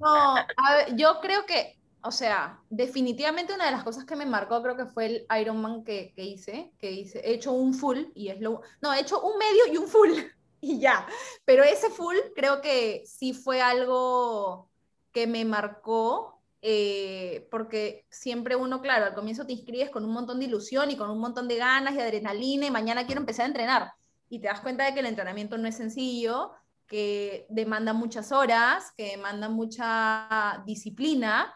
No, 0.00 0.36
a 0.36 0.76
ver, 0.76 0.96
yo 0.96 1.20
creo 1.20 1.46
que 1.46 1.76
o 2.04 2.10
sea, 2.10 2.60
definitivamente 2.68 3.54
una 3.54 3.64
de 3.64 3.70
las 3.70 3.82
cosas 3.82 4.04
que 4.04 4.14
me 4.14 4.26
marcó 4.26 4.62
creo 4.62 4.76
que 4.76 4.84
fue 4.84 5.06
el 5.06 5.26
Ironman 5.40 5.84
que, 5.84 6.12
que 6.14 6.22
hice, 6.22 6.70
que 6.78 6.92
hice, 6.92 7.20
he 7.20 7.32
hecho 7.32 7.52
un 7.52 7.72
full 7.72 7.98
y 8.14 8.28
es 8.28 8.40
lo, 8.40 8.60
no, 8.82 8.92
he 8.92 9.00
hecho 9.00 9.22
un 9.22 9.38
medio 9.38 9.72
y 9.72 9.78
un 9.78 9.88
full 9.88 10.10
y 10.60 10.78
ya, 10.78 11.06
pero 11.46 11.64
ese 11.64 11.88
full 11.88 12.16
creo 12.36 12.60
que 12.60 13.02
sí 13.06 13.32
fue 13.32 13.62
algo 13.62 14.68
que 15.12 15.26
me 15.26 15.46
marcó, 15.46 16.42
eh, 16.60 17.48
porque 17.50 18.04
siempre 18.10 18.54
uno, 18.54 18.82
claro, 18.82 19.06
al 19.06 19.14
comienzo 19.14 19.46
te 19.46 19.54
inscribes 19.54 19.88
con 19.88 20.04
un 20.04 20.12
montón 20.12 20.38
de 20.40 20.46
ilusión 20.46 20.90
y 20.90 20.96
con 20.96 21.10
un 21.10 21.20
montón 21.20 21.48
de 21.48 21.56
ganas 21.56 21.94
y 21.94 22.00
adrenalina 22.00 22.66
y 22.66 22.70
mañana 22.70 23.06
quiero 23.06 23.20
empezar 23.20 23.44
a 23.44 23.48
entrenar. 23.48 23.92
Y 24.28 24.40
te 24.40 24.48
das 24.48 24.60
cuenta 24.60 24.84
de 24.84 24.92
que 24.92 25.00
el 25.00 25.06
entrenamiento 25.06 25.56
no 25.56 25.68
es 25.68 25.76
sencillo, 25.76 26.52
que 26.86 27.46
demanda 27.48 27.92
muchas 27.92 28.32
horas, 28.32 28.92
que 28.96 29.10
demanda 29.10 29.48
mucha 29.48 30.62
disciplina 30.66 31.54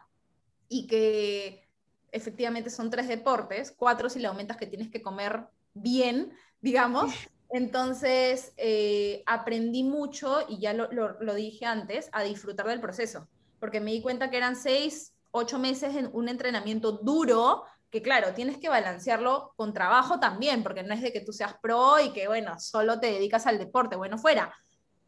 y 0.68 0.86
que 0.86 1.68
efectivamente 2.12 2.70
son 2.70 2.90
tres 2.90 3.08
deportes, 3.08 3.74
cuatro 3.76 4.08
si 4.08 4.18
le 4.18 4.28
aumentas 4.28 4.56
que 4.56 4.66
tienes 4.66 4.90
que 4.90 5.02
comer 5.02 5.46
bien, 5.74 6.32
digamos. 6.60 7.12
Entonces, 7.50 8.52
eh, 8.56 9.22
aprendí 9.26 9.82
mucho, 9.82 10.40
y 10.48 10.58
ya 10.58 10.74
lo, 10.74 10.88
lo, 10.92 11.34
dije 11.34 11.64
antes, 11.64 12.10
a 12.12 12.22
disfrutar 12.22 12.66
del 12.66 12.80
proceso, 12.80 13.26
porque 13.58 13.80
me 13.80 13.92
di 13.92 14.02
cuenta 14.02 14.30
que 14.30 14.36
eran 14.36 14.54
seis, 14.54 15.14
ocho 15.30 15.58
meses 15.58 15.96
en 15.96 16.10
un 16.12 16.28
entrenamiento 16.28 16.92
duro, 16.92 17.64
que 17.90 18.02
claro, 18.02 18.34
tienes 18.34 18.58
que 18.58 18.68
balancearlo 18.68 19.54
con 19.56 19.72
trabajo 19.72 20.20
también, 20.20 20.62
porque 20.62 20.82
no 20.82 20.92
es 20.92 21.00
de 21.00 21.10
que 21.10 21.22
tú 21.22 21.32
seas 21.32 21.54
pro 21.62 21.98
y 21.98 22.12
que, 22.12 22.28
bueno, 22.28 22.58
solo 22.60 23.00
te 23.00 23.12
dedicas 23.12 23.46
al 23.46 23.58
deporte, 23.58 23.96
bueno, 23.96 24.18
fuera. 24.18 24.52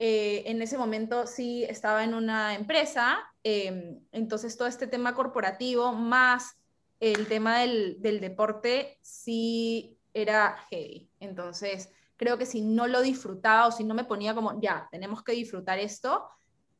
Eh, 0.03 0.44
en 0.46 0.62
ese 0.62 0.78
momento 0.78 1.26
sí 1.26 1.62
estaba 1.64 2.05
en 2.05 2.14
una 2.14 2.55
empresa, 2.55 3.18
em, 3.44 4.01
entonces 4.12 4.57
todo 4.57 4.66
este 4.66 4.86
tema 4.86 5.14
corporativo 5.14 5.92
más 5.92 6.57
el 7.01 7.26
tema 7.28 7.61
del, 7.61 8.01
del, 8.01 8.18
deporte 8.18 8.98
sí 9.03 9.98
era 10.14 10.57
heavy. 10.70 11.11
Entonces 11.20 11.90
creo 12.16 12.38
que 12.38 12.46
si 12.46 12.62
no 12.62 12.86
lo 12.86 13.03
disfrutaba 13.03 13.66
o 13.66 13.72
si 13.72 13.84
no 13.84 13.94
me 13.94 14.05
ponía 14.05 14.34
como, 14.34 14.59
ya, 14.59 14.88
tenemos 14.90 15.22
que 15.22 15.32
disfrutar 15.32 15.78
esto, 15.78 16.28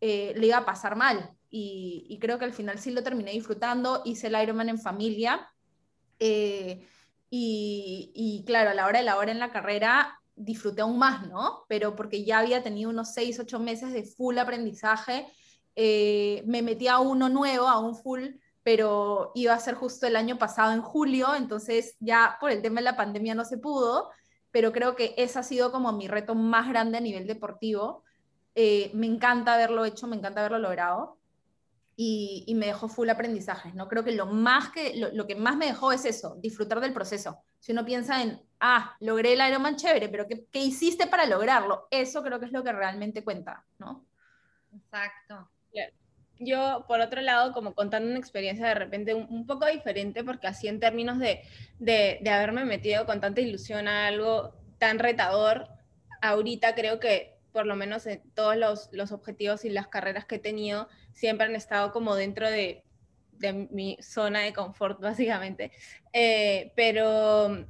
eh, 0.01 0.33
le 0.37 0.47
iba 0.47 0.57
a 0.57 0.65
pasar 0.65 0.97
mal. 0.97 1.31
Y, 1.51 2.07
y, 2.09 2.19
creo 2.21 2.39
que 2.39 2.47
al 2.47 2.55
final 2.55 2.79
sí 2.79 2.91
lo 2.91 3.03
terminé 3.03 3.33
disfrutando, 3.33 4.03
hice 4.07 4.29
el 4.29 4.41
Ironman 4.41 4.71
en 4.71 4.79
familia. 4.79 5.47
Eh, 6.19 6.87
y, 7.29 8.13
y, 8.15 8.45
claro, 8.47 8.71
a 8.71 8.75
la 8.75 8.87
hora 8.87 9.01
de 9.01 9.05
la 9.05 9.19
hora 9.19 9.31
en 9.31 9.41
la 9.41 9.51
carrera 9.51 10.20
disfruté 10.45 10.83
aún 10.83 10.99
más, 10.99 11.27
¿no? 11.29 11.65
Pero 11.69 11.95
porque 11.95 12.25
ya 12.25 12.39
había 12.39 12.63
tenido 12.63 12.91
unos 12.91 13.13
seis, 13.15 13.39
ocho 13.39 13.59
meses 13.59 13.93
de 13.93 14.05
full 14.05 14.39
aprendizaje, 14.39 15.27
eh, 15.77 16.43
me 16.47 16.63
metí 16.63 16.89
a 16.89 16.99
uno 16.99 17.29
nuevo, 17.29 17.69
a 17.69 17.79
un 17.79 17.95
full, 17.95 18.29
pero 18.63 19.33
iba 19.35 19.55
a 19.55 19.61
ser 19.61 19.75
justo 19.75 20.07
el 20.07 20.17
año 20.17 20.39
pasado 20.39 20.73
en 20.73 20.83
julio, 20.83 21.35
entonces 21.35 21.97
ya 22.01 22.37
por 22.41 22.51
el 22.51 22.63
tema 22.63 22.81
de 22.81 22.85
la 22.85 22.97
pandemia 22.97 23.35
no 23.35 23.45
se 23.45 23.59
pudo, 23.59 24.11
pero 24.51 24.73
creo 24.73 24.97
que 24.97 25.15
ese 25.17 25.39
ha 25.39 25.43
sido 25.43 25.71
como 25.73 25.93
mi 25.93 26.09
reto 26.09 26.35
más 26.35 26.69
grande 26.69 26.99
a 26.99 27.01
nivel 27.01 27.27
deportivo. 27.27 28.03
Eh, 28.55 28.91
me 28.95 29.07
encanta 29.07 29.55
haberlo 29.55 29.85
hecho, 29.85 30.07
me 30.09 30.17
encanta 30.17 30.41
haberlo 30.41 30.59
logrado 30.59 31.20
y, 32.03 32.45
y, 32.47 32.55
me 32.55 32.65
dejó 32.65 32.89
full 32.89 33.11
aprendizaje, 33.11 33.73
¿no? 33.75 33.87
Creo 33.87 34.03
que 34.03 34.13
lo, 34.13 34.25
más 34.25 34.71
que 34.71 34.97
lo, 34.97 35.13
lo 35.13 35.27
que 35.27 35.35
más 35.37 35.59
me 35.59 35.67
dejó 35.67 35.93
es 35.93 36.07
eso, 36.07 36.37
disfrutar 36.41 36.81
del 36.81 36.95
proceso. 36.95 37.45
Si 37.59 37.73
uno 37.73 37.85
piensa 37.85 38.23
en, 38.23 38.41
ah, 38.59 38.97
logré 39.01 39.35
el 39.35 39.47
Ironman 39.47 39.77
chévere, 39.77 40.09
pero 40.09 40.27
¿qué, 40.27 40.47
¿qué, 40.51 40.61
hiciste 40.61 41.09
para 41.09 41.27
lograrlo? 41.27 41.89
Eso 41.91 42.23
creo 42.23 42.41
que 42.41 42.47
es 42.47 42.53
lo 42.53 42.65
que 42.65 42.73
realmente 42.73 43.23
cuenta, 43.23 43.67
¿no? 43.79 44.07
Exacto. 44.75 45.51
Yo, 46.39 46.87
por 46.89 47.01
otro 47.01 47.21
lado, 47.21 47.53
como 47.53 47.75
contando 47.75 48.09
una 48.09 48.19
experiencia 48.19 48.67
de 48.67 48.75
repente 48.77 49.13
un, 49.13 49.27
un 49.29 49.47
poco 49.47 49.67
diferente, 49.67 50.25
porque 50.25 50.47
así 50.47 50.69
en 50.69 50.81
términos 50.81 51.19
de, 51.19 51.43
de, 51.81 52.19
de, 52.23 52.31
haberme 52.31 52.65
metido 52.65 53.05
con 53.05 53.21
tanta 53.21 53.43
ilusión 53.43 53.89
a 53.89 54.07
algo 54.07 54.55
tan 54.79 54.99
retador, 54.99 55.69
ahorita 56.23 56.75
creo 56.75 56.99
que 56.99 57.40
por 57.53 57.67
lo 57.67 57.77
menos 57.77 58.07
en 58.07 58.23
todos 58.35 58.57
los, 58.57 58.89
los 58.93 59.13
objetivos 59.13 59.65
y 59.65 59.71
las 59.71 59.89
carreras 59.89 60.25
que 60.25 60.37
he 60.37 60.39
tenido 60.39 60.89
siempre 61.13 61.47
han 61.47 61.57
estado 61.57 61.93
como 61.93 62.15
dentro 62.15 62.51
de, 62.51 62.85
de 63.33 63.53
mi 63.53 63.99
zona 64.01 64.41
de 64.41 64.53
confort, 64.53 65.01
básicamente. 65.01 65.73
Eh, 66.13 66.73
pero 66.77 67.67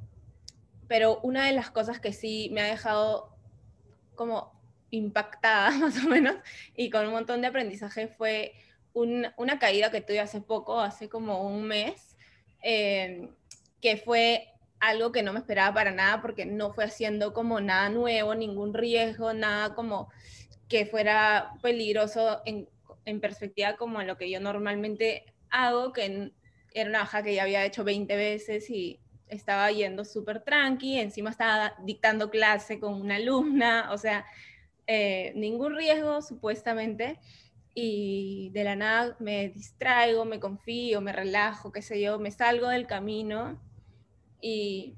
pero 0.90 1.20
una 1.22 1.46
de 1.46 1.52
las 1.52 1.70
cosas 1.70 2.00
que 2.00 2.12
sí 2.12 2.50
me 2.50 2.62
ha 2.62 2.64
dejado 2.64 3.32
como 4.16 4.52
impactada 4.90 5.70
más 5.78 6.04
o 6.04 6.08
menos 6.08 6.34
y 6.74 6.90
con 6.90 7.06
un 7.06 7.12
montón 7.12 7.40
de 7.40 7.46
aprendizaje 7.46 8.08
fue 8.08 8.54
un, 8.92 9.28
una 9.36 9.60
caída 9.60 9.92
que 9.92 10.00
tuve 10.00 10.18
hace 10.18 10.40
poco, 10.40 10.80
hace 10.80 11.08
como 11.08 11.46
un 11.46 11.62
mes, 11.62 12.16
eh, 12.64 13.28
que 13.80 13.98
fue 13.98 14.48
algo 14.80 15.12
que 15.12 15.22
no 15.22 15.32
me 15.32 15.38
esperaba 15.38 15.74
para 15.74 15.90
nada 15.92 16.22
porque 16.22 16.46
no 16.46 16.72
fue 16.72 16.84
haciendo 16.84 17.32
como 17.34 17.60
nada 17.60 17.90
nuevo, 17.90 18.34
ningún 18.34 18.74
riesgo, 18.74 19.34
nada 19.34 19.74
como 19.74 20.08
que 20.68 20.86
fuera 20.86 21.52
peligroso 21.62 22.40
en, 22.46 22.68
en 23.04 23.20
perspectiva 23.20 23.76
como 23.76 24.02
lo 24.02 24.16
que 24.16 24.30
yo 24.30 24.40
normalmente 24.40 25.24
hago, 25.50 25.92
que 25.92 26.32
era 26.72 26.88
una 26.88 27.00
baja 27.00 27.22
que 27.22 27.34
ya 27.34 27.42
había 27.42 27.64
hecho 27.64 27.84
20 27.84 28.16
veces 28.16 28.70
y 28.70 29.00
estaba 29.28 29.70
yendo 29.70 30.04
súper 30.04 30.42
tranqui, 30.42 30.98
encima 30.98 31.30
estaba 31.30 31.74
dictando 31.84 32.30
clase 32.30 32.80
con 32.80 32.94
una 32.94 33.16
alumna, 33.16 33.90
o 33.92 33.98
sea, 33.98 34.24
eh, 34.86 35.32
ningún 35.36 35.76
riesgo 35.76 36.22
supuestamente. 36.22 37.18
y 37.74 38.50
de 38.52 38.64
la 38.64 38.76
nada 38.76 39.16
me 39.20 39.50
distraigo, 39.50 40.24
me 40.24 40.40
confío, 40.40 41.00
me 41.00 41.12
relajo, 41.12 41.70
qué 41.70 41.82
sé 41.82 42.00
yo, 42.00 42.18
me 42.18 42.30
salgo 42.32 42.68
del 42.68 42.86
camino 42.86 43.60
y 44.40 44.96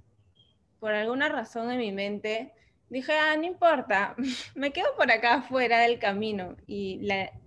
por 0.81 0.93
alguna 0.93 1.29
razón 1.29 1.71
en 1.71 1.79
mi 1.79 1.93
mente 1.93 2.53
dije, 2.91 3.13
ah, 3.13 3.37
no 3.37 3.45
importa, 3.45 4.15
me 4.55 4.73
quedo 4.73 4.95
por 4.97 5.11
acá 5.11 5.43
fuera 5.43 5.81
del 5.81 5.99
camino 5.99 6.57
y 6.67 7.01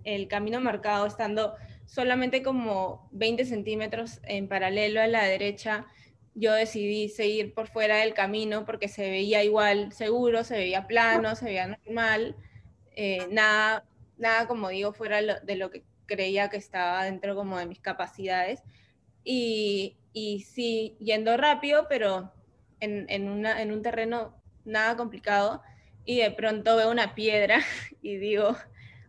el 0.04 0.28
camino 0.28 0.60
marcado 0.60 1.06
estando 1.06 1.54
solamente 1.86 2.42
como 2.42 3.08
20 3.12 3.44
centímetros 3.44 4.20
en 4.24 4.48
paralelo 4.48 5.00
a 5.00 5.06
la 5.06 5.24
derecha, 5.24 5.86
yo 6.34 6.52
decidí 6.52 7.08
seguir 7.08 7.54
por 7.54 7.68
fuera 7.68 7.96
del 7.98 8.12
camino 8.12 8.66
porque 8.66 8.88
se 8.88 9.08
veía 9.08 9.42
igual 9.42 9.92
seguro, 9.92 10.44
se 10.44 10.56
veía 10.56 10.86
plano, 10.86 11.34
se 11.34 11.46
veía 11.46 11.68
normal, 11.68 12.36
eh, 12.94 13.26
nada, 13.30 13.84
nada 14.18 14.46
como 14.46 14.68
digo 14.68 14.92
fuera 14.92 15.22
de 15.22 15.56
lo 15.56 15.70
que 15.70 15.84
creía 16.06 16.48
que 16.48 16.56
estaba 16.56 17.04
dentro 17.04 17.34
como 17.34 17.58
de 17.58 17.66
mis 17.66 17.80
capacidades. 17.80 18.62
Y, 19.24 19.96
y 20.16 20.40
sí, 20.40 20.96
yendo 20.98 21.36
rápido, 21.36 21.88
pero 21.90 22.32
en, 22.80 23.04
en, 23.10 23.28
una, 23.28 23.60
en 23.60 23.70
un 23.70 23.82
terreno 23.82 24.34
nada 24.64 24.96
complicado, 24.96 25.60
y 26.06 26.20
de 26.20 26.30
pronto 26.30 26.74
veo 26.74 26.90
una 26.90 27.14
piedra 27.14 27.60
y 28.00 28.16
digo, 28.16 28.56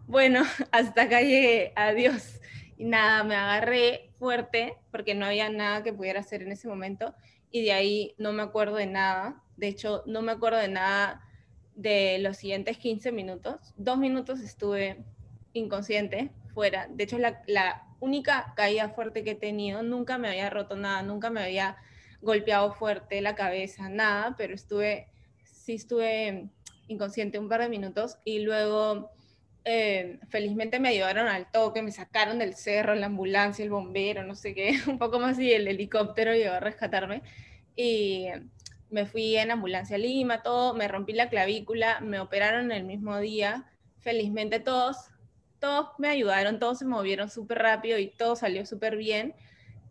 bueno, 0.05 0.43
hasta 0.73 1.03
acá 1.03 1.21
llegué, 1.21 1.71
adiós. 1.77 2.41
Y 2.75 2.83
nada, 2.83 3.23
me 3.23 3.35
agarré 3.35 4.11
fuerte 4.19 4.75
porque 4.91 5.15
no 5.15 5.25
había 5.25 5.49
nada 5.49 5.81
que 5.81 5.93
pudiera 5.93 6.19
hacer 6.19 6.41
en 6.41 6.51
ese 6.51 6.67
momento 6.67 7.15
y 7.51 7.63
de 7.63 7.71
ahí 7.71 8.13
no 8.17 8.33
me 8.33 8.43
acuerdo 8.43 8.75
de 8.75 8.87
nada. 8.87 9.41
De 9.55 9.69
hecho, 9.69 10.03
no 10.07 10.21
me 10.21 10.33
acuerdo 10.33 10.59
de 10.59 10.67
nada 10.67 11.21
de 11.73 12.19
los 12.19 12.35
siguientes 12.35 12.77
15 12.79 13.13
minutos. 13.13 13.73
Dos 13.77 13.97
minutos 13.97 14.41
estuve 14.41 15.05
inconsciente, 15.53 16.31
fuera. 16.53 16.89
De 16.89 17.05
hecho, 17.05 17.17
la, 17.17 17.41
la 17.47 17.86
única 17.99 18.53
caída 18.55 18.89
fuerte 18.89 19.23
que 19.23 19.31
he 19.31 19.35
tenido, 19.35 19.83
nunca 19.83 20.17
me 20.17 20.29
había 20.29 20.49
roto 20.49 20.75
nada, 20.75 21.01
nunca 21.03 21.29
me 21.29 21.43
había 21.43 21.77
golpeado 22.21 22.73
fuerte 22.73 23.21
la 23.21 23.35
cabeza, 23.35 23.89
nada, 23.89 24.35
pero 24.37 24.53
estuve, 24.53 25.07
sí 25.43 25.75
estuve 25.75 26.49
inconsciente 26.87 27.39
un 27.39 27.49
par 27.49 27.61
de 27.61 27.69
minutos 27.69 28.17
y 28.23 28.39
luego 28.39 29.11
eh, 29.65 30.19
felizmente 30.29 30.79
me 30.79 30.89
ayudaron 30.89 31.27
al 31.27 31.51
toque, 31.51 31.81
me 31.81 31.91
sacaron 31.91 32.39
del 32.39 32.55
cerro, 32.55 32.95
la 32.95 33.07
ambulancia, 33.07 33.63
el 33.63 33.69
bombero, 33.69 34.23
no 34.23 34.33
sé 34.33 34.53
qué, 34.53 34.77
un 34.87 34.97
poco 34.97 35.19
más 35.19 35.37
y 35.39 35.51
el 35.51 35.67
helicóptero 35.67 36.33
llegó 36.33 36.53
a 36.53 36.59
rescatarme. 36.59 37.21
Y 37.75 38.27
me 38.89 39.05
fui 39.05 39.35
en 39.35 39.51
ambulancia 39.51 39.97
a 39.97 39.99
Lima, 39.99 40.41
todo, 40.41 40.73
me 40.73 40.87
rompí 40.87 41.13
la 41.13 41.29
clavícula, 41.29 41.99
me 41.99 42.19
operaron 42.19 42.71
el 42.71 42.85
mismo 42.85 43.19
día. 43.19 43.65
Felizmente 43.99 44.61
todos, 44.61 44.97
todos 45.59 45.89
me 45.97 46.09
ayudaron, 46.09 46.59
todos 46.59 46.79
se 46.79 46.85
movieron 46.85 47.29
súper 47.29 47.59
rápido 47.59 47.97
y 47.97 48.07
todo 48.09 48.35
salió 48.35 48.65
súper 48.65 48.97
bien. 48.97 49.35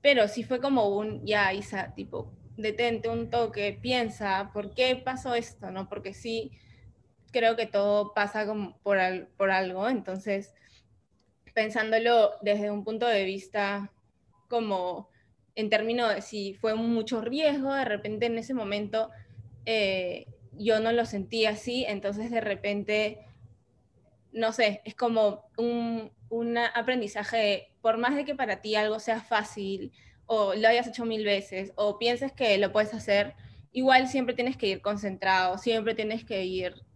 Pero 0.02 0.28
sí 0.28 0.44
fue 0.44 0.60
como 0.60 0.88
un, 0.88 1.24
ya 1.26 1.52
Isa, 1.52 1.94
tipo, 1.94 2.32
detente 2.56 3.08
un 3.08 3.30
toque, 3.30 3.78
piensa, 3.80 4.50
¿por 4.52 4.74
qué 4.74 4.96
pasó 4.96 5.34
esto? 5.34 5.70
¿No? 5.70 5.88
Porque 5.88 6.14
sí 6.14 6.52
creo 7.32 7.56
que 7.56 7.66
todo 7.66 8.14
pasa 8.14 8.46
como 8.46 8.78
por, 8.78 8.98
por 9.36 9.50
algo, 9.50 9.88
entonces 9.88 10.54
pensándolo 11.54 12.32
desde 12.42 12.70
un 12.70 12.84
punto 12.84 13.06
de 13.06 13.24
vista 13.24 13.90
como 14.48 15.08
en 15.54 15.70
términos 15.70 16.14
de 16.14 16.20
si 16.20 16.54
fue 16.54 16.74
mucho 16.74 17.20
riesgo, 17.22 17.72
de 17.72 17.84
repente 17.84 18.26
en 18.26 18.38
ese 18.38 18.54
momento 18.54 19.10
eh, 19.64 20.26
yo 20.52 20.80
no 20.80 20.92
lo 20.92 21.04
sentí 21.06 21.46
así, 21.46 21.84
entonces 21.88 22.30
de 22.30 22.40
repente, 22.40 23.25
no 24.36 24.52
sé, 24.52 24.82
es 24.84 24.94
como 24.94 25.50
un, 25.56 26.12
un 26.28 26.58
aprendizaje, 26.58 27.72
por 27.80 27.98
más 27.98 28.14
de 28.14 28.24
que 28.24 28.36
para 28.36 28.60
ti 28.60 28.76
algo 28.76 29.00
sea 29.00 29.20
fácil 29.20 29.92
o 30.26 30.54
lo 30.54 30.68
hayas 30.68 30.86
hecho 30.86 31.04
mil 31.04 31.24
veces 31.24 31.72
o 31.74 31.98
pienses 31.98 32.32
que 32.32 32.56
lo 32.58 32.70
puedes 32.70 32.94
hacer, 32.94 33.34
igual 33.72 34.08
siempre 34.08 34.34
tienes 34.34 34.56
que 34.56 34.68
ir 34.68 34.80
concentrado, 34.80 35.58
siempre 35.58 35.94
tienes 35.94 36.24
que 36.24 36.44
ir 36.44 36.86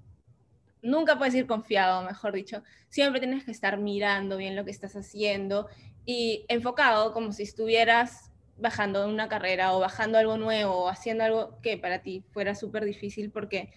nunca 0.83 1.19
puedes 1.19 1.35
ir 1.35 1.47
confiado, 1.47 2.03
mejor 2.03 2.33
dicho. 2.33 2.63
Siempre 2.89 3.21
tienes 3.21 3.45
que 3.45 3.51
estar 3.51 3.79
mirando 3.79 4.37
bien 4.37 4.57
lo 4.57 4.65
que 4.65 4.71
estás 4.71 4.97
haciendo 4.97 5.69
y 6.05 6.45
enfocado 6.49 7.13
como 7.13 7.33
si 7.33 7.43
estuvieras 7.43 8.31
bajando 8.57 9.07
una 9.09 9.29
carrera 9.29 9.73
o 9.73 9.81
bajando 9.81 10.19
algo 10.19 10.37
nuevo 10.37 10.85
o 10.85 10.89
haciendo 10.89 11.25
algo 11.25 11.61
que 11.63 11.79
para 11.79 12.03
ti 12.03 12.25
fuera 12.33 12.55
súper 12.55 12.85
difícil 12.85 13.31
porque 13.31 13.73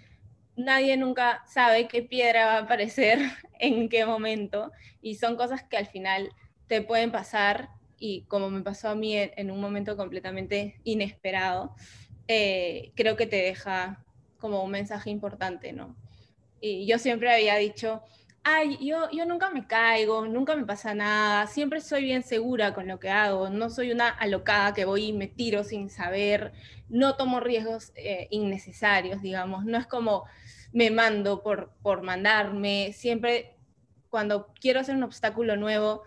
nadie 0.55 0.97
nunca 0.97 1.43
sabe 1.47 1.87
qué 1.87 2.03
piedra 2.03 2.45
va 2.45 2.53
a 2.57 2.61
aparecer 2.61 3.19
en 3.59 3.89
qué 3.89 4.05
momento 4.05 4.71
y 5.01 5.15
son 5.15 5.35
cosas 5.35 5.63
que 5.63 5.77
al 5.77 5.87
final 5.87 6.29
te 6.67 6.81
pueden 6.81 7.11
pasar 7.11 7.69
y 7.99 8.23
como 8.23 8.49
me 8.49 8.61
pasó 8.61 8.89
a 8.89 8.95
mí 8.95 9.15
en, 9.15 9.51
un 9.51 9.61
momento 9.61 9.95
completamente 9.95 10.79
inesperado, 10.83 11.73
eh, 12.27 12.91
creo 12.95 13.15
que 13.15 13.27
te 13.27 13.37
deja 13.37 14.03
como 14.37 14.61
un 14.63 14.71
mensaje 14.71 15.09
importante, 15.09 15.71
¿no? 15.71 15.95
Y 16.59 16.85
yo 16.85 16.97
siempre 16.99 17.31
había 17.31 17.55
dicho, 17.55 18.01
ay, 18.43 18.77
yo, 18.85 19.09
yo 19.11 19.25
nunca 19.25 19.49
me 19.49 19.67
caigo, 19.67 20.25
nunca 20.25 20.55
me 20.55 20.65
pasa 20.65 20.93
nada, 20.93 21.47
siempre 21.47 21.79
soy 21.79 22.03
bien 22.03 22.23
segura 22.23 22.73
con 22.73 22.87
lo 22.87 22.99
que 22.99 23.09
hago, 23.09 23.49
no 23.49 23.69
soy 23.69 23.91
una 23.91 24.09
alocada 24.09 24.73
que 24.73 24.85
voy 24.85 25.05
y 25.05 25.13
me 25.13 25.27
tiro 25.27 25.63
sin 25.63 25.89
saber, 25.89 26.51
no 26.89 27.15
tomo 27.15 27.39
riesgos 27.39 27.93
eh, 27.95 28.27
innecesarios, 28.31 29.21
digamos, 29.21 29.65
no 29.65 29.77
es 29.77 29.87
como 29.87 30.25
me 30.73 30.91
mando 30.91 31.41
por, 31.41 31.71
por 31.81 32.01
mandarme, 32.01 32.91
siempre 32.93 33.55
cuando 34.09 34.53
quiero 34.59 34.81
hacer 34.81 34.95
un 34.95 35.03
obstáculo 35.03 35.55
nuevo, 35.55 36.03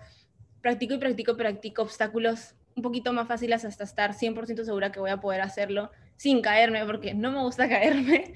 practico 0.61 0.95
y 0.95 0.99
practico, 0.99 1.37
practico 1.37 1.83
obstáculos 1.83 2.55
un 2.75 2.83
poquito 2.83 3.13
más 3.15 3.27
fáciles 3.27 3.65
hasta 3.65 3.85
estar 3.85 4.13
100% 4.13 4.65
segura 4.65 4.93
que 4.93 5.01
voy 5.01 5.11
a 5.11 5.21
poder 5.21 5.41
hacerlo 5.41 5.91
sin 6.17 6.43
caerme, 6.43 6.85
porque 6.85 7.15
no 7.15 7.31
me 7.33 7.41
gusta 7.41 7.69
caerme 7.69 8.35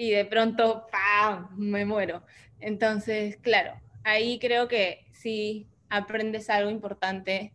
y 0.00 0.12
de 0.12 0.24
pronto, 0.24 0.86
¡pam!, 0.90 1.48
me 1.58 1.84
muero. 1.84 2.22
Entonces, 2.58 3.36
claro, 3.36 3.78
ahí 4.02 4.38
creo 4.38 4.66
que 4.66 5.04
sí 5.12 5.68
aprendes 5.90 6.48
algo 6.48 6.70
importante 6.70 7.52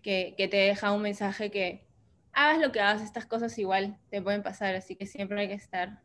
que, 0.00 0.32
te 0.36 0.56
deja 0.56 0.92
un 0.92 1.02
mensaje 1.02 1.50
que 1.50 1.84
hagas 2.32 2.60
lo 2.60 2.70
que 2.70 2.80
hagas, 2.80 3.02
estas 3.02 3.26
cosas 3.26 3.58
igual 3.58 3.98
te 4.10 4.22
pueden 4.22 4.44
pasar, 4.44 4.76
así 4.76 4.94
que 4.94 5.06
siempre 5.06 5.40
hay 5.40 5.48
que 5.48 5.54
estar 5.54 6.00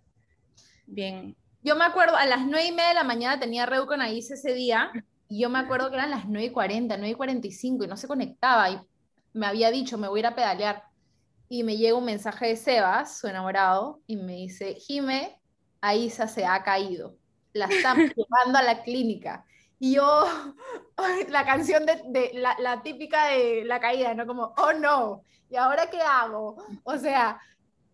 bien. 0.88 1.36
Yo 1.62 1.76
me 1.76 1.86
acuerdo, 1.86 2.18
a 2.18 2.26
las 2.26 2.44
nueve 2.48 2.66
y 2.66 2.72
media 2.72 2.88
de 2.88 2.96
la 2.96 3.04
mañana 3.04 3.40
tenía 3.40 3.68
Reu 3.68 3.86
con 3.86 4.02
ese 4.02 4.54
día, 4.56 4.92
y 5.30 5.42
yo 5.42 5.52
me 5.52 5.60
acuerdo 5.60 5.92
que 5.92 5.98
eran 5.98 6.10
las 6.10 6.26
9 6.26 6.48
y 6.48 6.50
40, 6.50 6.98
9 6.98 7.12
y 7.12 7.16
45, 7.16 7.84
y 7.84 7.88
no 7.88 7.98
se 7.98 8.08
conectaba, 8.08 8.68
y 8.72 8.80
me 9.34 9.46
había 9.46 9.70
dicho, 9.70 10.00
me 10.00 10.08
voy 10.08 10.18
a 10.18 10.22
ir 10.22 10.26
a 10.26 10.36
pedalear. 10.36 10.84
Y 11.50 11.62
me 11.62 11.78
llega 11.78 11.96
un 11.96 12.06
mensaje 12.06 12.48
de 12.48 12.56
Sebas, 12.56 13.20
su 13.20 13.28
enamorado, 13.28 14.02
y 14.08 14.16
me 14.16 14.34
dice, 14.34 14.74
Jime, 14.74 15.40
Aisa 15.84 16.30
se 16.30 16.46
ha 16.46 16.64
caído, 16.64 17.18
la 17.52 17.66
están 17.66 17.98
llevando 18.16 18.58
a 18.58 18.64
la 18.64 18.84
clínica. 18.84 19.46
Y 19.80 19.96
yo, 19.96 20.26
la 21.30 21.46
canción 21.46 21.86
de, 21.86 22.32
la, 22.34 22.82
típica 22.84 23.28
de 23.28 23.66
la 23.66 23.82
caída, 23.82 24.14
¿no? 24.14 24.26
Como, 24.26 24.54
oh 24.58 24.72
no, 24.74 25.24
¿y 25.50 25.58
ahora 25.58 25.90
qué 25.90 26.02
hago? 26.02 26.56
O 26.84 26.98
sea, 26.98 27.38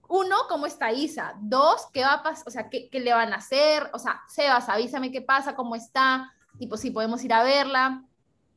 uno, 0.07 0.35
¿cómo 0.47 0.67
está 0.67 0.91
Isa? 0.91 1.33
Dos, 1.39 1.87
¿qué 1.91 2.01
va 2.01 2.13
a 2.13 2.23
pasar? 2.23 2.47
O 2.47 2.51
sea, 2.51 2.69
¿qué, 2.69 2.89
le 2.91 3.11
van 3.11 3.33
a 3.33 3.37
hacer? 3.37 3.89
O 3.91 3.97
sea, 3.97 4.21
Sebas, 4.27 4.69
avísame 4.69 5.11
qué 5.11 5.23
pasa, 5.23 5.55
cómo 5.55 5.75
está, 5.75 6.31
tipo, 6.59 6.77
si 6.77 6.91
podemos 6.91 7.23
ir 7.23 7.33
a 7.33 7.43
verla. 7.43 8.03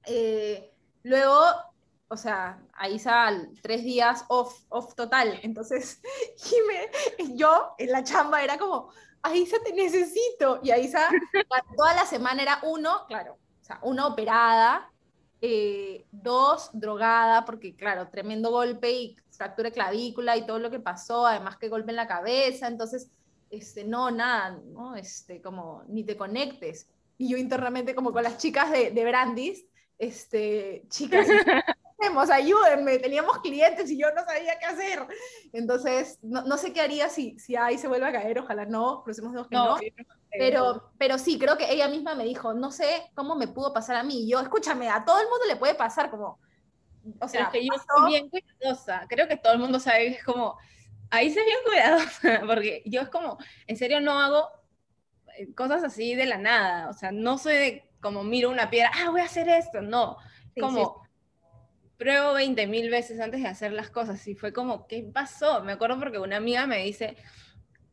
Eh, 0.04 0.70
luego, 1.04 1.40
o 2.08 2.18
sea, 2.18 2.60
Aisa 2.74 3.30
tres 3.62 3.82
días 3.82 4.26
off, 4.28 4.64
off 4.68 4.94
total. 4.94 5.40
Entonces, 5.42 6.02
yo 7.34 7.74
en 7.78 7.92
la 7.92 8.04
chamba 8.04 8.42
era 8.42 8.58
como, 8.58 8.90
Aisa, 9.22 9.56
te 9.64 9.72
necesito. 9.72 10.60
Y 10.62 10.70
Aisa, 10.70 11.08
toda 11.76 11.94
la 11.94 12.06
semana 12.06 12.42
era 12.42 12.58
uno, 12.62 13.06
claro, 13.06 13.38
o 13.60 13.64
sea, 13.64 13.78
una 13.82 14.06
operada, 14.06 14.90
eh, 15.40 16.06
dos, 16.10 16.70
drogada, 16.72 17.44
porque 17.44 17.74
claro, 17.74 18.08
tremendo 18.08 18.50
golpe 18.50 18.90
y 18.90 19.16
fractura 19.30 19.70
de 19.70 19.74
clavícula 19.74 20.36
y 20.36 20.46
todo 20.46 20.58
lo 20.58 20.70
que 20.70 20.80
pasó, 20.80 21.26
además 21.26 21.56
que 21.56 21.68
golpe 21.68 21.90
en 21.90 21.96
la 21.96 22.06
cabeza, 22.06 22.68
entonces, 22.68 23.10
este, 23.50 23.84
no, 23.84 24.10
nada, 24.10 24.60
¿no? 24.66 24.94
Este, 24.96 25.40
como, 25.42 25.82
ni 25.88 26.04
te 26.04 26.16
conectes. 26.16 26.88
Y 27.18 27.28
yo 27.28 27.36
internamente 27.36 27.94
como 27.94 28.12
con 28.12 28.22
las 28.22 28.38
chicas 28.38 28.70
de, 28.70 28.90
de 28.90 29.04
Brandis, 29.04 29.66
este, 29.98 30.84
chicas, 30.88 31.26
ayúdenme, 32.30 32.98
teníamos 32.98 33.38
clientes 33.38 33.90
y 33.90 33.98
yo 33.98 34.08
no 34.14 34.24
sabía 34.24 34.58
qué 34.58 34.66
hacer. 34.66 35.06
Entonces, 35.52 36.18
no, 36.22 36.42
no 36.42 36.56
sé 36.56 36.72
qué 36.72 36.80
haría 36.80 37.08
si, 37.08 37.38
si 37.38 37.56
ahí 37.56 37.78
se 37.78 37.88
vuelve 37.88 38.06
a 38.06 38.12
caer, 38.12 38.38
ojalá 38.38 38.64
no, 38.64 39.02
crucemos 39.02 39.32
que 39.48 39.56
no. 39.56 39.78
Pero, 40.30 40.90
pero 40.98 41.18
sí, 41.18 41.38
creo 41.38 41.58
que 41.58 41.70
ella 41.70 41.88
misma 41.88 42.14
me 42.14 42.24
dijo, 42.24 42.54
no 42.54 42.70
sé 42.70 43.10
cómo 43.14 43.34
me 43.34 43.48
pudo 43.48 43.72
pasar 43.72 43.96
a 43.96 44.02
mí. 44.02 44.24
Y 44.24 44.30
yo, 44.30 44.40
escúchame, 44.40 44.88
a 44.88 45.04
todo 45.04 45.20
el 45.20 45.28
mundo 45.28 45.44
le 45.46 45.56
puede 45.56 45.74
pasar 45.74 46.10
como, 46.10 46.38
o 47.20 47.28
sea, 47.28 47.50
que 47.50 47.64
yo 47.64 47.72
soy 47.74 48.10
bien 48.10 48.28
cuidadosa, 48.30 49.06
creo 49.08 49.28
que 49.28 49.36
todo 49.36 49.52
el 49.52 49.58
mundo 49.58 49.78
sabe 49.78 50.10
que 50.10 50.18
es 50.18 50.24
como, 50.24 50.56
ahí 51.10 51.30
se 51.30 51.42
bien 51.44 51.58
cuidadosa, 51.64 52.42
porque 52.46 52.82
yo 52.86 53.02
es 53.02 53.08
como, 53.08 53.38
en 53.66 53.76
serio 53.76 54.00
no 54.00 54.18
hago 54.18 54.48
eh, 55.36 55.52
cosas 55.54 55.84
así 55.84 56.14
de 56.14 56.26
la 56.26 56.38
nada, 56.38 56.88
o 56.88 56.92
sea, 56.92 57.12
no 57.12 57.38
soy 57.38 57.54
de 57.54 57.90
como 58.00 58.24
miro 58.24 58.50
una 58.50 58.70
piedra, 58.70 58.90
ah, 58.94 59.10
voy 59.10 59.20
a 59.20 59.24
hacer 59.24 59.48
esto, 59.48 59.80
no, 59.80 60.16
como 60.58 61.02
pruebo 62.02 62.34
20 62.34 62.66
mil 62.66 62.90
veces 62.90 63.20
antes 63.20 63.40
de 63.42 63.48
hacer 63.48 63.72
las 63.72 63.88
cosas 63.88 64.26
y 64.26 64.34
fue 64.34 64.52
como, 64.52 64.88
¿qué 64.88 65.04
pasó? 65.04 65.62
Me 65.62 65.72
acuerdo 65.72 66.00
porque 66.00 66.18
una 66.18 66.38
amiga 66.38 66.66
me 66.66 66.82
dice, 66.82 67.16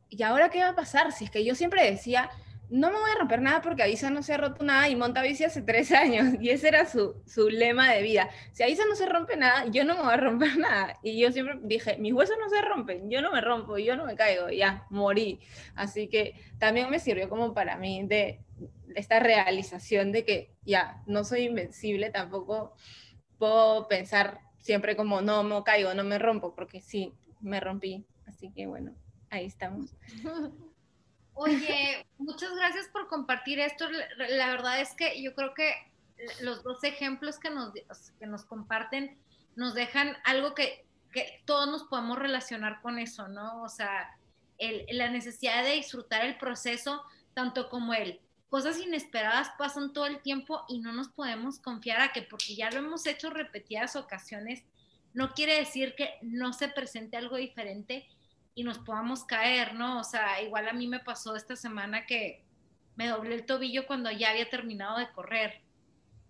¿y 0.09 0.23
ahora 0.23 0.49
qué 0.49 0.61
va 0.61 0.69
a 0.69 0.75
pasar? 0.75 1.11
Si 1.11 1.25
es 1.25 1.31
que 1.31 1.45
yo 1.45 1.53
siempre 1.53 1.89
decía, 1.89 2.31
no 2.71 2.89
me 2.89 2.97
voy 2.97 3.11
a 3.11 3.19
romper 3.19 3.41
nada 3.41 3.61
porque 3.61 3.83
Aisa 3.83 4.09
no 4.09 4.23
se 4.23 4.33
ha 4.33 4.37
roto 4.37 4.63
nada 4.63 4.89
y 4.89 4.95
monta 4.95 5.21
bici 5.21 5.43
hace 5.43 5.61
tres 5.61 5.91
años 6.03 6.33
y 6.41 6.49
ese 6.49 6.69
era 6.69 6.87
su, 6.87 7.21
su 7.27 7.49
lema 7.49 7.91
de 7.93 8.01
vida. 8.01 8.29
Si 8.51 8.63
Aisa 8.63 8.83
no 8.89 8.95
se 8.95 9.05
rompe 9.05 9.37
nada, 9.37 9.65
yo 9.67 9.83
no 9.85 9.95
me 9.95 10.01
voy 10.01 10.13
a 10.13 10.17
romper 10.17 10.57
nada. 10.57 10.97
Y 11.03 11.19
yo 11.19 11.31
siempre 11.31 11.59
dije, 11.61 11.97
mis 11.97 12.13
huesos 12.13 12.35
no 12.39 12.49
se 12.49 12.61
rompen, 12.63 13.11
yo 13.11 13.21
no 13.21 13.31
me 13.31 13.41
rompo, 13.41 13.77
yo 13.77 13.95
no 13.95 14.05
me 14.05 14.15
caigo, 14.15 14.49
ya, 14.49 14.87
morí. 14.89 15.39
Así 15.75 16.07
que 16.07 16.33
también 16.57 16.89
me 16.89 16.97
sirvió 16.97 17.29
como 17.29 17.53
para 17.53 17.77
mí 17.77 18.07
de 18.07 18.39
esta 18.95 19.19
realización 19.19 20.11
de 20.11 20.25
que 20.25 20.55
ya, 20.65 21.03
no 21.05 21.23
soy 21.23 21.41
invencible, 21.41 22.09
tampoco 22.09 22.73
puedo 23.39 23.87
pensar 23.87 24.41
siempre 24.59 24.95
como, 24.95 25.21
no, 25.21 25.41
me 25.43 25.63
caigo, 25.63 25.93
no 25.93 26.03
me 26.03 26.19
rompo, 26.19 26.53
porque 26.53 26.81
sí, 26.81 27.13
me 27.39 27.59
rompí. 27.59 28.05
Así 28.27 28.51
que 28.51 28.67
bueno, 28.67 28.93
ahí 29.31 29.45
estamos. 29.45 29.95
Oye, 31.33 32.05
muchas 32.17 32.53
gracias 32.53 32.87
por 32.89 33.07
compartir 33.07 33.59
esto. 33.59 33.87
La 34.17 34.47
verdad 34.51 34.81
es 34.81 34.93
que 34.93 35.21
yo 35.21 35.33
creo 35.33 35.53
que 35.53 35.73
los 36.41 36.63
dos 36.63 36.83
ejemplos 36.83 37.39
que 37.39 37.49
nos, 37.49 37.71
que 38.19 38.27
nos 38.27 38.43
comparten 38.43 39.17
nos 39.55 39.73
dejan 39.73 40.17
algo 40.25 40.53
que, 40.53 40.85
que 41.11 41.41
todos 41.45 41.67
nos 41.69 41.83
podemos 41.85 42.19
relacionar 42.19 42.81
con 42.81 42.99
eso, 42.99 43.29
¿no? 43.29 43.63
O 43.63 43.69
sea, 43.69 44.17
el, 44.57 44.85
la 44.91 45.09
necesidad 45.09 45.63
de 45.63 45.71
disfrutar 45.75 46.25
el 46.25 46.37
proceso, 46.37 47.03
tanto 47.33 47.69
como 47.69 47.93
el 47.93 48.19
cosas 48.49 48.79
inesperadas 48.79 49.51
pasan 49.57 49.93
todo 49.93 50.07
el 50.07 50.21
tiempo 50.21 50.63
y 50.67 50.79
no 50.79 50.91
nos 50.91 51.09
podemos 51.09 51.59
confiar 51.59 52.01
a 52.01 52.11
que 52.11 52.23
porque 52.23 52.55
ya 52.55 52.71
lo 52.71 52.79
hemos 52.79 53.05
hecho 53.05 53.29
repetidas 53.29 53.95
ocasiones, 53.95 54.63
no 55.13 55.33
quiere 55.33 55.55
decir 55.57 55.95
que 55.95 56.15
no 56.21 56.53
se 56.53 56.67
presente 56.67 57.17
algo 57.17 57.37
diferente 57.37 58.07
y 58.55 58.63
nos 58.63 58.79
podamos 58.79 59.23
caer, 59.23 59.73
¿no? 59.75 59.99
O 59.99 60.03
sea, 60.03 60.41
igual 60.41 60.67
a 60.67 60.73
mí 60.73 60.87
me 60.87 60.99
pasó 60.99 61.35
esta 61.35 61.55
semana 61.55 62.05
que 62.05 62.43
me 62.95 63.07
doblé 63.07 63.35
el 63.35 63.45
tobillo 63.45 63.87
cuando 63.87 64.11
ya 64.11 64.31
había 64.31 64.49
terminado 64.49 64.97
de 64.97 65.09
correr. 65.11 65.61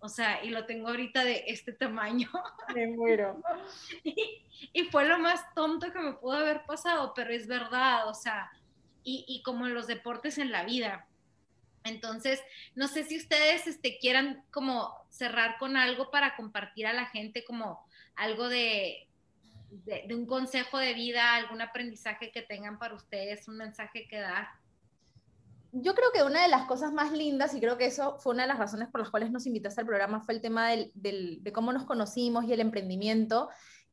O 0.01 0.07
sea, 0.07 0.43
y 0.43 0.49
lo 0.49 0.65
tengo 0.65 0.89
ahorita 0.89 1.23
de 1.23 1.43
este 1.47 1.73
tamaño. 1.73 2.29
Me 2.75 2.87
muero. 2.87 3.41
y, 4.03 4.83
fue 4.91 5.05
lo 5.05 5.19
más 5.19 5.53
tonto 5.53 5.91
que 5.91 5.99
me 5.99 6.13
pudo 6.13 6.37
haber 6.37 6.63
pasado, 6.65 7.13
pero 7.13 7.31
es 7.33 7.47
verdad, 7.47 8.07
o 8.07 8.13
sea, 8.13 8.49
y, 9.03 9.25
y 9.27 9.41
como 9.43 9.67
en 9.67 9.73
los 9.73 9.87
deportes 9.87 10.37
en 10.37 10.51
la 10.51 10.63
vida. 10.63 11.08
Entonces, 11.89 12.39
no 12.75 12.87
sé 12.87 13.03
si 13.03 13.17
ustedes 13.17 13.67
este, 13.67 13.97
quieran 13.99 14.43
cerrar 15.09 15.57
con 15.59 15.75
algo 15.75 16.09
para 16.11 16.35
compartir 16.35 16.87
a 16.87 16.93
la 16.93 17.07
gente, 17.07 17.43
como 17.43 17.85
algo 18.15 18.47
de, 18.47 19.07
un 20.09 20.25
consejo 20.25 20.77
de 20.77 20.93
vida, 20.93 21.35
algún 21.35 21.61
aprendizaje 21.61 22.31
que 22.31 22.41
tengan 22.41 22.79
para 22.79 22.95
ustedes, 22.95 23.47
un 23.47 23.57
mensaje 23.57 24.07
que 24.07 24.19
dar? 24.19 24.47
Yo 25.71 25.93
creo 25.93 26.11
que 26.11 26.23
una 26.23 26.41
de 26.41 26.47
las 26.47 26.65
cosas 26.65 26.91
más 26.93 27.11
lindas, 27.11 27.53
y 27.53 27.59
creo 27.59 27.77
que 27.77 27.85
eso 27.85 28.17
fue 28.17 28.33
una 28.33 28.43
de 28.43 28.47
las 28.47 28.57
razones 28.57 28.87
por 28.89 29.01
las 29.01 29.11
cuales 29.11 29.29
nos 29.29 29.45
invitaste 29.45 29.81
al 29.81 29.87
programa, 29.87 30.21
fue 30.21 30.33
el 30.33 30.41
tema 30.41 30.69
de 30.69 31.51
cómo 31.53 31.71
nos 31.73 31.85
conocimos 31.85 32.45
y 32.45 32.53
el 32.53 32.59
emprendimiento. 32.59 33.49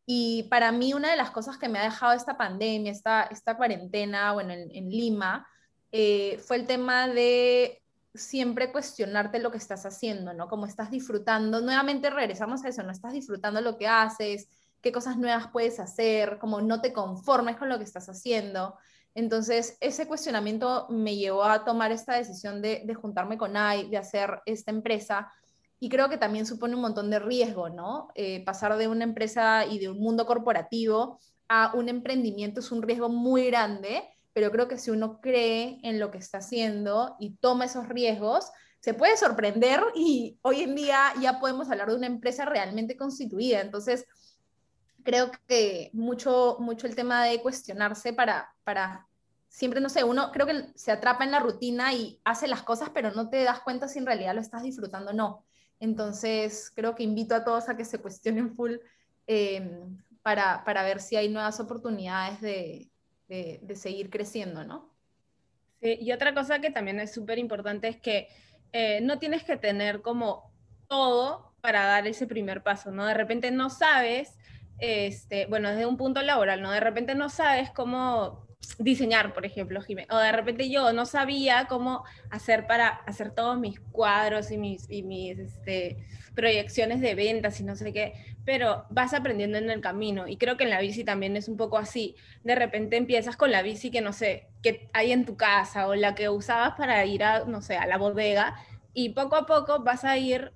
Y 0.06 0.44
para 0.44 0.70
mí 0.70 0.94
una 0.94 1.10
de 1.10 1.16
las 1.16 1.32
cosas 1.32 1.58
que 1.58 1.68
me 1.68 1.80
ha 1.80 1.84
dejado 1.84 2.12
esta 2.12 2.38
pandemia, 2.38 2.92
esta, 2.92 3.56
cuarentena, 3.56 4.32
bueno, 4.32 4.52
en, 4.52 4.70
en 4.70 4.88
Lima, 4.88 5.46
eh, 5.90 6.38
fue 6.46 6.56
el 6.56 6.66
tema 6.66 7.08
de 7.08 7.82
siempre 8.16 8.72
cuestionarte 8.72 9.38
lo 9.38 9.50
que 9.50 9.58
estás 9.58 9.86
haciendo, 9.86 10.32
¿no? 10.32 10.48
Como 10.48 10.66
estás 10.66 10.90
disfrutando. 10.90 11.60
Nuevamente 11.60 12.10
regresamos 12.10 12.64
a 12.64 12.68
eso, 12.68 12.82
no 12.82 12.92
estás 12.92 13.12
disfrutando 13.12 13.60
lo 13.60 13.76
que 13.76 13.88
haces, 13.88 14.48
qué 14.80 14.92
cosas 14.92 15.16
nuevas 15.18 15.48
puedes 15.52 15.80
hacer, 15.80 16.38
como 16.38 16.60
no 16.60 16.80
te 16.80 16.92
conformes 16.92 17.56
con 17.56 17.68
lo 17.68 17.78
que 17.78 17.84
estás 17.84 18.08
haciendo. 18.08 18.76
Entonces, 19.14 19.78
ese 19.80 20.06
cuestionamiento 20.06 20.86
me 20.90 21.16
llevó 21.16 21.44
a 21.44 21.64
tomar 21.64 21.90
esta 21.90 22.14
decisión 22.14 22.60
de, 22.60 22.86
juntarme 22.94 23.38
con 23.38 23.56
AI, 23.56 23.88
de 23.88 23.96
hacer 23.96 24.42
esta 24.44 24.70
empresa. 24.70 25.32
Y 25.80 25.88
creo 25.88 26.08
que 26.08 26.18
también 26.18 26.46
supone 26.46 26.74
un 26.74 26.82
montón 26.82 27.10
de 27.10 27.18
riesgo, 27.18 27.70
¿no? 27.70 28.08
Eh, 28.14 28.44
pasar 28.44 28.76
de 28.76 28.88
una 28.88 29.04
empresa 29.04 29.64
y 29.64 29.78
de 29.78 29.88
un 29.88 30.00
mundo 30.00 30.26
corporativo 30.26 31.18
a 31.48 31.72
un 31.74 31.88
emprendimiento 31.88 32.60
es 32.60 32.70
un 32.72 32.82
riesgo 32.82 33.08
muy 33.08 33.46
grande, 33.46 34.02
pero 34.36 34.50
creo 34.50 34.68
que 34.68 34.76
si 34.76 34.90
uno 34.90 35.18
cree 35.22 35.80
en 35.82 35.98
lo 35.98 36.10
que 36.10 36.18
está 36.18 36.38
haciendo 36.38 37.16
y 37.18 37.36
toma 37.36 37.64
esos 37.64 37.88
riesgos, 37.88 38.52
se 38.80 38.92
puede 38.92 39.16
sorprender 39.16 39.82
y 39.94 40.38
hoy 40.42 40.60
en 40.60 40.74
día 40.74 41.14
ya 41.22 41.40
podemos 41.40 41.70
hablar 41.70 41.88
de 41.88 41.96
una 41.96 42.06
empresa 42.06 42.44
realmente 42.44 42.98
constituida. 42.98 43.62
Entonces, 43.62 44.04
creo 45.02 45.30
que 45.48 45.88
mucho, 45.94 46.58
mucho 46.60 46.86
el 46.86 46.94
tema 46.94 47.24
de 47.24 47.40
cuestionarse 47.40 48.12
para, 48.12 48.54
para 48.62 49.08
siempre, 49.48 49.80
no 49.80 49.88
sé, 49.88 50.04
uno 50.04 50.30
creo 50.32 50.44
que 50.44 50.66
se 50.74 50.92
atrapa 50.92 51.24
en 51.24 51.30
la 51.30 51.40
rutina 51.40 51.94
y 51.94 52.20
hace 52.22 52.46
las 52.46 52.62
cosas, 52.62 52.90
pero 52.92 53.12
no 53.12 53.30
te 53.30 53.42
das 53.42 53.60
cuenta 53.60 53.88
si 53.88 54.00
en 54.00 54.06
realidad 54.06 54.34
lo 54.34 54.42
estás 54.42 54.62
disfrutando 54.62 55.12
o 55.12 55.14
no. 55.14 55.46
Entonces, 55.80 56.70
creo 56.74 56.94
que 56.94 57.04
invito 57.04 57.34
a 57.34 57.42
todos 57.42 57.70
a 57.70 57.76
que 57.78 57.86
se 57.86 58.02
cuestionen 58.02 58.54
full 58.54 58.74
eh, 59.28 59.80
para, 60.20 60.62
para, 60.62 60.82
ver 60.82 61.00
si 61.00 61.16
hay 61.16 61.30
nuevas 61.30 61.58
oportunidades 61.58 62.42
de, 62.42 62.90
de, 63.28 63.60
seguir 63.74 64.10
creciendo, 64.10 64.64
¿no? 64.64 64.94
Sí, 65.80 65.98
y 66.00 66.12
otra 66.12 66.34
cosa 66.34 66.60
que 66.60 66.70
también 66.70 67.00
es 67.00 67.12
súper 67.12 67.38
importante 67.38 67.88
es 67.88 67.96
que 67.96 68.28
eh, 68.72 69.00
no 69.02 69.18
tienes 69.18 69.44
que 69.44 69.56
tener 69.56 70.00
como 70.00 70.52
todo 70.88 71.54
para 71.60 71.84
dar 71.84 72.06
ese 72.06 72.26
primer 72.26 72.62
paso, 72.62 72.90
¿no? 72.90 73.04
De 73.06 73.14
repente 73.14 73.50
no 73.50 73.70
sabes 73.70 74.36
este, 74.78 75.46
bueno, 75.46 75.70
desde 75.70 75.86
un 75.86 75.96
punto 75.96 76.22
laboral, 76.22 76.60
¿no? 76.62 76.70
De 76.70 76.80
repente 76.80 77.14
no 77.14 77.28
sabes 77.28 77.70
cómo 77.70 78.45
diseñar, 78.78 79.32
por 79.32 79.46
ejemplo, 79.46 79.80
Jiménez, 79.80 80.10
o 80.10 80.18
de 80.18 80.32
repente 80.32 80.68
yo 80.68 80.92
no 80.92 81.06
sabía 81.06 81.66
cómo 81.68 82.04
hacer 82.30 82.66
para 82.66 82.88
hacer 82.88 83.30
todos 83.30 83.58
mis 83.58 83.80
cuadros 83.80 84.50
y 84.50 84.58
mis, 84.58 84.90
y 84.90 85.02
mis 85.02 85.38
este, 85.38 86.04
proyecciones 86.34 87.00
de 87.00 87.14
ventas 87.14 87.60
y 87.60 87.64
no 87.64 87.76
sé 87.76 87.92
qué, 87.92 88.12
pero 88.44 88.86
vas 88.90 89.14
aprendiendo 89.14 89.58
en 89.58 89.70
el 89.70 89.80
camino. 89.80 90.28
Y 90.28 90.36
creo 90.36 90.56
que 90.56 90.64
en 90.64 90.70
la 90.70 90.80
bici 90.80 91.04
también 91.04 91.36
es 91.36 91.48
un 91.48 91.56
poco 91.56 91.78
así. 91.78 92.16
De 92.44 92.54
repente 92.54 92.96
empiezas 92.96 93.36
con 93.36 93.50
la 93.50 93.62
bici 93.62 93.90
que 93.90 94.00
no 94.00 94.12
sé, 94.12 94.48
que 94.62 94.88
hay 94.92 95.12
en 95.12 95.24
tu 95.24 95.36
casa 95.36 95.88
o 95.88 95.94
la 95.94 96.14
que 96.14 96.28
usabas 96.28 96.74
para 96.76 97.04
ir 97.04 97.24
a, 97.24 97.44
no 97.44 97.62
sé, 97.62 97.76
a 97.76 97.86
la 97.86 97.98
bodega 97.98 98.56
y 98.94 99.10
poco 99.10 99.36
a 99.36 99.46
poco 99.46 99.82
vas 99.82 100.04
a 100.04 100.16
ir 100.16 100.52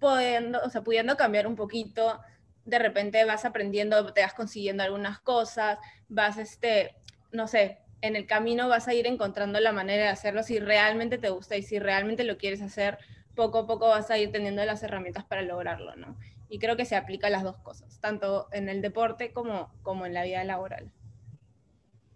pudiendo, 0.00 0.60
o 0.64 0.70
sea, 0.70 0.82
pudiendo 0.82 1.16
cambiar 1.16 1.46
un 1.46 1.56
poquito. 1.56 2.20
De 2.64 2.78
repente 2.78 3.24
vas 3.24 3.44
aprendiendo, 3.44 4.12
te 4.12 4.22
vas 4.22 4.34
consiguiendo 4.34 4.82
algunas 4.82 5.20
cosas, 5.20 5.78
vas, 6.08 6.38
este, 6.38 6.94
no 7.32 7.48
sé, 7.48 7.78
en 8.02 8.16
el 8.16 8.26
camino 8.26 8.68
vas 8.68 8.88
a 8.88 8.94
ir 8.94 9.06
encontrando 9.06 9.60
la 9.60 9.72
manera 9.72 10.04
de 10.04 10.08
hacerlo 10.08 10.42
si 10.42 10.58
realmente 10.58 11.18
te 11.18 11.30
gusta 11.30 11.56
y 11.56 11.62
si 11.62 11.78
realmente 11.78 12.24
lo 12.24 12.38
quieres 12.38 12.62
hacer, 12.62 12.98
poco 13.34 13.58
a 13.58 13.66
poco 13.66 13.88
vas 13.88 14.10
a 14.10 14.18
ir 14.18 14.32
teniendo 14.32 14.64
las 14.64 14.82
herramientas 14.82 15.24
para 15.24 15.42
lograrlo, 15.42 15.94
¿no? 15.96 16.16
Y 16.48 16.58
creo 16.58 16.76
que 16.76 16.84
se 16.84 16.96
aplica 16.96 17.28
a 17.28 17.30
las 17.30 17.42
dos 17.42 17.58
cosas, 17.58 18.00
tanto 18.00 18.48
en 18.52 18.68
el 18.68 18.82
deporte 18.82 19.32
como, 19.32 19.72
como 19.82 20.06
en 20.06 20.14
la 20.14 20.24
vida 20.24 20.42
laboral. 20.44 20.90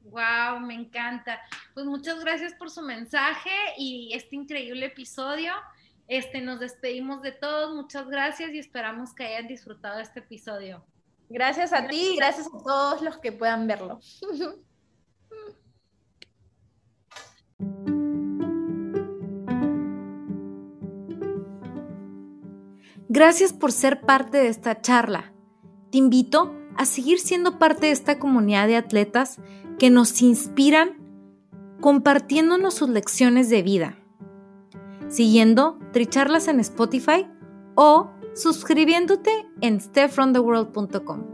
Wow, 0.03 0.61
me 0.61 0.75
encanta. 0.75 1.41
Pues 1.73 1.87
muchas 1.87 2.21
gracias 2.21 2.55
por 2.55 2.71
su 2.71 2.83
mensaje 2.83 3.51
y 3.79 4.13
este 4.13 4.37
increíble 4.37 4.87
episodio. 4.87 5.53
Este, 6.09 6.41
nos 6.41 6.61
despedimos 6.61 7.23
de 7.23 7.33
todos, 7.33 7.75
muchas 7.75 8.09
gracias 8.09 8.51
y 8.53 8.59
esperamos 8.59 9.15
que 9.15 9.25
hayan 9.25 9.49
disfrutado 9.49 10.01
este 10.01 10.21
episodio. 10.21 10.85
Gracias 11.29 11.73
a 11.73 11.87
ti 11.87 12.13
y 12.13 12.17
gracias 12.17 12.47
a 12.49 12.63
todos 12.63 13.01
los 13.01 13.19
que 13.19 13.33
puedan 13.33 13.67
verlo. 13.67 14.01
Gracias 23.09 23.53
por 23.53 23.71
ser 23.71 24.01
parte 24.01 24.39
de 24.39 24.49
esta 24.49 24.81
charla. 24.81 25.33
Te 25.91 25.99
invito 25.99 26.55
a 26.77 26.85
seguir 26.85 27.21
siendo 27.21 27.59
parte 27.59 27.87
de 27.87 27.93
esta 27.93 28.19
comunidad 28.19 28.67
de 28.67 28.77
atletas 28.77 29.39
que 29.79 29.91
nos 29.91 30.21
inspiran 30.23 30.99
compartiéndonos 31.81 32.75
sus 32.75 32.89
lecciones 32.89 33.51
de 33.51 33.63
vida 33.63 33.97
siguiendo 35.09 35.79
Tricharlas 35.93 36.49
en 36.49 36.61
Spotify 36.61 37.27
o 37.77 38.11
suscribiéndote 38.35 39.31
en 39.61 39.81
stepfromtheworld.com. 39.81 41.34